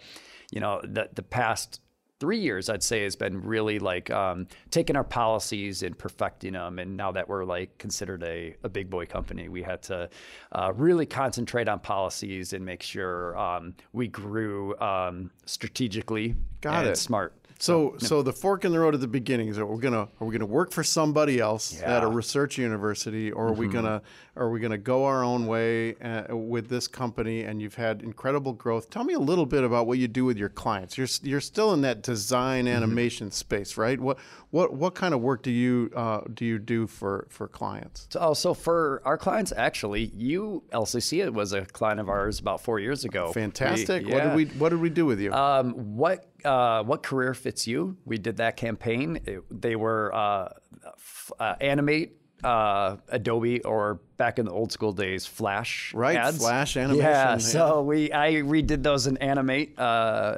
you 0.50 0.60
know, 0.60 0.80
the 0.84 1.08
the 1.14 1.22
past 1.22 1.80
three 2.20 2.40
years, 2.40 2.68
I'd 2.68 2.82
say, 2.82 3.04
has 3.04 3.14
been 3.14 3.40
really 3.42 3.78
like 3.78 4.10
um, 4.10 4.48
taking 4.72 4.96
our 4.96 5.04
policies 5.04 5.84
and 5.84 5.96
perfecting 5.96 6.54
them. 6.54 6.80
And 6.80 6.96
now 6.96 7.12
that 7.12 7.28
we're 7.28 7.44
like 7.44 7.78
considered 7.78 8.24
a, 8.24 8.56
a 8.64 8.68
big 8.68 8.90
boy 8.90 9.06
company, 9.06 9.48
we 9.48 9.62
had 9.62 9.82
to 9.82 10.10
uh, 10.50 10.72
really 10.74 11.06
concentrate 11.06 11.68
on 11.68 11.78
policies 11.78 12.54
and 12.54 12.64
make 12.66 12.82
sure 12.82 13.38
um, 13.38 13.72
we 13.92 14.08
grew 14.08 14.76
um, 14.80 15.30
strategically 15.46 16.34
Got 16.60 16.80
and 16.80 16.88
it. 16.88 16.96
smart. 16.96 17.34
So, 17.60 17.94
yeah. 18.00 18.06
so 18.06 18.22
the 18.22 18.32
fork 18.32 18.64
in 18.64 18.70
the 18.72 18.78
road 18.78 18.94
at 18.94 19.00
the 19.00 19.08
beginning 19.08 19.48
is 19.48 19.56
that 19.56 19.66
we're 19.66 19.78
gonna 19.78 20.08
are 20.20 20.26
we 20.26 20.32
gonna 20.32 20.46
work 20.46 20.70
for 20.72 20.84
somebody 20.84 21.40
else 21.40 21.80
at 21.82 22.04
a 22.04 22.06
research 22.06 22.56
university, 22.56 23.32
or 23.32 23.48
are 23.48 23.52
we 23.52 23.66
Mhm. 23.66 23.72
gonna 23.72 24.02
are 24.36 24.48
we 24.50 24.60
gonna 24.60 24.78
go 24.78 25.04
our 25.04 25.24
own 25.24 25.48
way 25.48 25.96
uh, 25.96 26.36
with 26.36 26.68
this 26.68 26.86
company? 26.86 27.42
And 27.42 27.60
you've 27.60 27.74
had 27.74 28.02
incredible 28.02 28.52
growth. 28.52 28.88
Tell 28.90 29.02
me 29.02 29.14
a 29.14 29.18
little 29.18 29.46
bit 29.46 29.64
about 29.64 29.88
what 29.88 29.98
you 29.98 30.06
do 30.06 30.24
with 30.24 30.38
your 30.38 30.48
clients. 30.48 30.96
You're 30.96 31.08
you're 31.22 31.40
still 31.40 31.72
in 31.74 31.80
that 31.82 32.02
design 32.02 32.66
Mm-hmm. 32.66 32.76
animation 32.76 33.30
space, 33.32 33.76
right? 33.76 33.98
What 34.00 34.18
what 34.50 34.72
what 34.74 34.94
kind 34.94 35.12
of 35.12 35.20
work 35.20 35.42
do 35.42 35.50
you 35.50 35.90
uh, 35.96 36.20
do 36.32 36.44
you 36.44 36.60
do 36.60 36.86
for 36.86 37.26
for 37.28 37.48
clients? 37.48 38.06
So, 38.10 38.20
oh, 38.20 38.34
so 38.34 38.54
for 38.54 39.02
our 39.04 39.18
clients, 39.18 39.52
actually, 39.56 40.12
you 40.14 40.62
LCC 40.72 41.28
was 41.32 41.52
a 41.52 41.62
client 41.66 41.98
of 41.98 42.08
ours 42.08 42.38
about 42.38 42.60
four 42.60 42.78
years 42.78 43.04
ago. 43.04 43.32
Fantastic. 43.32 44.06
We- 44.06 44.12
What 44.12 44.22
did 44.22 44.34
we 44.36 44.44
what 44.60 44.68
did 44.68 44.80
we 44.80 44.90
do 44.90 45.06
with 45.06 45.18
you? 45.20 45.32
Um, 45.32 45.72
what 45.96 46.26
uh, 46.44 46.82
what 46.84 47.02
career 47.02 47.34
fits 47.34 47.66
you? 47.66 47.96
We 48.04 48.18
did 48.18 48.36
that 48.38 48.56
campaign. 48.56 49.20
It- 49.26 49.42
they 49.60 49.76
were 49.76 50.14
uh, 50.14 50.48
f- 50.86 51.32
uh, 51.38 51.54
animate. 51.60 52.14
Uh, 52.44 52.98
Adobe 53.08 53.64
or 53.64 53.98
back 54.16 54.38
in 54.38 54.44
the 54.46 54.52
old 54.52 54.70
school 54.70 54.92
days, 54.92 55.26
Flash 55.26 55.92
Right, 55.92 56.16
ads. 56.16 56.38
Flash 56.38 56.76
animation, 56.76 57.04
Yeah, 57.04 57.30
yeah. 57.32 57.38
so 57.38 57.82
we 57.82 58.12
I 58.12 58.34
redid 58.34 58.84
those 58.84 59.08
in 59.08 59.16
Animate, 59.16 59.76
uh, 59.76 60.36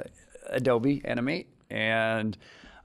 Adobe 0.49 1.03
Animate, 1.05 1.47
and 1.69 2.35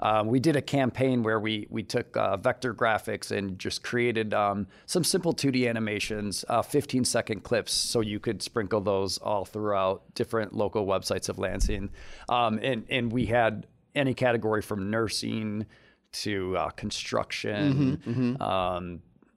um, 0.01 0.27
we 0.29 0.41
did 0.41 0.57
a 0.57 0.63
campaign 0.63 1.23
where 1.23 1.41
we 1.41 1.67
we 1.71 1.83
took 1.83 2.17
uh, 2.17 2.37
vector 2.37 2.75
graphics 2.75 3.31
and 3.31 3.59
just 3.59 3.83
created 3.83 4.35
um, 4.35 4.67
some 4.87 5.05
simple 5.05 5.33
2D 5.33 5.69
animations, 5.69 6.45
uh, 6.49 6.63
15 6.63 7.05
second 7.05 7.43
clips, 7.43 7.73
so 7.73 8.01
you 8.01 8.21
could 8.21 8.43
sprinkle 8.43 8.81
those 8.81 9.19
all 9.19 9.45
throughout 9.45 10.03
different 10.15 10.55
local 10.55 10.87
websites 10.87 11.29
of 11.29 11.39
Lansing, 11.39 11.91
um, 12.29 12.59
and 12.63 12.85
and 12.91 13.13
we 13.13 13.27
had 13.27 13.67
any 13.95 14.15
category 14.15 14.63
from 14.63 14.91
nursing 14.91 15.67
to 16.13 16.57
uh, 16.57 16.71
construction. 16.71 18.01
Mhm, 18.07 18.37
mhm. 18.39 18.41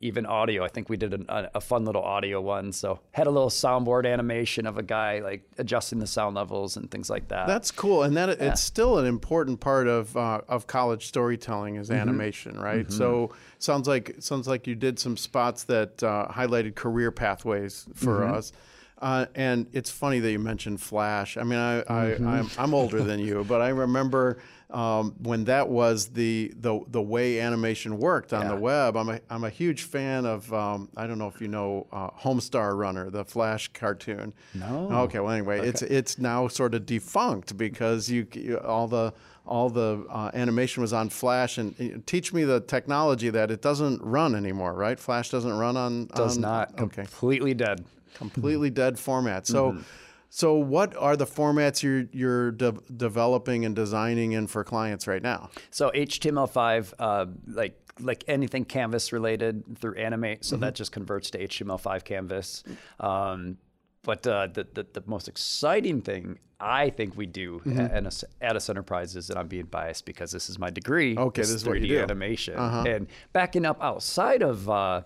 Even 0.02 0.26
audio. 0.26 0.64
I 0.64 0.70
think 0.70 0.88
we 0.88 0.96
did 0.96 1.14
a, 1.14 1.52
a 1.58 1.60
fun 1.60 1.84
little 1.84 2.02
audio 2.02 2.40
one. 2.40 2.72
So 2.72 3.02
had 3.12 3.28
a 3.28 3.30
little 3.30 3.50
soundboard 3.50 4.10
animation 4.10 4.66
of 4.66 4.78
a 4.78 4.84
guy 4.84 5.20
like 5.20 5.44
adjusting 5.58 6.00
the 6.00 6.08
sound 6.08 6.36
levels 6.38 6.78
and 6.78 6.90
things 6.90 7.10
like 7.10 7.28
that. 7.28 7.48
That's 7.48 7.70
cool, 7.70 8.04
and 8.04 8.16
that 8.16 8.30
Yeah. 8.30 8.52
it's 8.52 8.62
still 8.62 8.98
an 8.98 9.06
important 9.06 9.60
part 9.60 9.88
of 9.88 10.16
uh, 10.16 10.40
of 10.48 10.68
college 10.68 11.06
storytelling 11.08 11.76
is 11.76 11.90
Mhm. 11.90 12.00
animation, 12.00 12.58
right? 12.58 12.88
Mhm. 12.88 12.94
So 12.94 13.32
sounds 13.58 13.90
like 13.90 14.16
sounds 14.20 14.48
like 14.48 14.68
you 14.68 14.76
did 14.76 15.00
some 15.00 15.18
spots 15.18 15.66
that 15.66 16.02
uh, 16.02 16.28
highlighted 16.30 16.76
career 16.76 17.12
pathways 17.12 17.86
for 17.94 18.22
Mhm. 18.22 18.34
us. 18.36 18.54
Uh, 19.02 19.26
and 19.36 19.66
it's 19.74 19.90
funny 19.90 20.20
that 20.20 20.32
you 20.32 20.40
mentioned 20.40 20.80
Flash. 20.82 21.36
I 21.38 21.44
mean, 21.44 21.60
I, 21.60 21.80
I 21.80 22.06
Mhm. 22.18 22.26
I'm, 22.28 22.50
I'm 22.58 22.74
older 22.74 23.02
than 23.04 23.20
you, 23.20 23.46
but 23.48 23.62
I 23.62 23.70
remember 23.70 24.38
um, 24.70 25.16
when 25.24 25.46
that 25.46 25.68
was 25.70 26.10
the, 26.10 26.54
the 26.60 26.80
the 26.90 27.02
way 27.02 27.40
animation 27.40 27.98
worked 27.98 28.34
on 28.34 28.48
the 28.48 28.56
web. 28.56 28.96
I'm 28.96 29.10
a 29.10 29.20
I'm 29.30 29.44
a 29.44 29.50
huge 29.50 29.84
fan 29.84 30.26
of 30.26 30.52
um, 30.54 30.90
I 30.96 31.08
don't 31.08 31.18
know 31.18 31.28
if 31.28 31.42
you 31.42 31.48
know 31.48 31.88
uh, 31.92 32.10
Homestar 32.12 32.78
Runner, 32.78 33.10
the 33.10 33.26
Flash 33.26 33.70
cartoon. 33.70 34.34
No. 34.54 34.90
Okay. 35.04 35.20
Well, 35.20 35.32
anyway, 35.32 35.68
it's 35.68 35.82
Okay. 35.82 35.94
it's 35.96 36.20
now 36.20 36.48
sort 36.48 36.76
of 36.76 36.86
defunct 36.86 37.58
because 37.58 38.10
you, 38.10 38.28
you 38.34 38.58
all 38.60 38.88
the 38.88 39.14
all 39.48 39.70
the 39.72 40.06
uh, 40.12 40.30
animation 40.36 40.82
was 40.82 40.94
on 40.94 41.10
Flash, 41.10 41.58
and 41.58 41.74
uh, 41.82 41.98
teach 42.06 42.32
me 42.32 42.44
the 42.44 42.60
technology 42.62 43.32
that 43.32 43.50
it 43.50 43.64
doesn't 43.64 44.00
run 44.04 44.36
anymore, 44.36 44.74
right? 44.74 45.00
Flash 45.00 45.30
doesn't 45.32 45.58
run 45.58 45.76
on 45.78 46.06
Does 46.16 46.36
on- 46.38 46.42
not. 46.42 46.80
Okay, 46.80 47.02
Completely 47.04 47.56
dead. 47.56 47.84
completely 48.14 48.70
dead 48.70 49.00
format. 49.00 49.48
So. 49.48 49.72
Mhm. 49.72 49.84
So, 50.32 50.54
what 50.56 50.96
are 50.96 51.16
the 51.18 51.26
formats 51.26 51.82
you're 51.82 52.06
you're 52.12 52.52
de- 52.52 52.78
developing 52.96 53.66
and 53.66 53.76
designing 53.76 54.34
in 54.34 54.48
for 54.48 54.64
clients 54.64 55.08
right 55.08 55.24
now? 55.24 55.50
So 55.72 55.92
HTML5, 55.96 56.94
uh, 57.00 57.26
like 57.48 57.76
like 58.00 58.24
anything 58.28 58.64
Canvas 58.64 59.12
related 59.12 59.78
through 59.80 59.96
Animate, 59.96 60.46
so 60.46 60.56
Mhm. 60.56 60.62
that 60.62 60.76
just 60.76 60.92
converts 60.92 61.30
to 61.32 61.40
HTML5 61.40 62.04
Canvas. 62.06 62.64
Um, 63.00 63.58
but 64.04 64.26
uh, 64.28 64.48
the, 64.48 64.66
the 64.74 64.86
the 64.94 65.04
most 65.06 65.28
exciting 65.28 66.02
thing 66.02 66.38
I 66.62 66.90
think 66.92 67.18
we 67.18 67.26
do 67.26 67.62
Mhm. 67.66 67.80
at, 67.92 68.24
Addis 68.42 68.70
Enterprises, 68.70 69.30
and 69.30 69.40
I'm 69.40 69.48
being 69.48 69.66
biased 69.66 70.06
because 70.06 70.32
this 70.32 70.50
is 70.50 70.60
my 70.60 70.70
degree. 70.70 71.18
Okay, 71.18 71.42
this 71.42 71.50
is 71.50 71.66
what 71.66 71.80
you 71.82 71.88
do. 71.88 72.00
animation, 72.02 72.56
Uh-huh. 72.56 72.84
and 72.88 73.08
backing 73.34 73.66
up 73.66 73.82
outside 73.82 74.42
of 74.44 74.70
uh, 74.70 75.02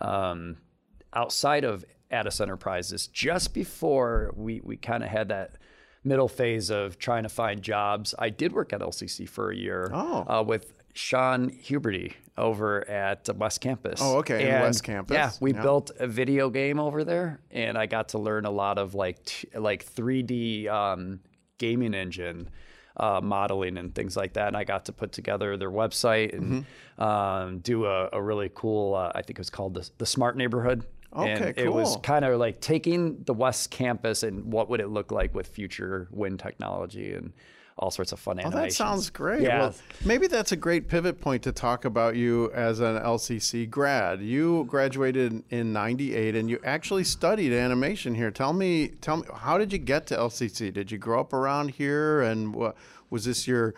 um, 0.00 0.58
outside 1.14 1.64
of 1.64 1.84
Addis 2.10 2.40
Enterprises, 2.40 3.06
just 3.08 3.54
before 3.54 4.32
we 4.36 4.60
we 4.64 4.76
kind 4.76 5.02
of 5.02 5.08
had 5.10 5.28
that 5.28 5.56
middle 6.04 6.28
phase 6.28 6.70
of 6.70 6.98
trying 6.98 7.24
to 7.24 7.28
find 7.28 7.62
jobs, 7.62 8.14
I 8.18 8.30
did 8.30 8.52
work 8.52 8.72
at 8.72 8.80
LCC 8.80 9.28
for 9.28 9.50
a 9.50 9.56
year 9.56 9.90
Oh. 9.92 10.24
uh, 10.28 10.42
with 10.42 10.72
Sean 10.94 11.50
Huberty 11.50 12.14
over 12.36 12.88
at 12.88 13.28
West 13.36 13.60
Campus. 13.60 14.00
Oh, 14.02 14.18
okay, 14.18 14.48
And, 14.48 14.62
West 14.62 14.84
Campus. 14.84 15.14
Yeah, 15.14 15.30
we 15.40 15.52
Yeah. 15.52 15.62
built 15.62 15.90
a 15.98 16.06
video 16.06 16.50
game 16.50 16.78
over 16.80 17.04
there, 17.04 17.40
and 17.50 17.76
I 17.76 17.86
got 17.86 18.10
to 18.10 18.18
learn 18.18 18.46
a 18.46 18.50
lot 18.50 18.78
of 18.78 18.94
like 18.94 19.24
t- 19.24 19.48
like 19.56 19.84
3D 19.84 20.68
um, 20.68 21.20
gaming 21.58 21.94
engine. 21.94 22.48
Uh, 23.00 23.20
modeling 23.22 23.78
and 23.78 23.94
things 23.94 24.16
like 24.16 24.32
that, 24.32 24.48
and 24.48 24.56
I 24.56 24.64
got 24.64 24.86
to 24.86 24.92
put 24.92 25.12
together 25.12 25.56
their 25.56 25.70
website 25.70 26.32
and 26.36 26.64
Mm-hmm. 26.98 27.00
um, 27.00 27.58
do 27.60 27.84
a, 27.86 28.08
a 28.12 28.20
really 28.20 28.50
cool. 28.52 28.96
Uh, 28.96 29.12
I 29.14 29.22
think 29.22 29.38
it 29.38 29.38
was 29.38 29.50
called 29.50 29.74
the, 29.74 29.88
the 29.98 30.06
Smart 30.06 30.36
Neighborhood. 30.36 30.84
And 31.12 31.44
Okay, 31.44 31.62
it 31.62 31.72
was 31.72 31.96
kind 32.02 32.24
of 32.24 32.38
like 32.38 32.60
taking 32.60 33.22
the 33.24 33.34
West 33.34 33.70
Campus 33.70 34.22
and 34.22 34.52
what 34.52 34.68
would 34.68 34.80
it 34.80 34.88
look 34.88 35.10
like 35.12 35.34
with 35.34 35.46
future 35.48 36.08
wind 36.10 36.38
technology 36.38 37.12
and 37.14 37.32
all 37.80 37.92
sorts 37.92 38.10
of 38.10 38.18
fun 38.18 38.40
Oh, 38.40 38.46
animations. 38.46 38.72
that 38.72 38.76
sounds 38.76 39.08
great. 39.10 39.40
Yeah, 39.40 39.60
Well, 39.60 39.74
maybe 40.04 40.26
that's 40.26 40.50
a 40.50 40.56
great 40.56 40.88
pivot 40.88 41.20
point 41.20 41.44
to 41.44 41.52
talk 41.52 41.84
about 41.84 42.16
you 42.16 42.50
as 42.52 42.80
an 42.80 42.96
LCC 42.98 43.70
grad. 43.70 44.20
You 44.20 44.64
graduated 44.64 45.44
in 45.50 45.72
98 45.72 46.34
and 46.34 46.50
you 46.50 46.58
actually 46.64 47.04
studied 47.04 47.52
animation 47.52 48.16
here. 48.16 48.32
Tell 48.32 48.52
me 48.52 48.88
tell 49.00 49.18
me 49.18 49.24
how 49.32 49.58
did 49.58 49.72
you 49.72 49.78
get 49.78 50.08
to 50.08 50.16
LCC? 50.16 50.72
Did 50.72 50.90
you 50.90 50.98
grow 50.98 51.20
up 51.20 51.32
around 51.32 51.70
here 51.70 52.20
and 52.22 52.52
what 52.52 52.76
was 53.10 53.24
this 53.26 53.46
your 53.46 53.74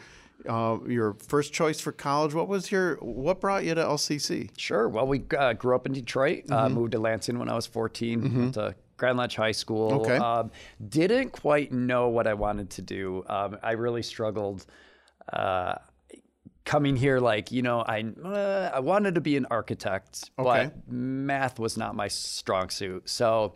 uh, 0.49 0.78
your 0.86 1.14
first 1.26 1.53
choice 1.53 1.80
for 1.80 1.93
college? 1.93 2.34
What 2.34 2.49
was 2.49 2.70
your 2.70 2.97
what 2.97 3.41
brought 3.41 3.64
you 3.64 3.74
to 3.74 3.82
LCC? 3.82 4.51
Sure. 4.57 4.88
Well, 4.88 5.07
we 5.07 5.22
uh, 5.38 5.53
grew 5.55 5.74
up 5.74 5.86
in 5.86 5.93
Detroit. 5.93 6.45
Uh, 6.51 6.68
Mhm. 6.68 6.72
moved 6.72 6.93
to 6.93 6.99
Lansing 6.99 7.38
when 7.38 7.49
I 7.49 7.55
was 7.55 7.66
14. 7.66 8.22
Mhm. 8.22 8.36
Went 8.36 8.55
to 8.55 8.74
Grand 8.97 9.18
Ledge 9.18 9.36
High 9.36 9.53
School. 9.53 9.95
Okay. 10.01 10.16
Um, 10.16 10.51
didn't 10.88 11.30
quite 11.30 11.72
know 11.72 12.09
what 12.09 12.26
I 12.26 12.34
wanted 12.34 12.70
to 12.70 12.82
do. 12.82 13.24
Um, 13.28 13.59
I 13.62 13.72
really 13.72 14.03
struggled. 14.03 14.66
Uh, 15.32 15.76
coming 16.64 16.95
here, 16.97 17.18
like 17.18 17.51
you 17.51 17.62
know, 17.62 17.80
I 17.80 18.05
uh, 18.24 18.70
I 18.74 18.80
wanted 18.80 19.14
to 19.16 19.20
be 19.20 19.36
an 19.36 19.47
architect, 19.51 20.30
Okay. 20.38 20.70
but 20.86 20.93
math 20.93 21.59
was 21.59 21.76
not 21.76 21.95
my 21.95 22.09
strong 22.09 22.68
suit. 22.70 23.09
So. 23.09 23.55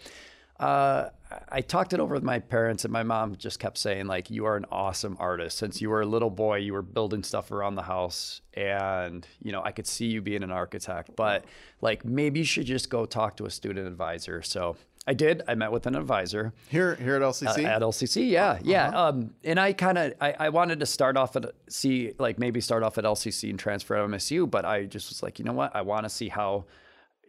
Uh, 0.61 1.09
I 1.49 1.61
talked 1.61 1.93
it 1.93 2.01
over 2.01 2.15
with 2.15 2.23
my 2.23 2.39
parents, 2.39 2.85
and 2.85 2.93
my 2.93 3.03
mom 3.03 3.37
just 3.37 3.59
kept 3.59 3.79
saying, 3.79 4.07
like, 4.07 4.31
you 4.31 4.45
are 4.47 4.57
an 4.57 4.67
awesome 4.71 5.17
artist. 5.21 5.59
Since 5.59 5.81
you 5.81 5.91
were 5.91 6.03
a 6.03 6.07
little 6.07 6.31
boy, 6.31 6.59
you 6.59 6.73
were 6.73 6.83
building 6.83 7.23
stuff 7.23 7.51
around 7.51 7.75
the 7.75 7.83
house, 7.83 8.41
and 8.55 9.27
you 9.43 9.53
know, 9.53 9.63
I 9.63 9.73
could 9.73 9.87
see 9.87 10.07
you 10.07 10.21
being 10.21 10.43
an 10.43 10.51
architect. 10.51 11.11
But 11.17 11.45
like, 11.81 12.05
maybe 12.05 12.41
you 12.41 12.47
should 12.47 12.67
just 12.67 12.91
go 12.91 13.07
talk 13.07 13.37
to 13.39 13.47
a 13.47 13.51
student 13.51 13.87
advisor. 13.87 14.43
So 14.43 14.77
I 15.07 15.15
did. 15.15 15.43
I 15.47 15.55
met 15.55 15.71
with 15.71 15.87
an 15.87 15.97
advisor 15.97 16.53
Here 16.69 16.95
here 16.95 17.17
at 17.17 17.23
uh, 17.23 17.31
LCC? 17.31 17.65
at 17.65 17.83
LCC. 17.83 18.31
Yeah, 18.31 18.59
yeah. 18.63 18.89
Um, 18.89 19.35
and 19.45 19.61
I 19.61 19.73
kind 19.75 19.99
of 19.99 20.15
I, 20.21 20.35
I 20.39 20.49
wanted 20.49 20.81
to 20.81 20.87
start 20.87 21.17
off 21.17 21.37
at 21.37 21.53
see 21.69 22.13
like 22.19 22.39
maybe 22.39 22.61
start 22.61 22.83
off 22.83 22.97
at 22.97 23.05
LCC 23.05 23.51
and 23.51 23.59
transfer 23.59 23.97
to 23.97 24.03
MSU, 24.03 24.51
but 24.51 24.65
I 24.65 24.85
just 24.85 25.11
was 25.11 25.23
like, 25.23 25.39
you 25.39 25.45
know 25.45 25.53
what? 25.53 25.77
I 25.77 25.83
want 25.83 26.05
to 26.05 26.11
see 26.11 26.29
how 26.29 26.65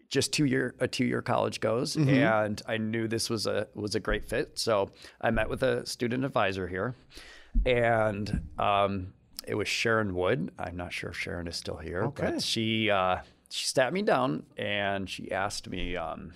just 0.09 0.31
two 0.33 0.45
year 0.45 0.75
a 0.79 0.87
two 0.87 1.05
year 1.05 1.21
college 1.21 1.59
goes, 1.59 1.95
Mhm. 1.95 2.07
and 2.09 2.61
I 2.67 2.77
knew 2.77 3.07
this 3.07 3.29
was 3.29 3.47
a 3.47 3.67
was 3.73 3.95
a 3.95 3.99
great 3.99 4.25
fit. 4.25 4.57
So 4.59 4.91
I 5.21 5.31
met 5.31 5.49
with 5.49 5.63
a 5.63 5.85
student 5.85 6.23
advisor 6.25 6.67
here, 6.67 6.95
and 7.65 8.41
um, 8.59 9.13
it 9.47 9.55
was 9.55 9.67
Sharon 9.67 10.15
Wood. 10.15 10.51
I'm 10.59 10.75
not 10.77 10.93
sure 10.93 11.11
if 11.11 11.17
Sharon 11.17 11.47
is 11.47 11.55
still 11.55 11.77
here, 11.77 12.03
Okay. 12.05 12.31
but 12.33 12.41
she 12.43 12.89
uh, 12.89 13.17
she 13.49 13.65
sat 13.65 13.93
me 13.93 14.01
down 14.01 14.43
and 14.57 15.09
she 15.09 15.31
asked 15.31 15.69
me. 15.69 15.95
Um, 15.95 16.33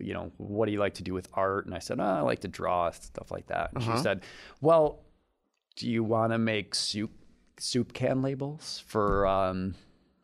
you 0.00 0.14
know, 0.14 0.32
what 0.38 0.64
do 0.66 0.72
you 0.72 0.80
like 0.80 0.94
to 0.94 1.02
do 1.02 1.12
with 1.12 1.28
art? 1.34 1.66
And 1.66 1.74
I 1.74 1.78
said, 1.78 2.00
oh, 2.00 2.02
I 2.02 2.20
like 2.22 2.40
to 2.40 2.48
draw 2.48 2.90
stuff 2.92 3.30
like 3.30 3.48
that. 3.48 3.72
And 3.74 3.82
Uh-huh. 3.82 3.96
she 3.98 4.02
said, 4.02 4.22
well, 4.62 5.00
do 5.76 5.86
you 5.88 6.02
want 6.02 6.32
to 6.32 6.38
make 6.38 6.74
soup 6.74 7.10
soup 7.58 7.92
can 7.92 8.22
labels 8.22 8.82
for 8.86 9.26
um, 9.26 9.74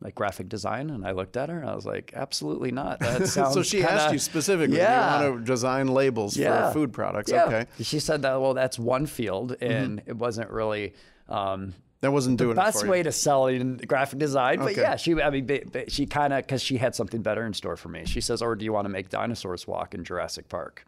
like 0.00 0.14
graphic 0.14 0.48
design? 0.48 0.90
And 0.90 1.06
I 1.06 1.12
looked 1.12 1.36
at 1.36 1.48
her 1.48 1.58
and 1.60 1.68
I 1.68 1.74
was 1.74 1.86
like, 1.86 2.12
absolutely 2.14 2.70
not. 2.70 3.00
That 3.00 3.26
sounds 3.28 3.54
so 3.54 3.62
she 3.62 3.78
kinda- 3.78 3.92
asked 3.92 4.12
you 4.12 4.18
specifically, 4.18 4.76
yeah. 4.78 5.22
you 5.22 5.30
want 5.32 5.40
to 5.40 5.44
design 5.52 5.88
labels 5.88 6.36
Yeah. 6.36 6.68
for 6.68 6.74
food 6.74 6.92
products? 6.92 7.30
Yeah. 7.30 7.44
Okay. 7.44 7.66
She 7.82 7.98
said 8.00 8.22
that, 8.22 8.40
well, 8.40 8.54
that's 8.54 8.78
one 8.78 9.06
field 9.06 9.56
and 9.60 10.02
it 10.06 10.16
wasn't 10.16 10.50
really. 10.50 10.94
Um, 11.28 11.74
that 12.00 12.12
wasn't 12.12 12.38
the 12.38 12.44
doing 12.44 12.56
it 12.56 12.60
best 12.60 12.86
way 12.86 13.02
to 13.02 13.10
sell 13.10 13.48
in 13.48 13.76
graphic 13.78 14.20
design. 14.20 14.58
But 14.60 14.70
Okay. 14.72 14.82
yeah, 14.82 14.94
she, 14.94 15.20
I 15.20 15.30
mean, 15.30 15.48
she 15.88 16.06
kind 16.06 16.32
of, 16.32 16.46
because 16.46 16.62
she 16.62 16.76
had 16.76 16.94
something 16.94 17.22
better 17.22 17.44
in 17.44 17.52
store 17.52 17.76
for 17.76 17.88
me. 17.88 18.04
She 18.06 18.20
says, 18.20 18.40
or 18.40 18.54
do 18.54 18.64
you 18.64 18.72
want 18.72 18.84
to 18.84 18.88
make 18.88 19.08
dinosaurs 19.08 19.66
walk 19.66 19.94
in 19.94 20.04
Jurassic 20.04 20.48
Park? 20.48 20.86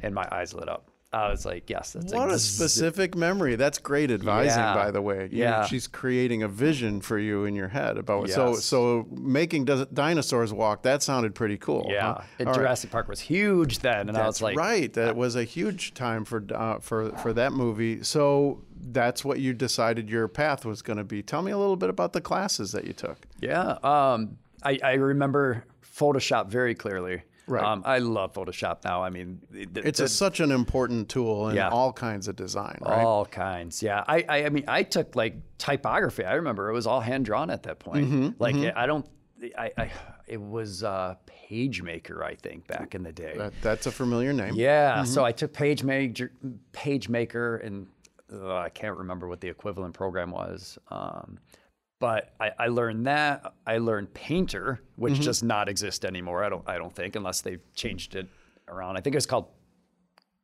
And 0.00 0.14
my 0.14 0.28
eyes 0.30 0.54
lit 0.54 0.68
up. 0.68 0.88
I 1.14 1.30
was 1.30 1.46
like, 1.46 1.70
yes, 1.70 1.92
that's 1.92 2.12
What 2.12 2.30
a 2.30 2.38
specific 2.38 3.14
memory. 3.14 3.56
That's 3.56 3.78
great 3.78 4.10
advising, 4.10 4.58
Yeah. 4.58 4.74
by 4.74 4.90
the 4.90 5.00
way. 5.00 5.28
You- 5.30 5.38
Yeah. 5.44 5.64
she's 5.66 5.86
creating 5.86 6.42
a 6.42 6.48
vision 6.48 7.00
for 7.00 7.18
you 7.18 7.44
in 7.44 7.54
your 7.54 7.68
head 7.68 7.96
about 7.98 8.20
what 8.22 8.30
so 8.30 8.50
Yes. 8.50 8.64
so 8.64 9.06
making 9.10 9.64
dinosaurs 9.92 10.52
walk. 10.52 10.82
That 10.82 11.02
sounded 11.02 11.34
pretty 11.34 11.56
cool. 11.56 11.86
Yeah, 11.90 12.14
huh? 12.14 12.20
and 12.38 12.48
All 12.48 12.54
right. 12.54 12.60
Jurassic 12.60 12.90
Park 12.90 13.08
was 13.08 13.20
huge 13.20 13.78
then, 13.80 14.08
and 14.08 14.18
I 14.18 14.26
was 14.26 14.42
like, 14.42 14.56
right. 14.58 14.92
That 14.94 15.16
was 15.16 15.36
a 15.36 15.44
huge 15.44 15.94
time 15.94 16.24
for 16.24 16.42
uh, 16.54 16.78
for 16.80 17.10
for 17.18 17.32
that 17.32 17.52
movie. 17.52 18.02
So 18.02 18.60
that's 18.86 19.24
what 19.24 19.40
you 19.40 19.54
decided 19.54 20.10
your 20.10 20.28
path 20.28 20.64
was 20.64 20.82
going 20.82 20.98
to 20.98 21.04
be. 21.04 21.22
Tell 21.22 21.42
me 21.42 21.52
a 21.52 21.58
little 21.58 21.76
bit 21.76 21.88
about 21.90 22.12
the 22.12 22.20
classes 22.20 22.72
that 22.72 22.84
you 22.84 22.92
took. 22.92 23.18
Yeah, 23.40 23.78
um, 23.82 24.36
I, 24.62 24.78
I 24.82 24.92
remember 24.94 25.64
Photoshop 25.82 26.48
very 26.48 26.74
clearly. 26.74 27.22
Right. 27.46 27.62
Um, 27.64 27.82
I 27.84 27.98
love 27.98 28.32
Photoshop 28.32 28.84
now. 28.84 29.02
I 29.02 29.10
mean, 29.10 29.40
It's 29.52 30.00
a, 30.00 30.08
such 30.08 30.40
an 30.40 30.50
important 30.50 31.08
tool 31.10 31.48
in 31.50 31.56
Yeah. 31.56 31.68
all 31.68 31.92
kinds 31.92 32.26
of 32.28 32.36
design, 32.36 32.78
right? 32.80 33.04
all 33.04 33.26
kinds. 33.26 33.82
Yeah, 33.82 34.02
I, 34.06 34.24
I, 34.28 34.44
I 34.46 34.48
mean, 34.48 34.64
I 34.66 34.82
took 34.82 35.14
like 35.14 35.34
typography. 35.58 36.24
I 36.24 36.34
remember 36.34 36.70
it 36.70 36.72
was 36.72 36.86
all 36.86 37.00
hand 37.00 37.24
drawn 37.26 37.50
at 37.50 37.62
that 37.64 37.78
point. 37.80 38.10
Mhm, 38.10 38.34
like 38.38 38.54
mhm. 38.54 38.72
I 38.74 38.86
don't, 38.86 39.06
I, 39.58 39.70
I, 39.76 39.90
it 40.26 40.40
was 40.40 40.82
uh, 40.82 41.16
PageMaker, 41.50 42.22
I 42.22 42.34
think, 42.34 42.66
back 42.66 42.94
in 42.94 43.02
the 43.02 43.12
day. 43.12 43.34
That, 43.36 43.52
that's 43.60 43.84
a 43.86 43.92
familiar 43.92 44.32
name. 44.32 44.54
Yeah, 44.54 45.02
Mhm. 45.02 45.06
so 45.06 45.22
I 45.24 45.32
took 45.32 45.52
PageMaker, 45.52 46.30
PageMaker, 46.72 47.64
and 47.64 47.86
uh, 48.32 48.56
I 48.56 48.68
can't 48.70 48.96
remember 48.96 49.28
what 49.28 49.40
the 49.40 49.48
equivalent 49.48 49.94
program 49.94 50.30
was. 50.30 50.78
Um, 50.88 51.38
but 52.04 52.34
I, 52.38 52.50
I 52.58 52.66
learned 52.68 53.06
that. 53.06 53.54
I 53.66 53.78
learned 53.78 54.12
Painter, 54.12 54.80
which 54.96 55.14
Mhm. 55.14 55.24
does 55.24 55.42
not 55.42 55.70
exist 55.70 56.04
anymore. 56.04 56.44
I 56.44 56.50
don't. 56.50 56.62
I 56.68 56.76
don't 56.76 56.94
think, 56.94 57.16
unless 57.16 57.40
they've 57.40 57.62
changed 57.74 58.14
it 58.14 58.28
around. 58.68 58.98
I 58.98 59.00
think 59.00 59.16
it's 59.16 59.24
called 59.24 59.46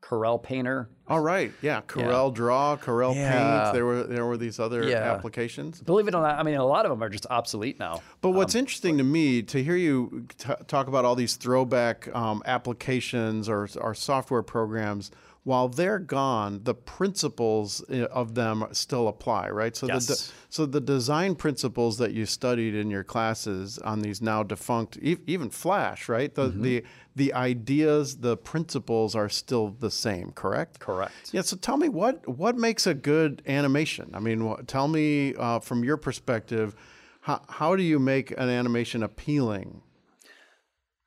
Corel 0.03 0.43
Painter. 0.43 0.89
All 1.07 1.21
right, 1.21 1.53
yeah, 1.61 1.83
Corel 1.83 2.33
Draw, 2.33 2.79
Corel 2.79 3.15
Yeah. 3.15 3.63
Paint. 3.65 3.75
There 3.75 3.85
were 3.85 4.03
there 4.05 4.25
were 4.25 4.39
these 4.39 4.59
other 4.59 4.89
Yeah. 4.89 5.13
applications. 5.13 5.83
Believe 5.83 6.09
it 6.09 6.15
or 6.15 6.23
not, 6.23 6.39
I 6.39 6.43
mean, 6.43 6.55
a 6.55 6.65
lot 6.65 6.87
of 6.87 6.91
them 6.91 7.03
are 7.03 7.11
just 7.11 7.27
obsolete 7.29 7.79
now. 7.79 8.01
But 8.23 8.31
what's 8.31 8.55
interesting 8.55 8.97
to 8.97 9.05
me 9.05 9.43
to 9.43 9.63
hear 9.63 9.77
you 9.77 10.27
t- 10.39 10.49
talk 10.67 10.89
about 10.89 11.05
all 11.05 11.15
these 11.15 11.37
throwback 11.37 12.09
um, 12.17 12.43
applications 12.47 13.51
or, 13.51 13.69
or 13.79 13.95
software 13.95 14.43
programs, 14.43 15.11
while 15.43 15.69
they're 15.69 15.99
gone, 15.99 16.61
the 16.65 16.75
principles 16.75 17.81
of 17.81 18.35
them 18.35 18.67
still 18.73 19.09
apply, 19.09 19.49
right? 19.49 19.75
So 19.75 19.87
the 19.87 19.95
Yes. 19.95 20.07
de- 20.07 20.33
so 20.51 20.67
the 20.67 20.81
design 20.81 21.35
principles 21.35 21.97
that 21.99 22.13
you 22.13 22.27
studied 22.27 22.75
in 22.75 22.91
your 22.91 23.05
classes 23.05 23.79
on 23.79 24.01
these 24.03 24.21
now 24.21 24.43
defunct, 24.43 24.99
e- 25.01 25.17
even 25.27 25.49
Flash, 25.49 26.09
right? 26.09 26.35
The 26.35 26.51
Mhm. 26.51 26.63
the 26.63 26.85
the 27.17 27.35
ideas, 27.35 28.19
the 28.19 28.37
principles 28.37 29.15
are 29.17 29.29
still 29.29 29.69
the 29.81 29.91
same, 29.91 30.31
correct? 30.33 30.79
Correct. 30.79 31.13
Yeah. 31.33 31.41
So 31.43 31.57
tell 31.57 31.77
me 31.79 31.89
what 31.89 32.29
what 32.29 32.57
makes 32.57 32.87
a 32.87 32.95
good 32.95 33.43
animation? 33.47 34.11
I 34.15 34.21
mean, 34.21 34.41
wh- 34.47 34.61
tell 34.67 34.89
me 34.89 35.35
uh, 35.35 35.59
from 35.61 35.83
your 35.85 35.97
perspective, 35.97 36.75
how 37.23 37.41
how 37.49 37.77
do 37.77 37.83
you 37.83 37.99
make 37.99 38.31
an 38.33 38.49
animation 38.51 39.03
appealing? 39.03 39.83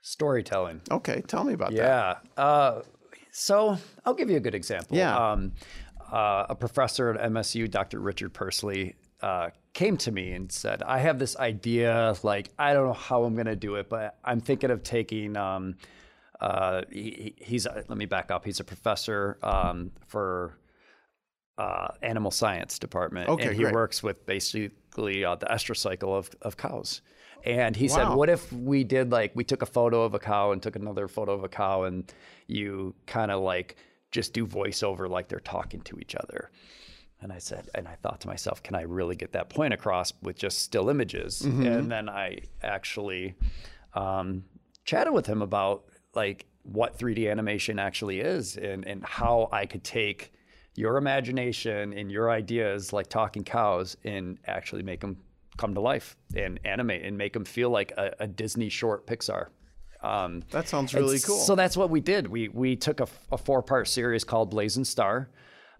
Storytelling. 0.01 0.81
Okay, 0.91 1.21
tell 1.27 1.43
me 1.43 1.53
about 1.53 1.69
that. 1.71 1.77
Yeah. 2.37 2.43
Uh, 2.43 2.81
so 3.33 3.77
I'll 4.05 4.13
give 4.13 4.29
you 4.29 4.37
a 4.37 4.39
good 4.39 4.53
example. 4.53 4.95
Yeah. 4.95 5.17
Um, 5.17 5.53
uh, 6.11 6.45
a 6.49 6.55
professor 6.55 7.09
at 7.09 7.31
MSU, 7.31 7.69
Dr. 7.69 7.99
Richard 7.99 8.31
Pursley, 8.31 8.95
uh, 9.21 9.49
came 9.73 9.97
to 9.97 10.11
me 10.11 10.33
and 10.33 10.51
said, 10.51 10.83
I 10.83 10.99
have 10.99 11.17
this 11.17 11.35
idea, 11.37 12.15
like, 12.21 12.51
I 12.59 12.73
don't 12.73 12.85
know 12.85 12.93
how 12.93 13.23
I'm 13.23 13.33
going 13.33 13.47
to 13.47 13.55
do 13.55 13.75
it, 13.75 13.89
but 13.89 14.17
I'm 14.23 14.39
thinking 14.39 14.69
of 14.69 14.83
taking. 14.83 15.35
Um, 15.35 15.75
uh, 16.39 16.83
he, 16.91 17.33
he's 17.37 17.65
a, 17.65 17.83
let 17.87 17.97
me 17.97 18.05
back 18.05 18.29
up. 18.29 18.45
He's 18.45 18.59
a 18.59 18.63
professor 18.63 19.39
um, 19.41 19.91
for 20.05 20.59
uh, 21.57 21.87
animal 22.01 22.31
science 22.31 22.77
department, 22.77 23.29
Okay, 23.29 23.47
and 23.47 23.55
he 23.55 23.65
works 23.65 24.03
with 24.03 24.25
basically 24.27 25.25
uh, 25.25 25.35
the 25.35 25.47
estrous 25.47 25.79
cycle 25.79 26.15
of, 26.15 26.29
of 26.43 26.57
cows. 26.57 27.01
And 27.45 27.75
he 27.75 27.87
said, 27.87 28.09
"What 28.15 28.29
if 28.29 28.51
we 28.53 28.83
did 28.83 29.11
like 29.11 29.31
we 29.35 29.43
took 29.43 29.61
a 29.61 29.65
photo 29.65 30.03
of 30.03 30.13
a 30.13 30.19
cow 30.19 30.51
and 30.51 30.61
took 30.61 30.75
another 30.75 31.07
photo 31.07 31.33
of 31.33 31.43
a 31.43 31.49
cow, 31.49 31.83
and 31.83 32.11
you 32.47 32.95
kind 33.05 33.31
of 33.31 33.41
like 33.41 33.75
just 34.11 34.33
do 34.33 34.45
voiceover 34.47 35.09
like 35.09 35.27
they're 35.27 35.39
talking 35.39 35.81
to 35.81 35.99
each 35.99 36.15
other?" 36.15 36.51
And 37.21 37.31
I 37.31 37.37
said, 37.37 37.69
and 37.73 37.87
I 37.87 37.95
thought 37.95 38.19
to 38.21 38.27
myself, 38.27 38.61
can 38.61 38.75
I 38.75 38.81
really 38.81 39.15
get 39.15 39.31
that 39.31 39.49
point 39.49 39.73
across 39.73 40.11
with 40.21 40.35
just 40.37 40.59
still 40.61 40.89
images? 40.89 41.41
Mhm. 41.41 41.65
And 41.65 41.89
then 41.89 42.09
I 42.09 42.39
actually 42.61 43.35
um, 43.93 44.43
chatted 44.83 45.13
with 45.13 45.25
him 45.25 45.41
about 45.41 45.85
like 46.13 46.45
what 46.63 46.97
3D 46.97 47.31
animation 47.31 47.79
actually 47.79 48.19
is 48.19 48.57
and, 48.57 48.85
and 48.85 49.05
how 49.05 49.47
I 49.53 49.65
could 49.65 49.85
take 49.85 50.33
your 50.75 50.97
imagination 50.97 51.93
and 51.93 52.11
your 52.11 52.29
ideas 52.29 52.91
like 52.91 53.07
talking 53.07 53.45
cows 53.45 53.95
and 54.03 54.37
actually 54.45 54.83
make 54.83 54.99
them 54.99 55.17
come 55.57 55.73
to 55.75 55.81
life 55.81 56.15
and 56.35 56.59
animate 56.65 57.03
and 57.05 57.17
make 57.17 57.33
them 57.33 57.45
feel 57.45 57.69
like 57.69 57.91
a, 57.97 58.13
a 58.21 58.27
Disney 58.27 58.69
short 58.69 59.05
Pixar. 59.07 59.47
Um, 60.01 60.43
That 60.51 60.67
sounds 60.67 60.93
really 60.93 61.19
cool. 61.19 61.39
So 61.39 61.55
that's 61.55 61.77
what 61.77 61.89
we 61.89 62.01
did. 62.01 62.27
We 62.27 62.49
we 62.49 62.75
took 62.75 62.99
a, 62.99 63.07
a 63.31 63.37
four 63.37 63.61
part 63.63 63.87
series 63.87 64.23
called 64.23 64.49
Blazing 64.49 64.83
Star. 64.85 65.29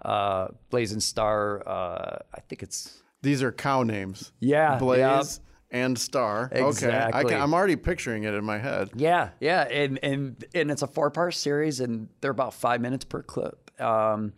Uh, 0.01 0.47
Blazing 0.69 0.99
Star, 0.99 1.67
uh, 1.67 2.19
I 2.33 2.39
think 2.47 2.63
it's 2.63 3.01
These 3.21 3.41
are 3.43 3.51
cow 3.51 3.83
names. 3.83 4.31
Yeah, 4.39 4.77
Blaze 4.77 5.39
and 5.71 5.97
Star. 5.97 6.45
Okay. 6.51 6.63
I 6.63 6.67
Exactly. 6.67 7.25
can, 7.31 7.41
I'm 7.41 7.53
already 7.53 7.75
picturing 7.75 8.23
it 8.23 8.33
in 8.33 8.43
my 8.45 8.59
head. 8.59 8.89
Yeah, 8.95 9.29
yeah, 9.39 9.61
and 9.63 9.99
and 10.03 10.43
and 10.53 10.71
it's 10.71 10.81
a 10.83 10.87
four 10.87 11.09
part 11.09 11.33
series, 11.33 11.79
and 11.79 12.07
they're 12.21 12.31
about 12.31 12.53
five 12.53 12.79
minutes 12.81 13.05
per 13.05 13.23
clip. 13.23 13.71
Um, 13.81 14.33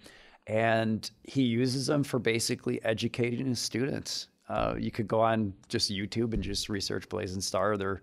and 0.47 1.09
he 1.23 1.41
uses 1.43 1.87
them 1.87 2.03
for 2.03 2.19
basically 2.19 2.83
educating 2.83 3.47
his 3.47 3.59
students. 3.59 4.27
Uh, 4.47 4.75
you 4.77 4.91
could 4.91 5.07
go 5.07 5.21
on 5.21 5.53
just 5.69 5.91
YouTube 5.91 6.33
and 6.33 6.43
just 6.43 6.69
research 6.69 7.09
Blazing 7.09 7.41
Star. 7.41 7.77
They're 7.77 8.01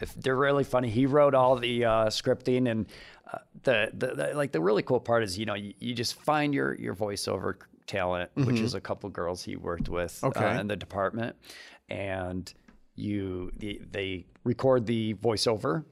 if 0.00 0.14
they're 0.14 0.36
really 0.36 0.64
funny. 0.64 0.88
He 0.88 1.06
wrote 1.06 1.34
all 1.34 1.56
the 1.56 1.84
uh, 1.84 2.06
scripting 2.06 2.70
and 2.70 2.86
uh, 3.32 3.38
the, 3.62 3.90
the 3.92 4.06
the 4.14 4.32
like. 4.34 4.52
The 4.52 4.60
really 4.60 4.82
cool 4.82 5.00
part 5.00 5.22
is 5.22 5.38
you 5.38 5.44
know 5.46 5.54
you, 5.54 5.74
you 5.78 5.94
just 5.94 6.14
find 6.14 6.54
your 6.54 6.74
your 6.76 6.94
voiceover 6.94 7.56
talent, 7.86 8.30
which 8.34 8.56
Mhm. 8.56 8.62
is 8.64 8.74
a 8.74 8.80
couple 8.80 9.10
girls 9.10 9.42
he 9.44 9.56
worked 9.56 9.88
with 9.90 10.22
Okay. 10.24 10.44
uh, 10.44 10.60
in 10.60 10.66
the 10.66 10.76
department, 10.76 11.36
and 11.90 12.52
you 12.94 13.50
the, 13.58 13.80
they 13.90 14.26
record 14.44 14.86
the 14.86 15.14
voiceover 15.14 15.84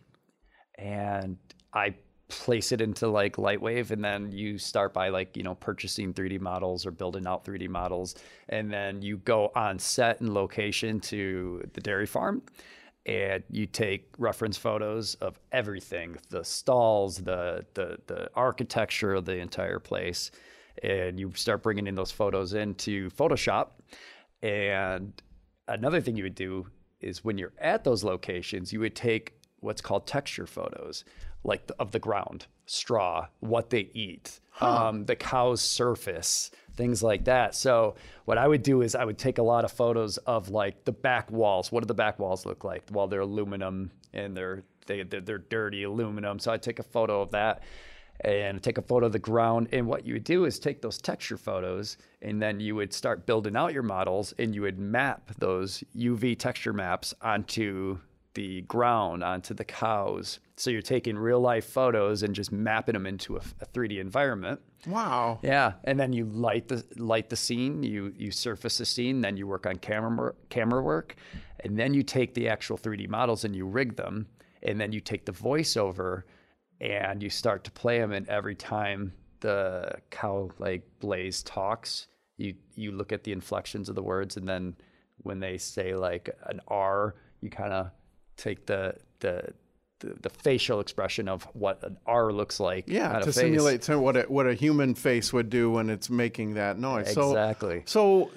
and 0.79 1.37
I 1.75 1.95
place 2.31 2.73
it 2.73 2.81
into 2.81 3.09
like 3.09 3.37
Lightwave, 3.37 3.91
and 3.91 4.03
then 4.05 4.33
you 4.33 4.59
start 4.59 4.95
by 4.95 5.09
like 5.09 5.37
you 5.37 5.43
know 5.43 5.55
purchasing 5.55 6.15
3D 6.15 6.41
models 6.41 6.87
or 6.87 6.91
building 6.91 7.27
out 7.27 7.45
3D 7.45 7.69
models, 7.69 8.15
and 8.49 8.73
then 8.73 9.03
you 9.03 9.19
go 9.19 9.53
on 9.55 9.79
set 9.79 10.21
and 10.21 10.33
location 10.33 11.01
to 11.01 11.63
the 11.75 11.81
dairy 11.81 12.07
farm, 12.07 12.43
and 13.07 13.43
you 13.51 13.67
take 13.67 14.09
reference 14.19 14.57
photos 14.57 15.15
of 15.17 15.39
everything, 15.53 16.17
the 16.31 16.45
stalls, 16.45 17.19
the 17.19 17.65
the 17.75 17.99
the 18.07 18.31
architecture 18.35 19.15
of 19.15 19.25
the 19.25 19.37
entire 19.37 19.79
place, 19.79 20.31
and 20.83 21.19
you 21.21 21.33
start 21.35 21.63
bringing 21.63 21.87
in 21.87 21.95
those 21.95 22.11
photos 22.11 22.55
into 22.55 23.11
Photoshop, 23.11 23.69
and 24.43 25.23
another 25.69 26.01
thing 26.01 26.17
you 26.17 26.25
would 26.25 26.35
do 26.35 26.67
is 27.01 27.25
when 27.25 27.39
you're 27.39 27.53
at 27.59 27.85
those 27.85 28.05
locations, 28.05 28.73
you 28.73 28.81
would 28.81 28.95
take 28.95 29.35
what's 29.61 29.81
called 29.81 30.07
texture 30.07 30.47
photos, 30.47 31.05
like 31.45 31.67
the, 31.67 31.75
of 31.79 31.93
the 31.93 31.99
ground, 31.99 32.47
straw, 32.67 33.27
what 33.41 33.71
they 33.71 33.91
eat, 33.95 34.41
um, 34.61 35.07
the 35.07 35.17
cow's 35.17 35.61
surface, 35.61 36.51
things 36.75 37.03
like 37.03 37.25
that. 37.25 37.55
So 37.55 37.95
what 38.25 38.39
I 38.39 38.47
would 38.47 38.63
do 38.63 38.83
is 38.83 38.95
I 38.95 39.05
would 39.05 39.19
take 39.19 39.39
a 39.39 39.43
lot 39.43 39.65
of 39.65 39.73
photos 39.73 40.19
of 40.19 40.51
like 40.51 40.85
the 40.85 40.93
back 40.93 41.31
walls. 41.31 41.73
What 41.73 41.81
do 41.81 41.87
the 41.87 41.95
back 41.95 42.19
walls 42.19 42.45
look 42.45 42.65
like? 42.65 42.85
Well, 42.91 43.09
they're 43.09 43.21
aluminum 43.21 43.91
and 44.13 44.37
they're 44.37 44.63
they, 44.87 45.03
they're, 45.03 45.21
they're 45.21 45.39
dirty 45.39 45.85
aluminum. 45.85 46.39
So 46.39 46.53
I'd 46.53 46.63
take 46.63 46.79
a 46.79 46.85
photo 46.85 47.21
of 47.23 47.31
that 47.31 47.63
and 48.23 48.63
take 48.63 48.77
a 48.77 48.83
photo 48.83 49.07
of 49.07 49.13
the 49.13 49.19
ground. 49.19 49.69
And 49.73 49.87
what 49.87 50.07
you 50.07 50.15
would 50.15 50.25
do 50.25 50.45
is 50.45 50.59
take 50.59 50.83
those 50.83 50.99
texture 50.99 51.37
photos 51.37 51.97
and 52.23 52.41
then 52.43 52.61
you 52.61 52.75
would 52.75 52.93
start 52.93 53.25
building 53.25 53.57
out 53.57 53.73
your 53.73 53.83
models 53.83 54.35
and 54.39 54.55
you 54.55 54.63
would 54.63 54.79
map 54.79 55.31
those 55.39 55.83
UV 55.97 56.39
texture 56.39 56.73
maps 56.73 57.15
onto 57.23 57.99
the 58.35 58.63
ground, 58.63 59.25
onto 59.25 59.55
the 59.55 59.65
cows. 59.65 60.41
So 60.57 60.71
you're 60.71 60.83
taking 60.83 61.17
real 61.17 61.41
life 61.41 61.65
photos 61.65 62.23
and 62.23 62.35
just 62.35 62.53
mapping 62.53 62.93
them 62.93 63.07
into 63.07 63.37
a, 63.37 63.41
a 63.61 63.67
3D 63.67 63.99
environment. 63.99 64.61
Wow. 64.87 65.41
Yeah, 65.43 65.75
and 65.85 65.99
then 65.99 66.13
you 66.13 66.25
light 66.27 66.69
the 66.69 66.85
light 66.97 67.29
the 67.29 67.37
scene, 67.37 67.83
you 67.83 68.15
you 68.17 68.31
surface 68.31 68.79
the 68.79 68.87
scene, 68.87 69.21
then 69.21 69.37
you 69.37 69.47
work 69.47 69.67
on 69.67 69.77
camera 69.77 70.35
camera 70.49 70.83
work, 70.83 71.17
and 71.65 71.79
then 71.79 71.93
you 71.93 72.03
take 72.03 72.35
the 72.35 72.49
actual 72.49 72.79
3D 72.79 73.09
models 73.09 73.45
and 73.45 73.55
you 73.55 73.67
rig 73.67 73.97
them, 73.97 74.27
and 74.63 74.81
then 74.81 74.93
you 74.93 75.01
take 75.01 75.27
the 75.27 75.33
voiceover 75.33 76.23
and 76.81 77.23
you 77.23 77.29
start 77.29 77.65
to 77.65 77.71
play 77.71 77.99
them 77.99 78.13
and 78.13 78.27
every 78.29 78.55
time 78.55 79.13
the 79.41 79.93
cow 80.11 80.51
like 80.59 80.83
blaze 80.99 81.43
talks, 81.43 82.07
you 82.37 82.55
you 82.75 82.93
look 82.93 83.13
at 83.13 83.25
the 83.25 83.33
inflections 83.33 83.89
of 83.89 83.95
the 83.95 84.03
words 84.03 84.37
and 84.37 84.49
then 84.49 84.75
when 85.19 85.41
they 85.41 85.59
say 85.59 85.95
like 85.95 86.31
an 86.47 86.61
R, 86.69 87.15
you 87.41 87.51
kind 87.51 87.73
of 87.73 87.91
take 88.37 88.67
the 88.67 88.95
the 89.21 89.53
the, 90.01 90.15
the 90.23 90.31
facial 90.31 90.81
expression 90.81 91.29
of 91.29 91.43
what 91.53 91.83
an 91.85 91.99
R 92.07 92.33
looks 92.33 92.59
like. 92.59 92.85
Yeah, 92.89 93.19
to 93.19 93.27
face. 93.27 93.35
simulate 93.35 93.83
to 93.83 93.99
what 93.99 94.17
a, 94.17 94.23
what 94.23 94.47
a 94.47 94.55
human 94.55 94.95
face 94.95 95.31
would 95.31 95.51
do 95.51 95.71
when 95.71 95.91
it's 95.91 96.09
making 96.09 96.55
that 96.55 96.79
noise. 96.79 97.15
Exactly. 97.15 97.83
So, 97.85 98.31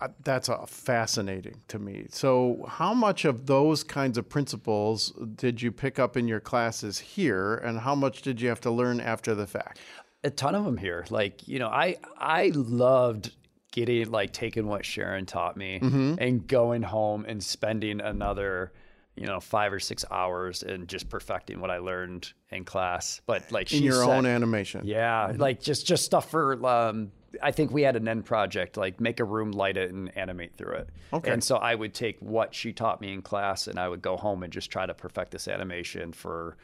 uh, 0.00 0.08
that's 0.22 0.48
uh, 0.48 0.64
fascinating 0.66 1.56
to 1.66 1.80
me. 1.80 2.06
So 2.10 2.64
how 2.68 2.94
much 2.94 3.24
of 3.24 3.46
those 3.46 3.82
kinds 3.82 4.16
of 4.16 4.28
principles 4.28 5.12
did 5.34 5.60
you 5.60 5.72
pick 5.72 5.98
up 5.98 6.16
in 6.16 6.28
your 6.28 6.38
classes 6.38 7.00
here, 7.00 7.56
and 7.56 7.80
how 7.80 7.96
much 7.96 8.22
did 8.22 8.40
you 8.40 8.48
have 8.48 8.60
to 8.60 8.70
learn 8.70 9.00
after 9.00 9.34
the 9.34 9.46
fact? 9.48 9.80
a 10.24 10.30
ton 10.30 10.54
of 10.54 10.64
them 10.64 10.76
here. 10.76 11.04
Like, 11.10 11.48
you 11.48 11.58
know, 11.58 11.66
I 11.66 11.96
I 12.16 12.52
loved 12.54 13.32
getting 13.72 14.08
like 14.12 14.32
taking 14.32 14.68
what 14.68 14.84
Sharon 14.86 15.26
taught 15.26 15.56
me 15.56 15.80
Mhm. 15.82 16.16
and 16.20 16.46
going 16.46 16.82
home 16.82 17.24
and 17.26 17.42
spending 17.42 18.00
another, 18.00 18.72
you 19.16 19.26
know, 19.26 19.40
five 19.40 19.72
or 19.72 19.80
six 19.80 20.04
hours 20.10 20.62
and 20.62 20.88
just 20.88 21.08
perfecting 21.10 21.60
what 21.60 21.70
I 21.70 21.78
learned 21.78 22.32
in 22.50 22.64
class. 22.64 23.20
But 23.26 23.52
like 23.52 23.72
In 23.72 23.82
your 23.82 24.04
said- 24.04 24.08
own 24.10 24.26
animation. 24.26 24.82
Yeah, 24.86 25.28
Mhm. 25.32 25.38
like 25.38 25.60
just 25.60 25.86
just 25.86 26.04
stuff 26.04 26.30
for 26.30 26.64
um 26.66 27.12
I 27.42 27.50
think 27.50 27.70
we 27.70 27.80
had 27.82 27.96
an 27.96 28.06
end 28.08 28.26
project, 28.26 28.76
like 28.76 29.00
make 29.00 29.18
a 29.18 29.24
room, 29.24 29.52
light 29.52 29.78
it, 29.78 29.90
and 29.90 30.14
animate 30.18 30.54
through 30.54 30.74
it. 30.74 30.90
Okay. 31.14 31.30
And 31.30 31.42
so 31.42 31.56
I 31.56 31.74
would 31.74 31.94
take 31.94 32.18
what 32.20 32.54
she 32.54 32.74
taught 32.74 33.00
me 33.00 33.10
in 33.14 33.22
class, 33.22 33.68
and 33.68 33.78
I 33.78 33.88
would 33.88 34.02
go 34.02 34.18
home 34.18 34.42
and 34.42 34.52
just 34.52 34.70
try 34.70 34.84
to 34.84 34.92
perfect 34.92 35.30
this 35.30 35.48
animation 35.48 36.12
for 36.12 36.56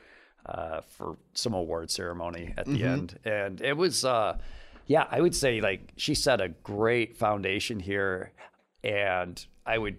uh, 0.47 0.81
for 0.83 1.17
some 1.35 1.53
award 1.53 1.91
ceremony 1.91 2.55
at 2.57 2.65
the 2.67 2.81
Mhm. 2.81 2.85
end. 2.87 3.19
And 3.25 3.61
it 3.61 3.77
was, 3.77 4.05
uh, 4.05 4.39
yeah, 4.87 5.07
I 5.11 5.21
would 5.21 5.35
say 5.35 5.61
like 5.61 5.93
she 5.97 6.15
set 6.15 6.41
a 6.41 6.49
great 6.49 7.17
foundation 7.17 7.81
here, 7.81 8.33
and 8.85 9.45
I 9.67 9.77
would 9.79 9.97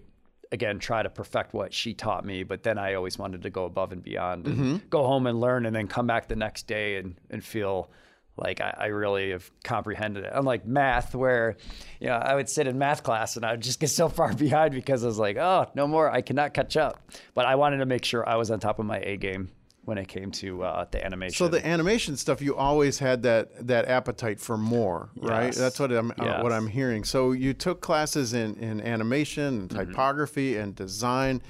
again 0.52 0.78
try 0.78 1.02
to 1.02 1.10
perfect 1.10 1.54
what 1.54 1.72
she 1.72 1.94
taught 1.94 2.24
me. 2.24 2.42
But 2.42 2.62
then 2.62 2.78
I 2.78 2.94
always 2.94 3.18
wanted 3.18 3.42
to 3.42 3.50
go 3.50 3.64
above 3.64 3.92
and 3.92 4.02
beyond 4.02 4.46
and 4.46 4.58
Mhm. 4.58 4.90
go 4.90 5.04
home 5.06 5.26
and 5.26 5.40
learn, 5.40 5.66
and 5.66 5.74
then 5.74 5.86
come 5.86 6.06
back 6.06 6.28
the 6.28 6.36
next 6.36 6.66
day 6.66 6.96
and 6.96 7.14
and 7.30 7.44
feel 7.44 7.90
like 8.36 8.60
I, 8.60 8.74
I 8.78 8.86
really 8.86 9.30
have 9.32 9.50
comprehended 9.64 10.24
it. 10.24 10.30
Unlike 10.34 10.64
math, 10.66 11.14
where 11.14 11.56
you 12.00 12.06
know 12.08 12.14
I 12.14 12.34
would 12.34 12.48
sit 12.48 12.66
in 12.66 12.78
math 12.78 13.02
class 13.02 13.36
and 13.36 13.44
I 13.44 13.50
would 13.52 13.60
just 13.60 13.80
get 13.80 13.90
so 13.90 14.08
far 14.08 14.32
behind 14.46 14.72
because 14.74 15.04
I 15.04 15.06
was 15.08 15.18
like, 15.18 15.36
oh, 15.36 15.66
no 15.74 15.86
more, 15.86 16.10
I 16.10 16.22
cannot 16.22 16.54
catch 16.54 16.76
up. 16.76 16.98
But 17.34 17.46
I 17.46 17.54
wanted 17.56 17.78
to 17.78 17.86
make 17.86 18.04
sure 18.04 18.26
I 18.28 18.36
was 18.36 18.50
on 18.50 18.58
top 18.60 18.78
of 18.78 18.86
my 18.86 18.98
A 19.00 19.16
game 19.16 19.50
when 19.84 19.96
it 19.98 20.06
came 20.08 20.30
to 20.30 20.62
uh, 20.62 20.84
the 20.90 21.04
animation. 21.04 21.34
So 21.36 21.48
the 21.48 21.66
animation 21.66 22.16
stuff, 22.16 22.42
you 22.42 22.54
always 22.54 22.98
had 22.98 23.22
that 23.22 23.66
that 23.66 23.86
appetite 23.88 24.38
for 24.38 24.56
more, 24.56 25.08
right? 25.16 25.46
Yes. 25.46 25.56
That's 25.56 25.80
what 25.80 25.90
I'm 25.90 26.12
uh, 26.18 26.40
what 26.40 26.52
I'm 26.52 26.66
hearing. 26.66 27.02
So 27.02 27.32
you 27.32 27.54
took 27.54 27.80
classes 27.80 28.34
in, 28.34 28.56
in 28.56 28.80
animation, 28.82 29.44
and 29.44 29.70
Mm-hmm. 29.70 29.90
typography, 29.90 30.56
and 30.56 30.74
design. 30.74 31.40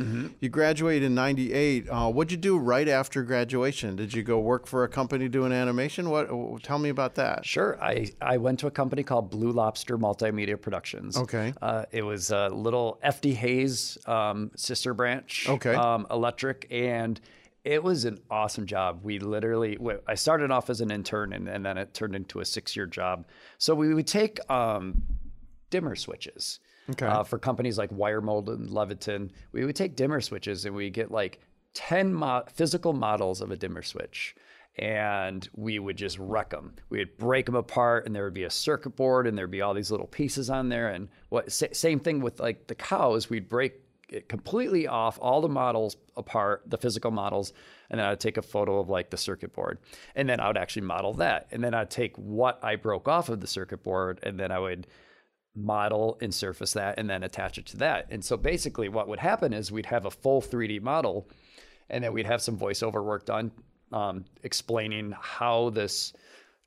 You 0.41 0.49
graduated 0.49 1.03
in 1.05 1.14
'98. 1.14 1.89
Uh, 1.89 2.09
what'd 2.11 2.31
you 2.31 2.39
do 2.39 2.57
right 2.57 2.89
after 2.89 3.22
graduation? 3.22 3.97
Did 3.97 4.14
you 4.14 4.22
go 4.22 4.39
work 4.39 4.66
for 4.66 4.85
a 4.85 4.89
company 4.89 5.28
doing 5.28 5.53
animation? 5.53 6.09
What? 6.11 6.28
Tell 6.62 6.78
me 6.78 6.89
about 6.89 7.16
that. 7.16 7.45
Sure. 7.45 7.83
I, 7.83 8.11
I 8.22 8.37
went 8.37 8.61
to 8.61 8.66
a 8.68 8.70
company 8.70 9.03
called 9.03 9.31
Blue 9.31 9.51
Lobster 9.51 9.99
Multimedia 9.99 10.61
Productions. 10.61 11.16
Okay. 11.16 11.53
Uh, 11.61 11.85
it 11.91 12.03
was 12.03 12.31
a 12.31 12.49
little 12.49 12.99
FD 13.05 13.35
Hayes 13.35 13.99
um, 14.07 14.51
sister 14.57 14.95
branch. 14.95 15.49
Okay. 15.49 15.74
Um, 15.74 16.07
electric. 16.11 16.66
And 16.70 17.20
it 17.64 17.82
was 17.82 18.04
an 18.04 18.18
awesome 18.30 18.66
job. 18.66 19.00
We 19.02 19.18
literally, 19.18 19.78
I 20.06 20.14
started 20.14 20.50
off 20.50 20.70
as 20.70 20.80
an 20.80 20.90
intern 20.90 21.32
and, 21.32 21.48
and 21.48 21.64
then 21.64 21.76
it 21.76 21.92
turned 21.92 22.14
into 22.14 22.40
a 22.40 22.44
six 22.44 22.74
year 22.74 22.86
job. 22.86 23.26
So 23.58 23.74
we 23.74 23.92
would 23.92 24.06
take 24.06 24.38
um, 24.50 25.02
dimmer 25.68 25.94
switches. 25.94 26.61
Okay. 26.90 27.06
Uh, 27.06 27.22
for 27.22 27.38
companies 27.38 27.78
like 27.78 27.90
Wiremold 27.90 28.48
and 28.48 28.68
Leviton, 28.68 29.30
we 29.52 29.64
would 29.64 29.76
take 29.76 29.94
dimmer 29.94 30.20
switches 30.20 30.64
and 30.64 30.74
we 30.74 30.90
get 30.90 31.11
like 31.11 31.40
10 31.74 32.12
mo- 32.12 32.44
physical 32.52 32.92
models 32.92 33.40
of 33.40 33.50
a 33.50 33.56
dimmer 33.56 33.82
switch 33.82 34.34
and 34.76 35.48
we 35.54 35.78
would 35.78 35.96
just 35.96 36.18
wreck 36.18 36.50
them. 36.50 36.74
We'd 36.88 37.16
break 37.18 37.46
them 37.46 37.54
apart, 37.54 38.06
and 38.06 38.14
there 38.14 38.24
would 38.24 38.34
be 38.34 38.44
a 38.44 38.50
circuit 38.50 38.96
board, 38.96 39.26
and 39.26 39.36
there'd 39.36 39.50
be 39.50 39.61
all 39.61 39.74
these 39.74 39.90
little 39.90 40.06
pieces 40.06 40.48
on 40.48 40.68
there. 40.68 40.88
And 40.88 41.08
what 41.28 41.52
sa- 41.52 41.66
same 41.72 41.98
thing 41.98 42.20
with 42.20 42.40
like 42.40 42.66
the 42.66 42.74
cows, 42.74 43.28
we'd 43.28 43.48
break 43.48 43.74
it 44.11 44.28
completely 44.28 44.86
off, 44.86 45.18
all 45.20 45.40
the 45.40 45.48
models 45.48 45.96
apart, 46.16 46.62
the 46.66 46.76
physical 46.76 47.11
models, 47.11 47.52
and 47.88 47.98
then 47.98 48.06
I'd 48.06 48.20
take 48.20 48.36
a 48.36 48.42
photo 48.42 48.78
of 48.78 48.88
like 48.88 49.11
the 49.11 49.16
circuit 49.16 49.52
board, 49.52 49.78
and 50.14 50.28
then 50.28 50.40
I 50.40 50.48
would 50.48 50.56
actually 50.56 50.82
model 50.82 51.14
that, 51.14 51.46
and 51.50 51.62
then 51.62 51.74
I'd 51.74 51.90
take 51.90 52.16
what 52.16 52.58
I 52.62 52.76
broke 52.76 53.08
off 53.08 53.28
of 53.28 53.40
the 53.40 53.46
circuit 53.46 53.82
board, 53.82 54.20
and 54.22 54.38
then 54.38 54.50
I 54.50 54.58
would 54.58 54.86
model 55.54 56.18
and 56.20 56.34
surface 56.34 56.72
that, 56.74 56.98
and 56.98 57.08
then 57.08 57.22
attach 57.22 57.58
it 57.58 57.66
to 57.66 57.76
that. 57.78 58.06
And 58.11 58.24
so 58.24 58.36
basically, 58.36 58.88
what 58.88 59.08
would 59.08 59.20
happen 59.20 59.52
is 59.52 59.72
we'd 59.72 59.86
have 59.86 60.06
a 60.06 60.11
full 60.11 60.40
3D 60.42 60.82
model, 60.82 61.28
and 61.88 62.04
then 62.04 62.12
we'd 62.12 62.26
have 62.26 62.42
some 62.42 62.58
voiceover 62.58 63.04
work 63.04 63.26
done 63.26 63.50
um, 63.92 64.24
explaining 64.42 65.14
how 65.20 65.70
this 65.70 66.12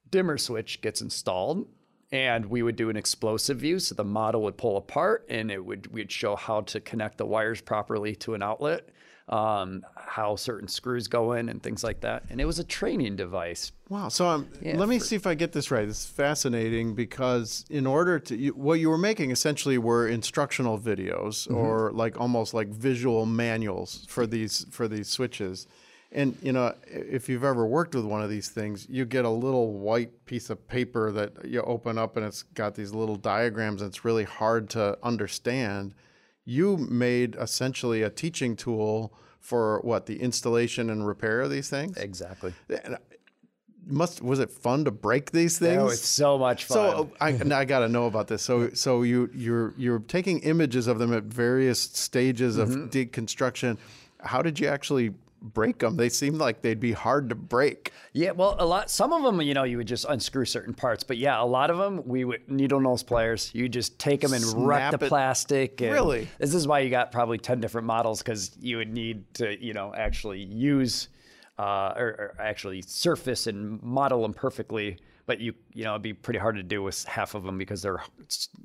dimmer 0.09 0.37
switch 0.37 0.81
gets 0.81 1.01
installed 1.01 1.67
and 2.13 2.45
we 2.45 2.61
would 2.61 2.75
do 2.75 2.89
an 2.89 2.95
explosive 2.95 3.57
view 3.57 3.79
so 3.79 3.95
the 3.95 4.03
model 4.03 4.43
would 4.43 4.55
pull 4.55 4.77
apart 4.77 5.25
and 5.29 5.51
it 5.51 5.65
would 5.65 5.87
we'd 5.91 6.11
show 6.11 6.35
how 6.35 6.61
to 6.61 6.79
connect 6.79 7.17
the 7.17 7.25
wires 7.25 7.59
properly 7.59 8.15
to 8.15 8.35
an 8.35 8.43
outlet 8.43 8.87
um, 9.29 9.83
how 9.95 10.35
certain 10.35 10.67
screws 10.67 11.07
go 11.07 11.31
in 11.31 11.47
and 11.49 11.63
things 11.63 11.81
like 11.83 12.01
that 12.01 12.23
and 12.29 12.39
it 12.39 12.45
was 12.45 12.59
a 12.59 12.63
training 12.63 13.15
device 13.17 13.71
Wow. 13.89 14.07
So 14.09 14.25
um, 14.27 14.47
Yeah, 14.59 14.75
let 14.77 14.89
me 14.89 14.97
for- 14.97 15.05
see 15.05 15.15
if 15.15 15.27
I 15.27 15.35
get 15.35 15.51
this 15.51 15.69
right. 15.69 15.85
This 15.87 15.99
is 15.99 16.05
fascinating 16.07 16.95
because 16.95 17.63
in 17.69 17.85
order 17.85 18.17
to, 18.21 18.35
you, 18.35 18.51
what 18.53 18.79
you 18.79 18.89
were 18.89 18.97
making 18.97 19.29
essentially 19.29 19.77
were 19.77 20.07
instructional 20.07 20.79
videos 20.79 21.47
Mhm. 21.47 21.55
or 21.55 21.91
like 21.93 22.19
almost 22.19 22.55
like 22.55 22.69
visual 22.69 23.27
manuals 23.27 24.05
for 24.09 24.25
these 24.25 24.65
for 24.71 24.87
these 24.87 25.09
switches. 25.09 25.67
And 26.15 26.37
you 26.41 26.51
know, 26.53 26.75
if 26.87 27.27
you've 27.27 27.43
ever 27.43 27.65
worked 27.65 27.95
with 27.95 28.05
one 28.05 28.21
of 28.21 28.29
these 28.29 28.49
things, 28.49 28.87
you 28.89 29.03
get 29.03 29.25
a 29.25 29.29
little 29.29 29.73
white 29.73 30.25
piece 30.25 30.49
of 30.51 30.67
paper 30.67 31.11
that 31.11 31.45
you 31.45 31.61
open 31.63 31.97
up 31.97 32.15
and 32.15 32.25
it's 32.25 32.43
got 32.43 32.75
these 32.75 32.93
little 32.93 33.15
diagrams 33.15 33.81
and 33.81 33.89
it's 33.89 34.05
really 34.05 34.23
hard 34.23 34.69
to 34.71 34.97
understand. 35.01 35.95
You 36.45 36.77
made 36.77 37.35
essentially 37.39 38.03
a 38.03 38.09
teaching 38.09 38.55
tool 38.55 39.13
for 39.39 39.79
what 39.81 40.05
the 40.05 40.21
installation 40.21 40.89
and 40.89 41.05
repair 41.07 41.41
of 41.41 41.49
these 41.49 41.69
things. 41.69 41.97
Exactly. 41.97 42.53
And 42.69 42.97
must 43.85 44.21
was 44.21 44.39
it 44.39 44.51
fun 44.51 44.85
to 44.85 44.91
break 44.91 45.31
these 45.31 45.57
things? 45.57 45.81
Oh, 45.81 45.87
it's 45.87 46.07
so 46.07 46.37
much 46.37 46.65
fun. 46.65 46.77
So 46.77 47.11
I, 47.19 47.29
I 47.59 47.65
got 47.65 47.79
to 47.79 47.89
know 47.89 48.05
about 48.05 48.27
this. 48.27 48.41
So 48.43 48.69
so 48.73 49.01
you 49.01 49.29
you're 49.33 49.73
you're 49.77 49.99
taking 49.99 50.39
images 50.39 50.87
of 50.87 50.99
them 50.99 51.11
at 51.13 51.23
various 51.23 51.79
stages 51.81 52.57
of 52.57 52.69
Mhm. 52.69 52.89
deconstruction. 52.91 53.77
How 54.19 54.41
did 54.41 54.59
you 54.59 54.67
actually 54.67 55.13
break 55.43 55.79
them? 55.79 55.97
They 55.97 56.09
seemed 56.09 56.37
like 56.37 56.61
they'd 56.61 56.79
be 56.79 56.93
hard 56.93 57.29
to 57.29 57.35
break. 57.35 57.91
Yeah, 58.13 58.31
well, 58.31 58.55
a 58.57 58.65
lot. 58.65 58.89
Some 58.89 59.11
of 59.13 59.23
them, 59.23 59.41
you 59.41 59.53
know, 59.53 59.63
you 59.63 59.77
would 59.77 59.87
just 59.87 60.05
unscrew 60.07 60.45
certain 60.45 60.73
parts, 60.73 61.03
but 61.03 61.17
yeah, 61.17 61.41
a 61.41 61.45
lot 61.45 61.69
of 61.69 61.77
them, 61.77 62.01
we 62.05 62.23
would 62.23 62.49
needle 62.49 62.79
nose 62.79 63.03
pliers. 63.03 63.51
You 63.53 63.67
just 63.69 63.99
take 63.99 64.21
them 64.21 64.33
and 64.33 64.43
wreck 64.67 64.97
the 64.97 65.05
it. 65.05 65.09
plastic. 65.09 65.81
and 65.81 65.91
Really? 65.91 66.27
This 66.39 66.53
is 66.53 66.67
why 66.67 66.79
you 66.79 66.89
got 66.89 67.11
probably 67.11 67.37
ten 67.37 67.59
different 67.59 67.85
models 67.85 68.19
because 68.21 68.55
you 68.59 68.77
would 68.77 68.91
need 68.91 69.31
to, 69.35 69.61
you 69.63 69.73
know, 69.73 69.93
actually 69.95 70.41
use 70.41 71.09
uh, 71.59 71.93
or, 71.95 72.07
or 72.07 72.35
actually 72.39 72.81
surface 72.81 73.47
and 73.47 73.81
model 73.83 74.21
them 74.21 74.33
perfectly. 74.33 74.97
But 75.25 75.39
you, 75.39 75.53
you 75.73 75.85
know, 75.85 75.91
it'd 75.91 76.01
be 76.01 76.13
pretty 76.13 76.39
hard 76.39 76.55
to 76.57 76.63
do 76.63 76.83
with 76.83 77.03
half 77.05 77.33
of 77.33 77.43
them 77.43 77.57
because 77.57 77.81
they're 77.81 78.01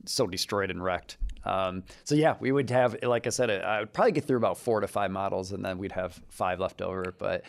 so 0.07 0.27
destroyed 0.27 0.71
and 0.71 0.83
wrecked. 0.83 1.17
Um, 1.45 1.85
so 2.05 2.15
yeah, 2.15 2.37
we 2.41 2.53
would 2.53 2.71
have, 2.71 2.97
like 3.03 3.27
I 3.27 3.31
said, 3.31 3.51
I 3.51 3.81
would 3.81 3.93
probably 3.93 4.13
get 4.13 4.25
through 4.25 4.37
about 4.37 4.59
four 4.59 4.81
to 4.81 4.89
five 4.89 5.11
models, 5.11 5.53
and 5.53 5.65
then 5.65 5.79
we'd 5.79 5.93
have 5.93 6.21
five 6.29 6.61
left 6.61 6.83
over. 6.83 7.15
But 7.17 7.45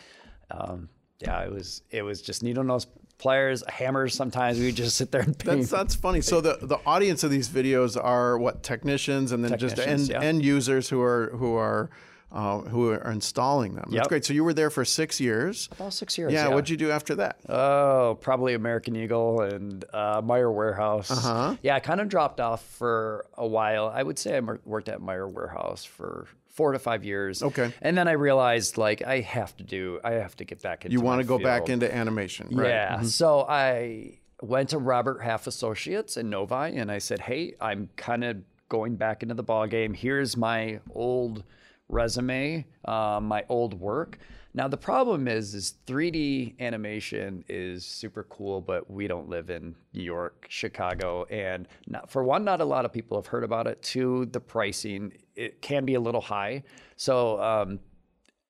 um, 0.50 0.88
yeah, 1.18 1.42
it 1.42 1.52
was 1.52 1.82
it 1.90 2.02
was 2.02 2.22
just 2.22 2.42
needle 2.42 2.64
nose 2.64 2.86
pliers, 3.18 3.62
hammers. 3.68 4.14
Sometimes 4.14 4.58
we 4.58 4.66
would 4.66 4.76
just 4.76 4.96
sit 4.96 5.12
there 5.12 5.22
and 5.22 5.38
paint. 5.38 5.60
That's 5.60 5.70
that's 5.70 5.94
funny. 5.94 6.20
So 6.20 6.40
the 6.40 6.58
the 6.62 6.78
audience 6.86 7.24
of 7.24 7.30
these 7.30 7.48
videos 7.48 8.02
are 8.02 8.38
what 8.38 8.62
technicians 8.62 9.32
and 9.32 9.44
then 9.44 9.58
just 9.58 9.78
end 9.78 10.08
yeah. 10.08 10.20
end 10.20 10.44
users 10.44 10.88
who 10.88 11.00
are 11.00 11.30
who 11.36 11.54
are. 11.56 11.90
Uh, 12.32 12.60
who 12.60 12.90
are 12.90 13.10
installing 13.10 13.74
them? 13.74 13.88
That's 13.90 14.06
great. 14.06 14.24
So 14.24 14.32
you 14.32 14.44
were 14.44 14.54
there 14.54 14.70
for 14.70 14.84
six 14.84 15.20
years. 15.20 15.68
About 15.72 15.92
six 15.92 16.16
years. 16.16 16.32
Yeah. 16.32 16.44
yeah. 16.44 16.54
What'd 16.54 16.68
you 16.68 16.76
do 16.76 16.90
after 16.92 17.16
that? 17.16 17.40
Oh, 17.48 18.16
probably 18.20 18.54
American 18.54 18.94
Eagle 18.94 19.40
and 19.40 19.84
uh, 19.92 20.22
Meijer 20.22 20.54
Warehouse. 20.54 21.10
Uh-huh. 21.10 21.56
Yeah, 21.62 21.74
I 21.74 21.80
kind 21.80 22.00
of 22.00 22.08
dropped 22.08 22.40
off 22.40 22.64
for 22.64 23.26
a 23.36 23.46
while. 23.46 23.88
I 23.92 24.02
would 24.02 24.18
say 24.18 24.36
I 24.36 24.40
worked 24.40 24.88
at 24.88 25.00
Meijer 25.00 25.28
Warehouse 25.32 25.84
for 25.84 26.28
four 26.50 26.72
to 26.72 26.78
five 26.78 27.04
years. 27.04 27.42
Okay. 27.42 27.72
And 27.82 27.96
then 27.98 28.06
I 28.06 28.12
realized 28.12 28.76
like 28.78 29.02
I 29.02 29.20
have 29.20 29.56
to 29.56 29.64
do, 29.64 29.98
I 30.04 30.12
have 30.12 30.36
to 30.36 30.44
get 30.44 30.62
back 30.62 30.84
into. 30.84 30.92
You 30.92 31.00
want 31.00 31.16
want 31.16 31.22
to 31.22 31.26
go 31.26 31.38
back 31.38 31.68
into 31.68 31.92
animation, 31.92 32.48
right? 32.52 32.68
Yeah. 32.68 32.98
Mhm. 32.98 33.06
So 33.06 33.44
I 33.48 34.18
went 34.40 34.68
to 34.70 34.78
Robert 34.78 35.20
Half 35.20 35.46
Associates 35.46 36.16
in 36.16 36.30
Novi 36.30 36.76
and 36.76 36.92
I 36.92 36.98
said, 36.98 37.20
Hey, 37.20 37.54
I'm 37.60 37.88
kind 37.96 38.22
of 38.24 38.36
going 38.68 38.94
back 38.96 39.22
into 39.22 39.34
the 39.34 39.42
ball 39.42 39.66
game. 39.66 39.94
Here's 39.94 40.36
my 40.36 40.80
old 40.94 41.42
resume, 41.90 42.64
uh, 42.84 43.20
my 43.22 43.44
old 43.48 43.74
work. 43.74 44.18
Now 44.52 44.66
the 44.66 44.76
problem 44.76 45.28
is, 45.28 45.54
is 45.54 45.74
3D 45.86 46.58
animation 46.58 47.44
is 47.48 47.84
super 47.84 48.24
cool, 48.24 48.60
but 48.60 48.90
we 48.90 49.06
don't 49.06 49.28
live 49.28 49.48
in 49.48 49.76
New 49.94 50.02
York, 50.02 50.46
Chicago, 50.48 51.24
and 51.30 51.68
not, 51.86 52.10
for 52.10 52.24
one, 52.24 52.44
not 52.44 52.60
a 52.60 52.64
lot 52.64 52.84
of 52.84 52.92
people 52.92 53.16
have 53.16 53.26
heard 53.26 53.44
about 53.44 53.68
it. 53.68 53.80
Two, 53.82 54.26
the 54.26 54.40
pricing 54.40 55.12
it 55.36 55.62
can 55.62 55.84
be 55.84 55.94
a 55.94 56.00
little 56.00 56.20
high. 56.20 56.62
So 56.96 57.40
um, 57.40 57.78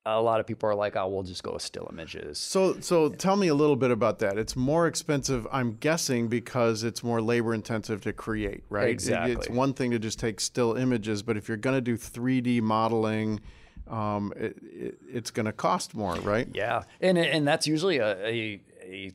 a 0.05 0.19
lot 0.21 0.39
of 0.39 0.47
people 0.47 0.67
are 0.69 0.75
like, 0.75 0.95
"Oh, 0.95 1.07
we'll 1.07 1.23
just 1.23 1.43
go 1.43 1.53
with 1.53 1.61
still 1.61 1.87
images." 1.91 2.39
So, 2.39 2.79
so 2.79 3.09
tell 3.09 3.35
me 3.35 3.47
a 3.49 3.53
little 3.55 3.75
bit 3.75 3.91
about 3.91 4.19
that. 4.19 4.37
It's 4.37 4.55
more 4.55 4.87
expensive, 4.87 5.45
I'm 5.51 5.73
guessing, 5.73 6.27
because 6.27 6.83
it's 6.83 7.03
more 7.03 7.21
labor 7.21 7.53
intensive 7.53 8.01
to 8.01 8.13
create, 8.13 8.63
right? 8.69 8.87
It- 8.87 8.91
Exactly. 8.91 9.33
it's 9.33 9.49
one 9.49 9.73
thing 9.73 9.91
to 9.91 9.99
just 9.99 10.19
take 10.19 10.39
still 10.39 10.75
images, 10.75 11.21
but 11.21 11.37
if 11.37 11.47
you're 11.47 11.57
going 11.57 11.75
to 11.77 11.81
do 11.81 11.97
3D 11.97 12.61
modeling, 12.61 13.41
um, 13.87 14.33
it, 14.35 14.57
it, 14.63 14.97
it's 15.07 15.31
going 15.31 15.45
to 15.45 15.51
cost 15.53 15.93
more, 15.93 16.15
right? 16.15 16.47
Yeah, 16.53 16.83
and 16.99 17.17
and 17.17 17.47
that's 17.47 17.67
usually 17.67 17.97
a 17.97 18.17
a, 18.25 18.61
a 18.83 19.11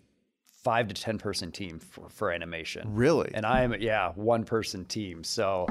five 0.62 0.88
to 0.88 0.94
ten 0.94 1.18
person 1.18 1.50
team 1.52 1.78
for, 1.78 2.08
for 2.08 2.30
animation. 2.30 2.94
Really? 2.94 3.30
And 3.34 3.44
I'm 3.46 3.74
yeah 3.80 4.12
one 4.14 4.44
person 4.44 4.84
team. 4.84 5.24
So 5.24 5.66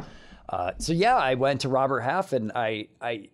uh, 0.50 0.72
so 0.78 0.92
yeah, 0.94 1.16
I 1.16 1.36
went 1.36 1.62
to 1.62 1.70
Robert 1.70 2.02
Half 2.02 2.34
and 2.34 2.52
I 2.54 2.88
I. 3.02 3.30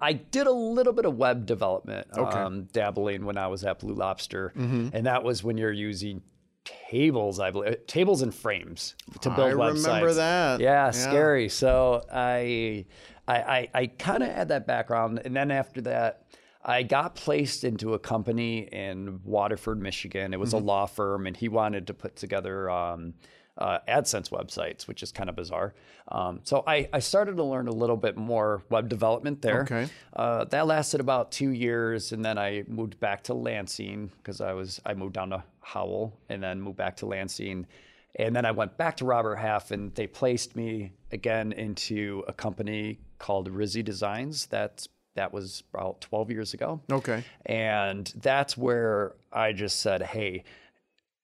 I 0.00 0.12
did 0.12 0.46
a 0.46 0.52
little 0.52 0.92
bit 0.92 1.04
of 1.04 1.16
web 1.16 1.44
development, 1.46 2.06
Okay. 2.16 2.38
um, 2.38 2.64
dabbling 2.72 3.24
when 3.24 3.36
I 3.38 3.48
was 3.48 3.64
at 3.64 3.80
Blue 3.80 3.94
Lobster, 3.94 4.52
Mhm. 4.56 4.90
and 4.94 5.06
that 5.06 5.24
was 5.24 5.42
when 5.42 5.58
you're 5.58 5.72
using 5.72 6.22
tables, 6.64 7.40
I 7.40 7.50
believe, 7.50 7.86
tables 7.86 8.22
and 8.22 8.34
frames 8.34 8.94
to 9.22 9.30
build 9.30 9.50
I 9.50 9.54
websites. 9.54 9.84
remember 9.86 10.14
that. 10.14 10.60
Yeah, 10.60 10.86
Yeah. 10.86 10.90
scary. 10.90 11.48
So 11.48 12.04
I, 12.12 12.84
I, 13.26 13.36
I, 13.36 13.68
I 13.74 13.86
kind 13.86 14.22
of 14.22 14.28
had 14.30 14.48
that 14.48 14.66
background, 14.66 15.20
and 15.24 15.34
then 15.34 15.50
after 15.50 15.80
that, 15.82 16.24
I 16.64 16.82
got 16.82 17.14
placed 17.14 17.64
into 17.64 17.94
a 17.94 17.98
company 17.98 18.68
in 18.70 19.20
Waterford, 19.24 19.80
Michigan. 19.80 20.34
It 20.34 20.40
was 20.40 20.52
Mhm. 20.52 20.60
a 20.60 20.64
law 20.64 20.86
firm, 20.86 21.26
and 21.26 21.36
he 21.36 21.48
wanted 21.48 21.86
to 21.86 21.94
put 21.94 22.16
together 22.16 22.68
um, 22.68 23.14
uh, 23.58 23.78
AdSense 23.88 24.30
websites, 24.30 24.86
which 24.86 25.02
is 25.02 25.12
kind 25.12 25.28
of 25.28 25.36
bizarre. 25.36 25.74
Um, 26.08 26.40
so 26.44 26.62
I, 26.66 26.88
I 26.92 27.00
started 27.00 27.36
to 27.36 27.44
learn 27.44 27.68
a 27.68 27.72
little 27.72 27.96
bit 27.96 28.16
more 28.16 28.62
web 28.70 28.88
development 28.88 29.42
there. 29.42 29.62
Okay. 29.62 29.88
Uh, 30.14 30.44
that 30.44 30.66
lasted 30.66 31.00
about 31.00 31.32
two 31.32 31.50
years, 31.50 32.12
and 32.12 32.24
then 32.24 32.38
I 32.38 32.64
moved 32.68 32.98
back 33.00 33.24
to 33.24 33.34
Lansing 33.34 34.10
because 34.18 34.40
I 34.40 34.52
was 34.52 34.80
I 34.86 34.94
moved 34.94 35.14
down 35.14 35.30
to 35.30 35.42
Howell, 35.60 36.18
and 36.28 36.42
then 36.42 36.60
moved 36.60 36.76
back 36.76 36.96
to 36.98 37.06
Lansing, 37.06 37.66
and 38.14 38.34
then 38.34 38.44
I 38.44 38.52
went 38.52 38.76
back 38.76 38.96
to 38.98 39.04
Robert 39.04 39.36
Half, 39.36 39.70
and 39.70 39.94
they 39.94 40.06
placed 40.06 40.56
me 40.56 40.92
again 41.12 41.52
into 41.52 42.24
a 42.28 42.32
company 42.32 43.00
called 43.18 43.48
Rizzi 43.48 43.82
Designs. 43.82 44.46
That's 44.46 44.88
that 45.14 45.32
was 45.32 45.64
about 45.74 46.00
12 46.00 46.30
years 46.30 46.54
ago. 46.54 46.80
Okay. 46.90 47.24
And 47.44 48.12
that's 48.22 48.56
where 48.56 49.16
I 49.32 49.52
just 49.52 49.80
said, 49.80 50.00
hey, 50.00 50.44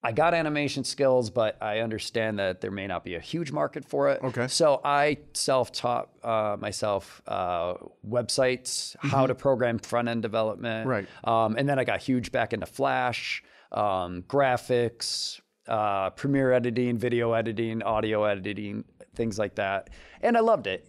I 0.05 0.13
got 0.13 0.35
animation 0.35 0.85
skills, 0.85 1.31
but 1.31 1.57
I 1.63 1.79
understand 1.81 2.39
that 2.39 2.61
there 2.61 2.71
may 2.71 2.87
not 2.87 3.05
be 3.05 3.15
a 3.15 3.21
huge 3.21 3.51
market 3.53 3.85
for 3.87 4.11
it. 4.11 4.23
Okay. 4.23 4.49
So 4.49 4.81
I 4.85 5.17
self-taught 5.33 6.11
uh, 6.23 6.57
myself 6.61 7.23
uh, 7.27 7.75
websites, 8.07 8.95
how 9.01 9.25
Mhm. 9.25 9.29
to 9.29 9.35
program 9.35 9.79
front-end 9.79 10.21
development. 10.21 10.87
Right. 10.87 11.07
Um, 11.25 11.57
and 11.57 11.67
then 11.67 11.79
I 11.79 11.85
got 11.85 12.01
huge 12.01 12.33
back 12.33 12.53
into 12.53 12.67
Flash, 12.67 13.43
um, 13.73 14.23
graphics, 14.29 15.41
uh, 15.67 16.11
Premiere 16.11 16.53
editing, 16.53 16.99
video 16.99 17.33
editing, 17.33 17.83
audio 17.83 18.25
editing, 18.25 18.85
things 19.15 19.39
like 19.39 19.55
that. 19.55 19.89
And 20.21 20.37
I 20.37 20.41
loved 20.41 20.67
it. 20.67 20.87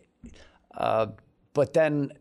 Uh, 0.75 1.07
but 1.53 1.73
then 1.73 2.11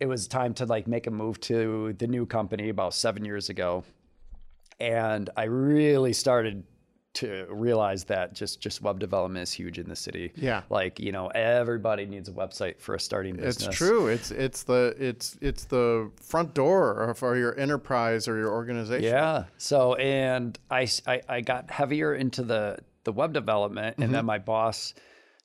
it 0.00 0.06
was 0.06 0.26
time 0.26 0.54
to 0.54 0.64
like 0.64 0.86
make 0.86 1.06
a 1.06 1.10
move 1.10 1.38
to 1.40 1.92
the 1.98 2.06
new 2.06 2.24
company 2.24 2.70
about 2.70 2.94
seven 2.94 3.24
years 3.26 3.50
ago 3.50 3.84
and 4.80 5.30
i 5.36 5.44
really 5.44 6.12
started 6.12 6.64
to 7.14 7.46
realize 7.50 8.04
that 8.04 8.32
just 8.32 8.58
just 8.62 8.80
web 8.80 8.98
development 8.98 9.42
is 9.42 9.52
huge 9.52 9.78
in 9.78 9.86
the 9.86 9.94
city 9.96 10.32
Yeah. 10.34 10.62
like 10.70 10.98
you 10.98 11.12
know 11.12 11.26
everybody 11.28 12.06
needs 12.06 12.28
a 12.30 12.32
website 12.32 12.80
for 12.80 12.94
a 12.94 13.00
starting 13.00 13.36
business 13.36 13.66
It's 13.68 13.76
true. 13.76 14.06
It's 14.08 14.30
it's 14.30 14.62
the 14.62 14.96
it's 14.98 15.36
it's 15.42 15.64
the 15.66 16.10
front 16.22 16.54
door 16.54 17.12
for 17.14 17.36
your 17.36 17.58
enterprise 17.60 18.26
or 18.28 18.38
your 18.38 18.50
organization. 18.50 19.04
Yeah. 19.12 19.44
So, 19.58 19.94
and 19.96 20.58
I 20.70 20.88
I 21.28 21.42
got 21.42 21.70
heavier 21.70 22.14
into 22.14 22.42
the, 22.42 22.78
the 23.04 23.12
web 23.12 23.34
development, 23.34 23.96
and 23.98 24.04
Mm-hmm. 24.06 24.12
then 24.14 24.24
my 24.24 24.38
boss 24.38 24.94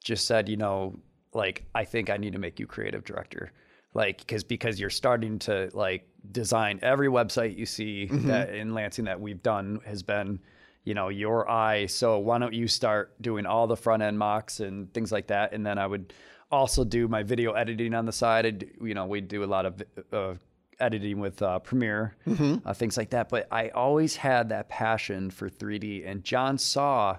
just 0.01 0.25
said, 0.25 0.47
you 0.47 0.55
know, 0.55 0.97
like 1.33 1.65
I 1.75 1.83
think 1.83 2.09
I 2.09 2.15
need 2.15 2.31
to 2.31 2.39
make 2.39 2.61
you 2.61 2.65
creative 2.65 3.03
director. 3.03 3.51
Like 3.93 4.19
because 4.19 4.45
because 4.45 4.79
you're 4.79 4.89
starting 4.89 5.37
to 5.39 5.69
like 5.73 6.07
design. 6.31 6.79
Every 6.81 7.07
website 7.07 7.57
you 7.57 7.65
see 7.65 8.07
Mhm. 8.11 8.23
that 8.27 8.53
in 8.53 8.73
Lansing 8.73 9.05
that 9.05 9.19
we've 9.21 9.41
done 9.43 9.79
has 9.85 10.03
been 10.03 10.39
you 10.83 10.93
know 10.93 11.09
your 11.09 11.49
eye. 11.49 11.85
So 11.87 12.17
why 12.19 12.37
don't 12.39 12.53
you 12.53 12.67
start 12.67 13.21
doing 13.21 13.45
all 13.45 13.67
the 13.67 13.75
front 13.75 14.01
end 14.03 14.17
mocks 14.17 14.59
and 14.61 14.93
things 14.93 15.11
like 15.11 15.27
that? 15.27 15.51
And 15.53 15.65
then 15.65 15.77
I 15.77 15.85
would 15.85 16.13
also 16.49 16.85
do 16.85 17.07
my 17.09 17.23
video 17.23 17.51
editing 17.53 17.93
on 17.93 18.05
the 18.05 18.13
side. 18.13 18.45
I'd, 18.45 18.69
you 18.81 18.93
know 18.93 19.05
we 19.05 19.19
do 19.21 19.43
a 19.43 19.45
lot 19.45 19.65
of 19.65 19.83
uh, 20.13 20.35
editing 20.79 21.19
with 21.19 21.41
uh, 21.41 21.59
Premiere 21.59 22.15
Mhm. 22.25 22.61
uh, 22.65 22.73
things 22.73 22.95
like 22.97 23.09
that. 23.09 23.27
But 23.29 23.47
I 23.51 23.69
always 23.69 24.15
had 24.15 24.49
that 24.49 24.69
passion 24.69 25.29
for 25.29 25.49
3D 25.49 26.05
and 26.05 26.23
John 26.23 26.57
saw 26.57 27.17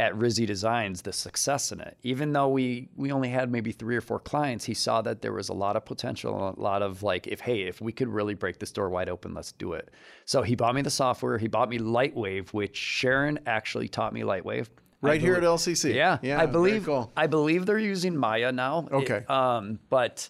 at 0.00 0.14
Rizzy 0.14 0.46
Designs 0.46 1.02
the 1.02 1.12
success 1.12 1.72
in 1.72 1.80
it. 1.80 1.96
Even 2.02 2.32
though 2.32 2.48
we 2.48 2.88
we 2.96 3.12
only 3.12 3.28
had 3.28 3.50
maybe 3.52 3.70
three 3.70 3.96
or 3.96 4.00
four 4.00 4.18
clients, 4.18 4.64
he 4.64 4.72
saw 4.74 5.02
that 5.02 5.20
there 5.20 5.32
was 5.34 5.48
a 5.50 5.52
lot 5.52 5.76
of 5.76 5.84
potential, 5.84 6.54
a 6.56 6.60
lot 6.60 6.80
of 6.82 7.02
like, 7.02 7.26
if 7.26 7.40
hey, 7.40 7.62
if 7.62 7.80
we 7.80 7.92
could 7.92 8.08
really 8.08 8.34
break 8.34 8.58
this 8.58 8.72
door 8.72 8.88
wide 8.88 9.08
open, 9.10 9.34
let's 9.34 9.52
do 9.52 9.74
it. 9.74 9.90
So 10.24 10.42
he 10.42 10.54
bought 10.56 10.74
me 10.74 10.82
the 10.82 10.90
software. 10.90 11.36
He 11.38 11.48
bought 11.48 11.68
me 11.68 11.78
Lightwave, 11.78 12.48
which 12.54 12.76
Sharon 12.76 13.38
actually 13.46 13.88
taught 13.88 14.12
me 14.12 14.22
Lightwave. 14.22 14.68
Right 15.02 15.20
here 15.20 15.34
at 15.34 15.42
LCC. 15.42 15.94
Yeah, 15.94 16.18
Yeah, 16.22 16.40
I 16.40 16.46
believe. 16.46 16.84
cool. 16.84 17.10
I 17.16 17.26
believe 17.26 17.64
they're 17.66 17.78
using 17.78 18.16
Maya 18.16 18.52
now. 18.52 18.86
It- 18.90 18.94
Okay. 18.94 19.24
um, 19.28 19.78
but 19.90 20.28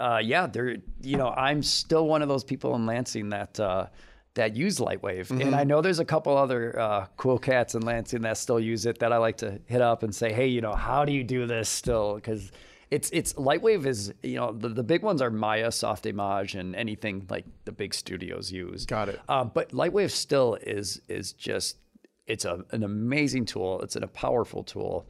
uh, 0.00 0.20
yeah, 0.22 0.46
they're 0.46 0.76
you 1.02 1.16
know 1.18 1.28
I'm 1.28 1.62
still 1.62 2.06
one 2.06 2.22
of 2.22 2.28
those 2.28 2.44
people 2.44 2.74
in 2.74 2.86
Lansing 2.86 3.28
that 3.30 3.58
uh, 3.60 3.86
that 4.34 4.56
use 4.56 4.78
Lightwave, 4.78 5.28
Mhm. 5.28 5.40
and 5.46 5.54
I 5.54 5.62
know 5.64 5.80
there's 5.80 6.00
a 6.00 6.04
couple 6.04 6.36
other 6.36 6.78
uh, 6.78 7.06
cool 7.16 7.38
cats 7.38 7.74
in 7.74 7.82
Lansing 7.82 8.22
that 8.22 8.36
still 8.36 8.58
use 8.58 8.84
it 8.84 8.98
that 8.98 9.12
I 9.12 9.16
like 9.18 9.36
to 9.38 9.60
hit 9.66 9.80
up 9.80 10.02
and 10.02 10.12
say, 10.14 10.32
hey, 10.32 10.48
you 10.48 10.60
know, 10.60 10.74
how 10.74 11.04
do 11.04 11.12
you 11.12 11.22
do 11.22 11.46
this 11.46 11.68
still? 11.68 12.16
Because 12.16 12.50
it's 12.90 13.10
it's 13.12 13.32
Lightwave 13.34 13.86
is 13.86 14.12
you 14.22 14.36
know 14.36 14.52
the, 14.52 14.68
the 14.68 14.82
big 14.82 15.02
ones 15.02 15.22
are 15.22 15.30
Maya, 15.30 15.68
Softimage, 15.68 16.58
and 16.58 16.74
anything 16.76 17.26
like 17.30 17.44
the 17.64 17.72
big 17.72 17.94
studios 17.94 18.50
use. 18.52 18.86
Got 18.86 19.08
it. 19.08 19.20
Um, 19.28 19.50
but 19.54 19.70
Lightwave 19.70 20.10
still 20.10 20.56
is 20.62 21.00
is 21.08 21.32
just 21.32 21.78
it's 22.26 22.44
a, 22.44 22.64
an 22.72 22.82
amazing 22.82 23.44
tool. 23.46 23.80
It's 23.82 23.96
a 23.96 24.06
powerful 24.06 24.64
tool, 24.64 25.06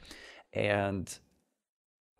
and 0.52 1.18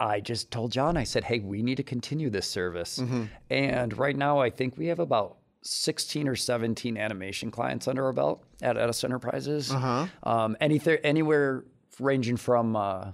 I 0.00 0.20
just 0.20 0.50
told 0.50 0.72
John, 0.72 0.96
I 0.96 1.04
said, 1.04 1.24
hey, 1.24 1.38
we 1.38 1.62
need 1.62 1.76
to 1.76 1.82
continue 1.84 2.30
this 2.30 2.46
service. 2.48 2.98
Mhm. 2.98 3.28
And 3.50 3.96
right 3.96 4.16
now, 4.16 4.38
I 4.40 4.50
think 4.50 4.76
we 4.76 4.86
have 4.86 4.98
about 4.98 5.36
16 5.64 6.28
or 6.28 6.36
17 6.36 6.96
animation 6.96 7.50
clients 7.50 7.88
under 7.88 8.04
our 8.04 8.12
belt 8.12 8.44
at 8.62 8.76
Addis 8.76 9.02
Enterprises. 9.04 9.70
Uh-huh. 9.70 10.06
Um, 10.22 10.56
anything, 10.60 10.98
anywhere 11.02 11.64
ranging 11.98 12.36
from, 12.36 12.76
uh, 12.76 13.12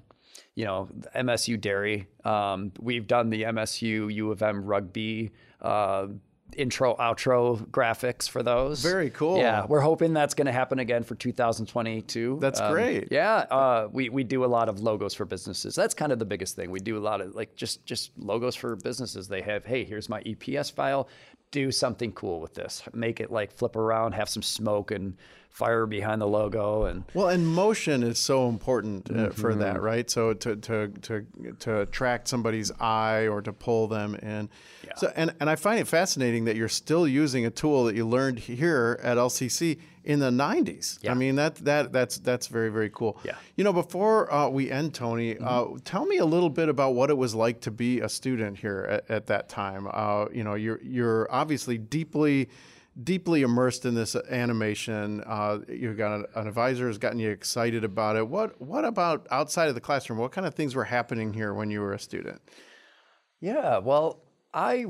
you 0.57 0.65
know, 0.65 0.89
MSU 1.15 1.61
Dairy. 1.61 2.09
Um, 2.25 2.73
we've 2.81 3.07
done 3.07 3.31
the 3.31 3.45
MSU 3.45 4.13
U 4.13 4.33
of 4.33 4.43
M 4.43 4.65
rugby 4.65 5.31
uh, 5.61 6.09
intro, 6.57 6.97
outro 6.97 7.65
graphics 7.69 8.29
for 8.29 8.43
those. 8.43 8.83
Very 8.83 9.11
cool. 9.11 9.39
Yeah, 9.39 9.65
we're 9.67 9.81
hoping 9.81 10.13
that's 10.13 10.35
going 10.35 10.47
to 10.47 10.53
happen 10.53 10.81
again 10.81 11.05
for 11.05 11.15
2022. 11.15 12.39
That's 12.41 12.61
Um, 12.61 12.73
great. 12.73 13.09
Yeah, 13.13 13.35
uh, 13.51 13.89
we 13.93 14.09
we 14.09 14.25
do 14.25 14.45
a 14.45 14.47
lot 14.47 14.69
of 14.69 14.81
logos 14.81 15.15
for 15.15 15.25
businesses. 15.25 15.75
That's 15.77 15.95
kind 15.95 16.11
of 16.13 16.19
the 16.19 16.25
biggest 16.25 16.57
thing. 16.57 16.71
We 16.71 16.81
do 16.81 16.99
a 16.99 17.01
lot 17.01 17.21
of 17.21 17.35
like 17.35 17.55
just 17.55 17.87
just 17.87 18.11
logos 18.19 18.57
for 18.57 18.75
businesses. 18.77 19.29
They 19.29 19.43
have, 19.43 19.65
hey, 19.65 19.85
here's 19.85 20.09
my 20.09 20.21
EPS 20.23 20.73
file. 20.73 21.09
Do 21.51 21.73
something 21.73 22.13
cool 22.13 22.41
with 22.41 22.55
this. 22.55 22.83
Make 22.93 23.21
it 23.21 23.31
like 23.31 23.53
flip 23.53 23.77
around, 23.77 24.13
have 24.13 24.29
some 24.29 24.43
smoke 24.43 24.91
and 24.91 25.17
fire 25.51 25.85
behind 25.85 26.23
the 26.23 26.27
logo, 26.27 26.85
and 26.85 27.05
Well, 27.13 27.29
and 27.29 27.47
motion 27.47 28.03
is 28.03 28.19
so 28.19 28.49
important 28.49 29.11
uh, 29.15 29.31
for 29.31 29.55
that, 29.57 29.83
right? 29.83 30.09
So 30.09 30.33
to 30.33 30.57
to 30.57 30.89
to 31.03 31.27
to 31.59 31.81
attract 31.81 32.29
somebody's 32.29 32.73
eye 32.81 33.27
or 33.27 33.43
to 33.43 33.53
pull 33.53 33.89
them 33.89 34.15
in. 34.15 34.49
So 34.97 35.13
and 35.15 35.35
and 35.41 35.51
I 35.51 35.57
find 35.57 35.79
it 35.79 35.87
fascinating 35.87 36.45
that 36.47 36.57
you're 36.57 36.69
still 36.69 37.07
using 37.07 37.45
a 37.47 37.51
tool 37.51 37.85
that 37.85 37.95
you 37.95 38.07
learned 38.07 38.39
here 38.39 38.99
at 39.03 39.19
LCC 39.19 39.79
in 40.03 40.19
the 40.19 40.31
90s. 40.31 40.99
I 41.09 41.15
mean 41.15 41.37
that 41.37 41.57
that 41.57 41.93
that's 41.93 42.19
that's 42.19 42.47
very 42.47 42.71
very 42.71 42.91
cool. 42.91 43.19
Yeah. 43.23 43.35
You 43.57 43.65
know, 43.65 43.73
before 43.73 44.33
uh, 44.33 44.49
we 44.49 44.71
end, 44.71 44.95
Tony, 44.95 45.37
uh, 45.39 45.67
tell 45.85 46.07
me 46.07 46.19
a 46.19 46.25
little 46.25 46.51
bit 46.51 46.69
about 46.69 46.95
what 46.95 47.11
it 47.11 47.17
was 47.17 47.35
like 47.35 47.61
to 47.63 47.71
be 47.71 48.01
a 48.01 48.09
student 48.09 48.59
here 48.59 48.87
at, 48.89 49.11
at 49.11 49.27
that 49.27 49.49
time. 49.49 49.89
Uh, 49.91 50.27
you 50.33 50.43
know, 50.43 50.55
you're 50.55 50.81
you're 50.83 51.31
obviously 51.31 51.77
deeply 51.77 52.49
deeply 53.03 53.43
immersed 53.43 53.85
in 53.87 53.95
this 53.95 54.15
animation. 54.31 55.23
Uh, 55.27 55.59
you've 55.69 55.97
got 55.97 56.15
an, 56.15 56.25
an 56.35 56.47
advisor 56.49 56.87
who's 56.87 56.99
gotten 56.99 57.19
you 57.19 57.31
excited 57.31 57.85
about 57.85 58.17
it. 58.17 58.27
What 58.29 58.61
what 58.61 58.85
about 58.85 59.27
outside 59.31 59.69
of 59.69 59.75
the 59.75 59.81
classroom? 59.81 60.19
What 60.19 60.33
kind 60.33 60.47
of 60.47 60.55
things 60.55 60.75
were 60.75 60.85
happening 60.85 61.33
here 61.33 61.55
when 61.55 61.71
you 61.71 61.81
were 61.81 61.93
a 61.95 61.99
student? 61.99 62.41
Yeah, 63.41 63.79
well, 63.79 64.23
I 64.53 64.87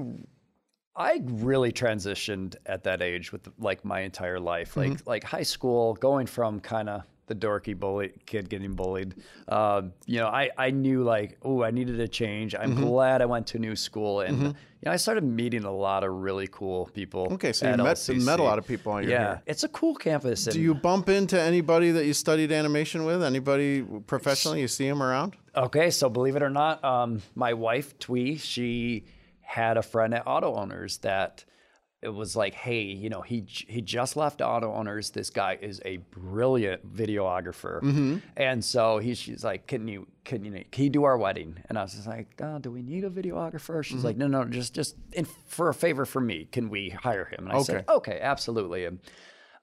I 0.96 1.20
really 1.24 1.72
transitioned 1.72 2.56
at 2.66 2.84
that 2.84 3.00
age 3.00 3.32
with 3.32 3.48
like 3.58 3.84
my 3.84 4.00
entire 4.00 4.40
life, 4.40 4.76
like 4.76 4.92
Mhm. 4.92 5.06
like 5.06 5.24
high 5.24 5.42
school, 5.44 5.94
going 5.94 6.26
from 6.26 6.60
kind 6.60 6.88
of 6.88 7.02
the 7.30 7.34
dorky 7.36 7.78
bully 7.78 8.12
kid 8.26 8.48
getting 8.50 8.74
bullied. 8.74 9.14
Uh, 9.46 9.82
you 10.04 10.18
know, 10.18 10.26
I 10.26 10.50
I 10.58 10.70
knew 10.70 11.04
like, 11.04 11.38
oh, 11.42 11.62
I 11.62 11.70
needed 11.70 12.00
a 12.00 12.08
change. 12.08 12.56
I'm 12.56 12.74
Mhm. 12.74 12.80
glad 12.80 13.22
I 13.22 13.26
went 13.26 13.46
to 13.48 13.56
a 13.56 13.60
new 13.60 13.76
school, 13.76 14.20
and 14.20 14.36
Mhm. 14.38 14.46
you 14.48 14.54
know, 14.86 14.90
I 14.90 14.96
started 14.96 15.22
meeting 15.22 15.62
a 15.64 15.70
lot 15.72 16.02
of 16.02 16.10
really 16.12 16.48
cool 16.48 16.90
people. 16.92 17.28
Okay, 17.34 17.52
so 17.52 17.70
you 17.70 17.76
met, 17.76 18.08
met 18.08 18.40
a 18.40 18.42
lot 18.42 18.58
of 18.58 18.66
people 18.66 18.90
on 18.92 19.04
your 19.04 19.12
Yeah, 19.12 19.18
here. 19.28 19.42
it's 19.46 19.62
a 19.62 19.68
cool 19.68 19.94
campus. 19.94 20.44
Do 20.44 20.60
you 20.60 20.74
bump 20.74 21.08
into 21.08 21.40
anybody 21.40 21.92
that 21.92 22.04
you 22.04 22.14
studied 22.14 22.50
animation 22.50 23.04
with? 23.04 23.22
Anybody 23.22 23.82
professionally? 24.08 24.60
You 24.60 24.68
see 24.68 24.88
them 24.88 25.00
around? 25.02 25.36
Okay, 25.54 25.90
so 25.90 26.08
believe 26.10 26.34
it 26.34 26.42
or 26.42 26.50
not, 26.50 26.82
um, 26.84 27.22
my 27.36 27.52
wife 27.54 27.96
Twee, 28.00 28.36
she 28.38 29.04
had 29.40 29.76
a 29.76 29.82
friend 29.82 30.14
at 30.14 30.24
Auto 30.26 30.54
Owners 30.56 30.98
that 30.98 31.44
it 32.02 32.08
was 32.08 32.34
like, 32.34 32.54
hey, 32.54 32.82
you 32.82 33.10
know, 33.10 33.20
he 33.20 33.44
he 33.46 33.82
just 33.82 34.16
left 34.16 34.40
Auto 34.40 34.72
Owners. 34.72 35.10
This 35.10 35.28
guy 35.28 35.58
is 35.60 35.82
a 35.84 35.98
brilliant 35.98 36.94
videographer, 36.96 37.82
Mhm. 37.82 38.22
and 38.36 38.64
so 38.64 38.98
he 38.98 39.14
she's 39.14 39.44
like, 39.44 39.66
can 39.66 39.86
you 39.86 40.06
can 40.24 40.44
you 40.44 40.64
can 40.70 40.84
you 40.84 40.90
do 40.90 41.04
our 41.04 41.18
wedding? 41.18 41.58
And 41.68 41.78
I 41.78 41.82
was 41.82 41.92
just 41.94 42.06
like, 42.06 42.28
oh, 42.42 42.58
do 42.58 42.70
we 42.70 42.80
need 42.82 43.04
a 43.04 43.10
videographer? 43.10 43.84
She's 43.84 44.00
Mhm. 44.00 44.04
like, 44.04 44.16
no, 44.16 44.26
no, 44.28 44.44
just 44.46 44.74
just 44.74 44.96
in, 45.12 45.26
for 45.46 45.68
a 45.68 45.74
favor 45.74 46.06
for 46.06 46.20
me, 46.20 46.46
can 46.50 46.70
we 46.70 46.88
hire 46.90 47.26
him? 47.26 47.46
And 47.46 47.52
I 47.52 47.60
said, 47.62 47.84
Okay. 47.88 47.92
okay, 48.12 48.20
absolutely. 48.22 48.86
And 48.86 48.98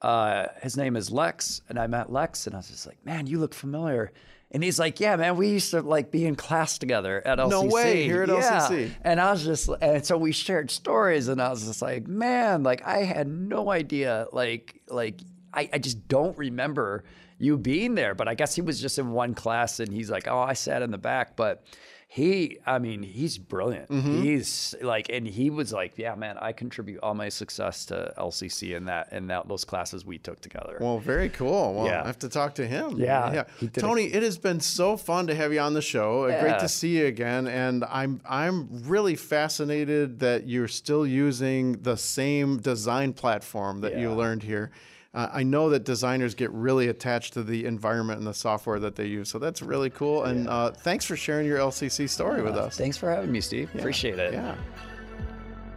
uh, 0.03 0.45
his 0.61 0.77
name 0.77 0.95
is 0.95 1.09
Lex, 1.09 1.61
and 1.69 1.79
I 1.79 1.87
met 1.87 2.11
Lex, 2.11 2.45
and 2.45 2.55
I 2.55 2.59
was 2.59 2.69
just 2.69 2.85
like, 2.85 3.03
man, 3.03 3.25
you 3.25 3.39
look 3.39 3.55
familiar. 3.55 4.11
And 4.51 4.63
he's 4.63 4.79
like, 4.79 4.99
yeah, 5.01 5.15
man, 5.17 5.35
we 5.35 5.49
used 5.49 5.71
to 5.71 5.81
like 5.81 6.09
be 6.09 6.25
in 6.25 6.35
class 6.35 6.77
together 6.77 7.21
at 7.25 7.37
LCC. 7.37 7.49
No 7.49 7.63
way, 7.65 8.03
here 8.05 8.23
at 8.23 8.29
Yeah. 8.29 8.67
LCC. 8.69 8.91
And 9.01 9.19
I 9.19 9.31
was 9.31 9.43
just, 9.43 9.69
and 9.81 10.05
so 10.05 10.17
we 10.17 10.31
shared 10.31 10.71
stories, 10.71 11.27
and 11.27 11.41
I 11.41 11.49
was 11.49 11.65
just 11.65 11.81
like, 11.81 12.07
man, 12.07 12.63
like 12.63 12.85
I 12.87 12.99
had 12.99 13.27
no 13.27 13.69
idea, 13.71 14.27
like, 14.31 14.81
like 14.87 15.19
I, 15.53 15.69
I 15.73 15.77
just 15.79 16.07
don't 16.07 16.37
remember 16.37 17.03
you 17.39 17.57
being 17.57 17.95
there. 17.95 18.15
But 18.15 18.27
I 18.29 18.35
guess 18.35 18.55
he 18.55 18.61
was 18.61 18.79
just 18.81 18.97
in 18.97 19.11
one 19.11 19.33
class, 19.33 19.79
and 19.81 19.91
he's 19.91 20.09
like, 20.09 20.27
oh, 20.27 20.39
I 20.39 20.53
sat 20.53 20.81
in 20.81 20.91
the 20.91 20.97
back, 20.97 21.35
but. 21.35 21.63
He, 22.09 22.57
I 22.65 22.79
mean, 22.79 23.03
he's 23.03 23.37
brilliant. 23.37 23.89
Mhm. 23.89 24.23
He's 24.23 24.73
like, 24.81 25.09
and 25.09 25.27
he 25.27 25.49
was 25.49 25.73
like, 25.73 25.97
yeah, 25.97 26.15
man, 26.15 26.37
I 26.39 26.53
contribute 26.53 26.99
all 27.03 27.13
my 27.13 27.27
success 27.27 27.85
to 27.87 28.13
LCC 28.17 28.77
and 28.77 28.87
that, 28.87 29.09
and 29.11 29.29
that, 29.29 29.49
those 29.49 29.65
classes 29.65 30.05
we 30.05 30.17
took 30.17 30.39
together. 30.39 30.77
Well, 30.79 30.99
very 30.99 31.27
cool. 31.27 31.73
Well, 31.75 31.85
Yeah. 31.87 32.03
I 32.03 32.07
have 32.07 32.19
to 32.19 32.29
talk 32.29 32.55
to 32.55 32.65
him. 32.65 32.97
Yeah, 32.97 33.33
yeah. 33.33 33.43
did 33.59 33.77
a- 33.77 33.81
Tony, 33.81 34.05
it 34.05 34.23
has 34.23 34.37
been 34.37 34.61
so 34.61 34.95
fun 34.95 35.27
to 35.27 35.35
have 35.35 35.51
you 35.51 35.59
on 35.59 35.73
the 35.73 35.81
show. 35.81 36.23
Uh, 36.23 36.39
Great 36.41 36.59
to 36.59 36.69
see 36.69 36.97
you 36.97 37.07
again, 37.07 37.45
and 37.45 37.83
I'm 37.83 38.21
I'm 38.27 38.69
really 38.85 39.15
fascinated 39.17 40.19
that 40.19 40.47
you're 40.47 40.69
still 40.69 41.05
using 41.05 41.73
the 41.81 41.97
same 41.97 42.57
design 42.59 43.11
platform 43.13 43.81
that 43.81 43.97
you 43.97 44.11
learned 44.13 44.43
here. 44.43 44.71
Uh, 45.13 45.27
I 45.33 45.43
know 45.43 45.69
that 45.69 45.83
designers 45.83 46.35
get 46.35 46.51
really 46.51 46.89
attached 46.89 47.33
to 47.33 47.43
the 47.43 47.65
environment 47.65 48.19
and 48.19 48.27
the 48.27 48.33
software 48.33 48.79
that 48.79 48.95
they 48.95 49.05
use, 49.07 49.29
so 49.29 49.39
that's 49.39 49.61
really 49.61 49.89
cool. 49.89 50.25
And 50.25 50.47
uh, 50.47 50.71
thanks 50.71 51.05
for 51.05 51.15
sharing 51.15 51.47
your 51.47 51.57
LCC 51.59 52.07
story 52.09 52.41
with 52.41 52.55
Uh, 52.55 52.65
us. 52.65 52.77
Thanks 52.77 52.97
for 52.97 53.09
having 53.09 53.31
me, 53.31 53.41
Steve. 53.41 53.73
Appreciate 53.75 54.19
it. 54.19 54.33
Yeah. 54.33 54.55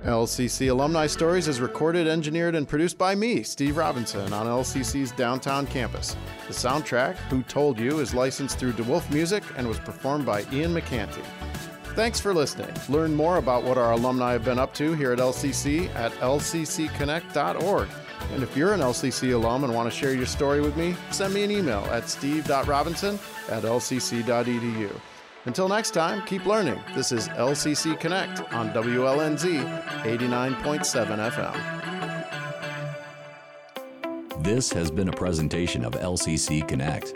LCC 0.05 0.71
Alumni 0.71 1.07
Stories 1.07 1.47
is 1.47 1.61
recorded, 1.61 2.09
engineered, 2.09 2.55
and 2.55 2.67
produced 2.67 2.97
by 2.97 3.15
me, 3.15 3.43
Steve 3.43 3.77
Robinson, 3.77 4.33
on 4.33 4.47
LCC's 4.47 5.13
downtown 5.13 5.67
campus. 5.67 6.17
The 6.47 6.55
soundtrack, 6.55 7.17
Who 7.29 7.43
Told 7.43 7.79
You, 7.79 7.99
is 8.01 8.15
licensed 8.15 8.59
through 8.59 8.73
De 8.73 8.83
Wolfe 8.83 9.11
Music 9.13 9.43
and 9.59 9.69
was 9.69 9.79
performed 9.79 10.25
by 10.25 10.47
Ian 10.53 10.73
McCanty. 10.75 11.23
Thanks 11.95 12.19
for 12.19 12.33
listening. 12.33 12.71
Learn 12.89 13.15
more 13.15 13.37
about 13.37 13.63
what 13.63 13.77
our 13.77 13.93
alumni 13.93 14.33
have 14.33 14.45
been 14.45 14.59
up 14.59 14.73
to 14.75 14.95
here 14.95 15.13
at 15.13 15.19
LCC 15.19 15.95
at 15.95 16.13
lccconnect.org. 16.13 17.89
And 18.33 18.43
if 18.43 18.57
you're 18.57 18.73
an 18.73 18.81
LCC 18.81 19.35
alum 19.35 19.65
and 19.65 19.75
want 19.75 19.91
to 19.91 19.97
share 19.97 20.15
your 20.15 20.27
story 20.27 20.61
with 20.61 20.77
me, 20.77 20.95
send 21.11 21.35
me 21.35 21.43
an 21.45 21.51
email 21.51 21.81
at 21.91 22.09
steve.robinson 22.09 23.19
at 23.49 23.63
lcc.edu. 23.65 25.01
Until 25.47 25.69
next 25.69 25.93
time, 25.93 26.23
keep 26.27 26.45
learning. 26.45 26.79
This 26.95 27.13
is 27.13 27.29
LCC 27.29 27.99
Connect 27.99 28.41
on 28.53 28.71
WLNZ 28.71 29.83
89.7 30.03 31.31
FM. 31.31 31.81
This 34.43 34.73
has 34.73 34.91
been 34.91 35.09
a 35.09 35.13
presentation 35.13 35.85
of 35.85 35.95
LCC 35.95 36.67
Connect, 36.69 37.15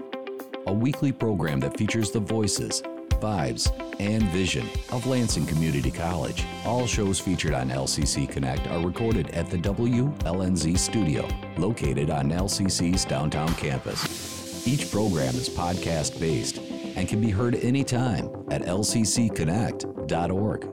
a 0.67 0.73
weekly 0.73 1.13
program 1.13 1.61
that 1.61 1.77
features 1.77 2.11
the 2.11 2.21
voices, 2.21 2.83
vibes, 3.25 3.73
and 4.01 4.23
vision 4.25 4.69
of 4.93 5.07
Lansing 5.07 5.47
Community 5.47 5.91
College. 5.91 6.45
All 6.67 6.87
shows 6.87 7.19
featured 7.19 7.55
on 7.55 7.71
LCC 7.71 8.29
Connect 8.29 8.67
are 8.67 8.85
recorded 8.85 9.31
at 9.31 9.49
the 9.51 9.57
WLNZ 9.57 10.79
studio, 10.79 11.27
located 11.57 12.11
on 12.11 12.31
LCC's 12.31 13.07
downtown 13.07 13.55
campus. 13.55 14.67
Each 14.67 14.91
program 14.91 15.35
is 15.37 15.49
podcast 15.49 16.21
based 16.21 16.59
and 16.97 17.09
can 17.09 17.23
be 17.23 17.31
heard 17.31 17.55
anytime 17.57 18.27
at 18.51 18.63
lccconnect.org. 18.63 20.69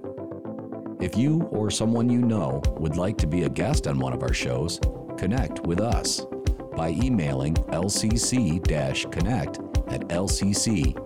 If 1.02 1.18
you 1.18 1.44
or 1.52 1.72
someone 1.72 2.10
you 2.10 2.20
know 2.20 2.62
would 2.78 2.98
like 2.98 3.18
to 3.20 3.28
be 3.28 3.44
a 3.44 3.50
guest 3.50 3.88
on 3.88 3.98
one 3.98 4.12
of 4.14 4.24
our 4.24 4.34
shows, 4.34 4.78
connect 5.18 5.62
with 5.62 5.80
us 5.80 6.26
by 6.76 6.90
emailing 6.90 7.54
lcc-connect 7.56 9.60
at 9.88 10.02
lcc.edu. 10.10 11.02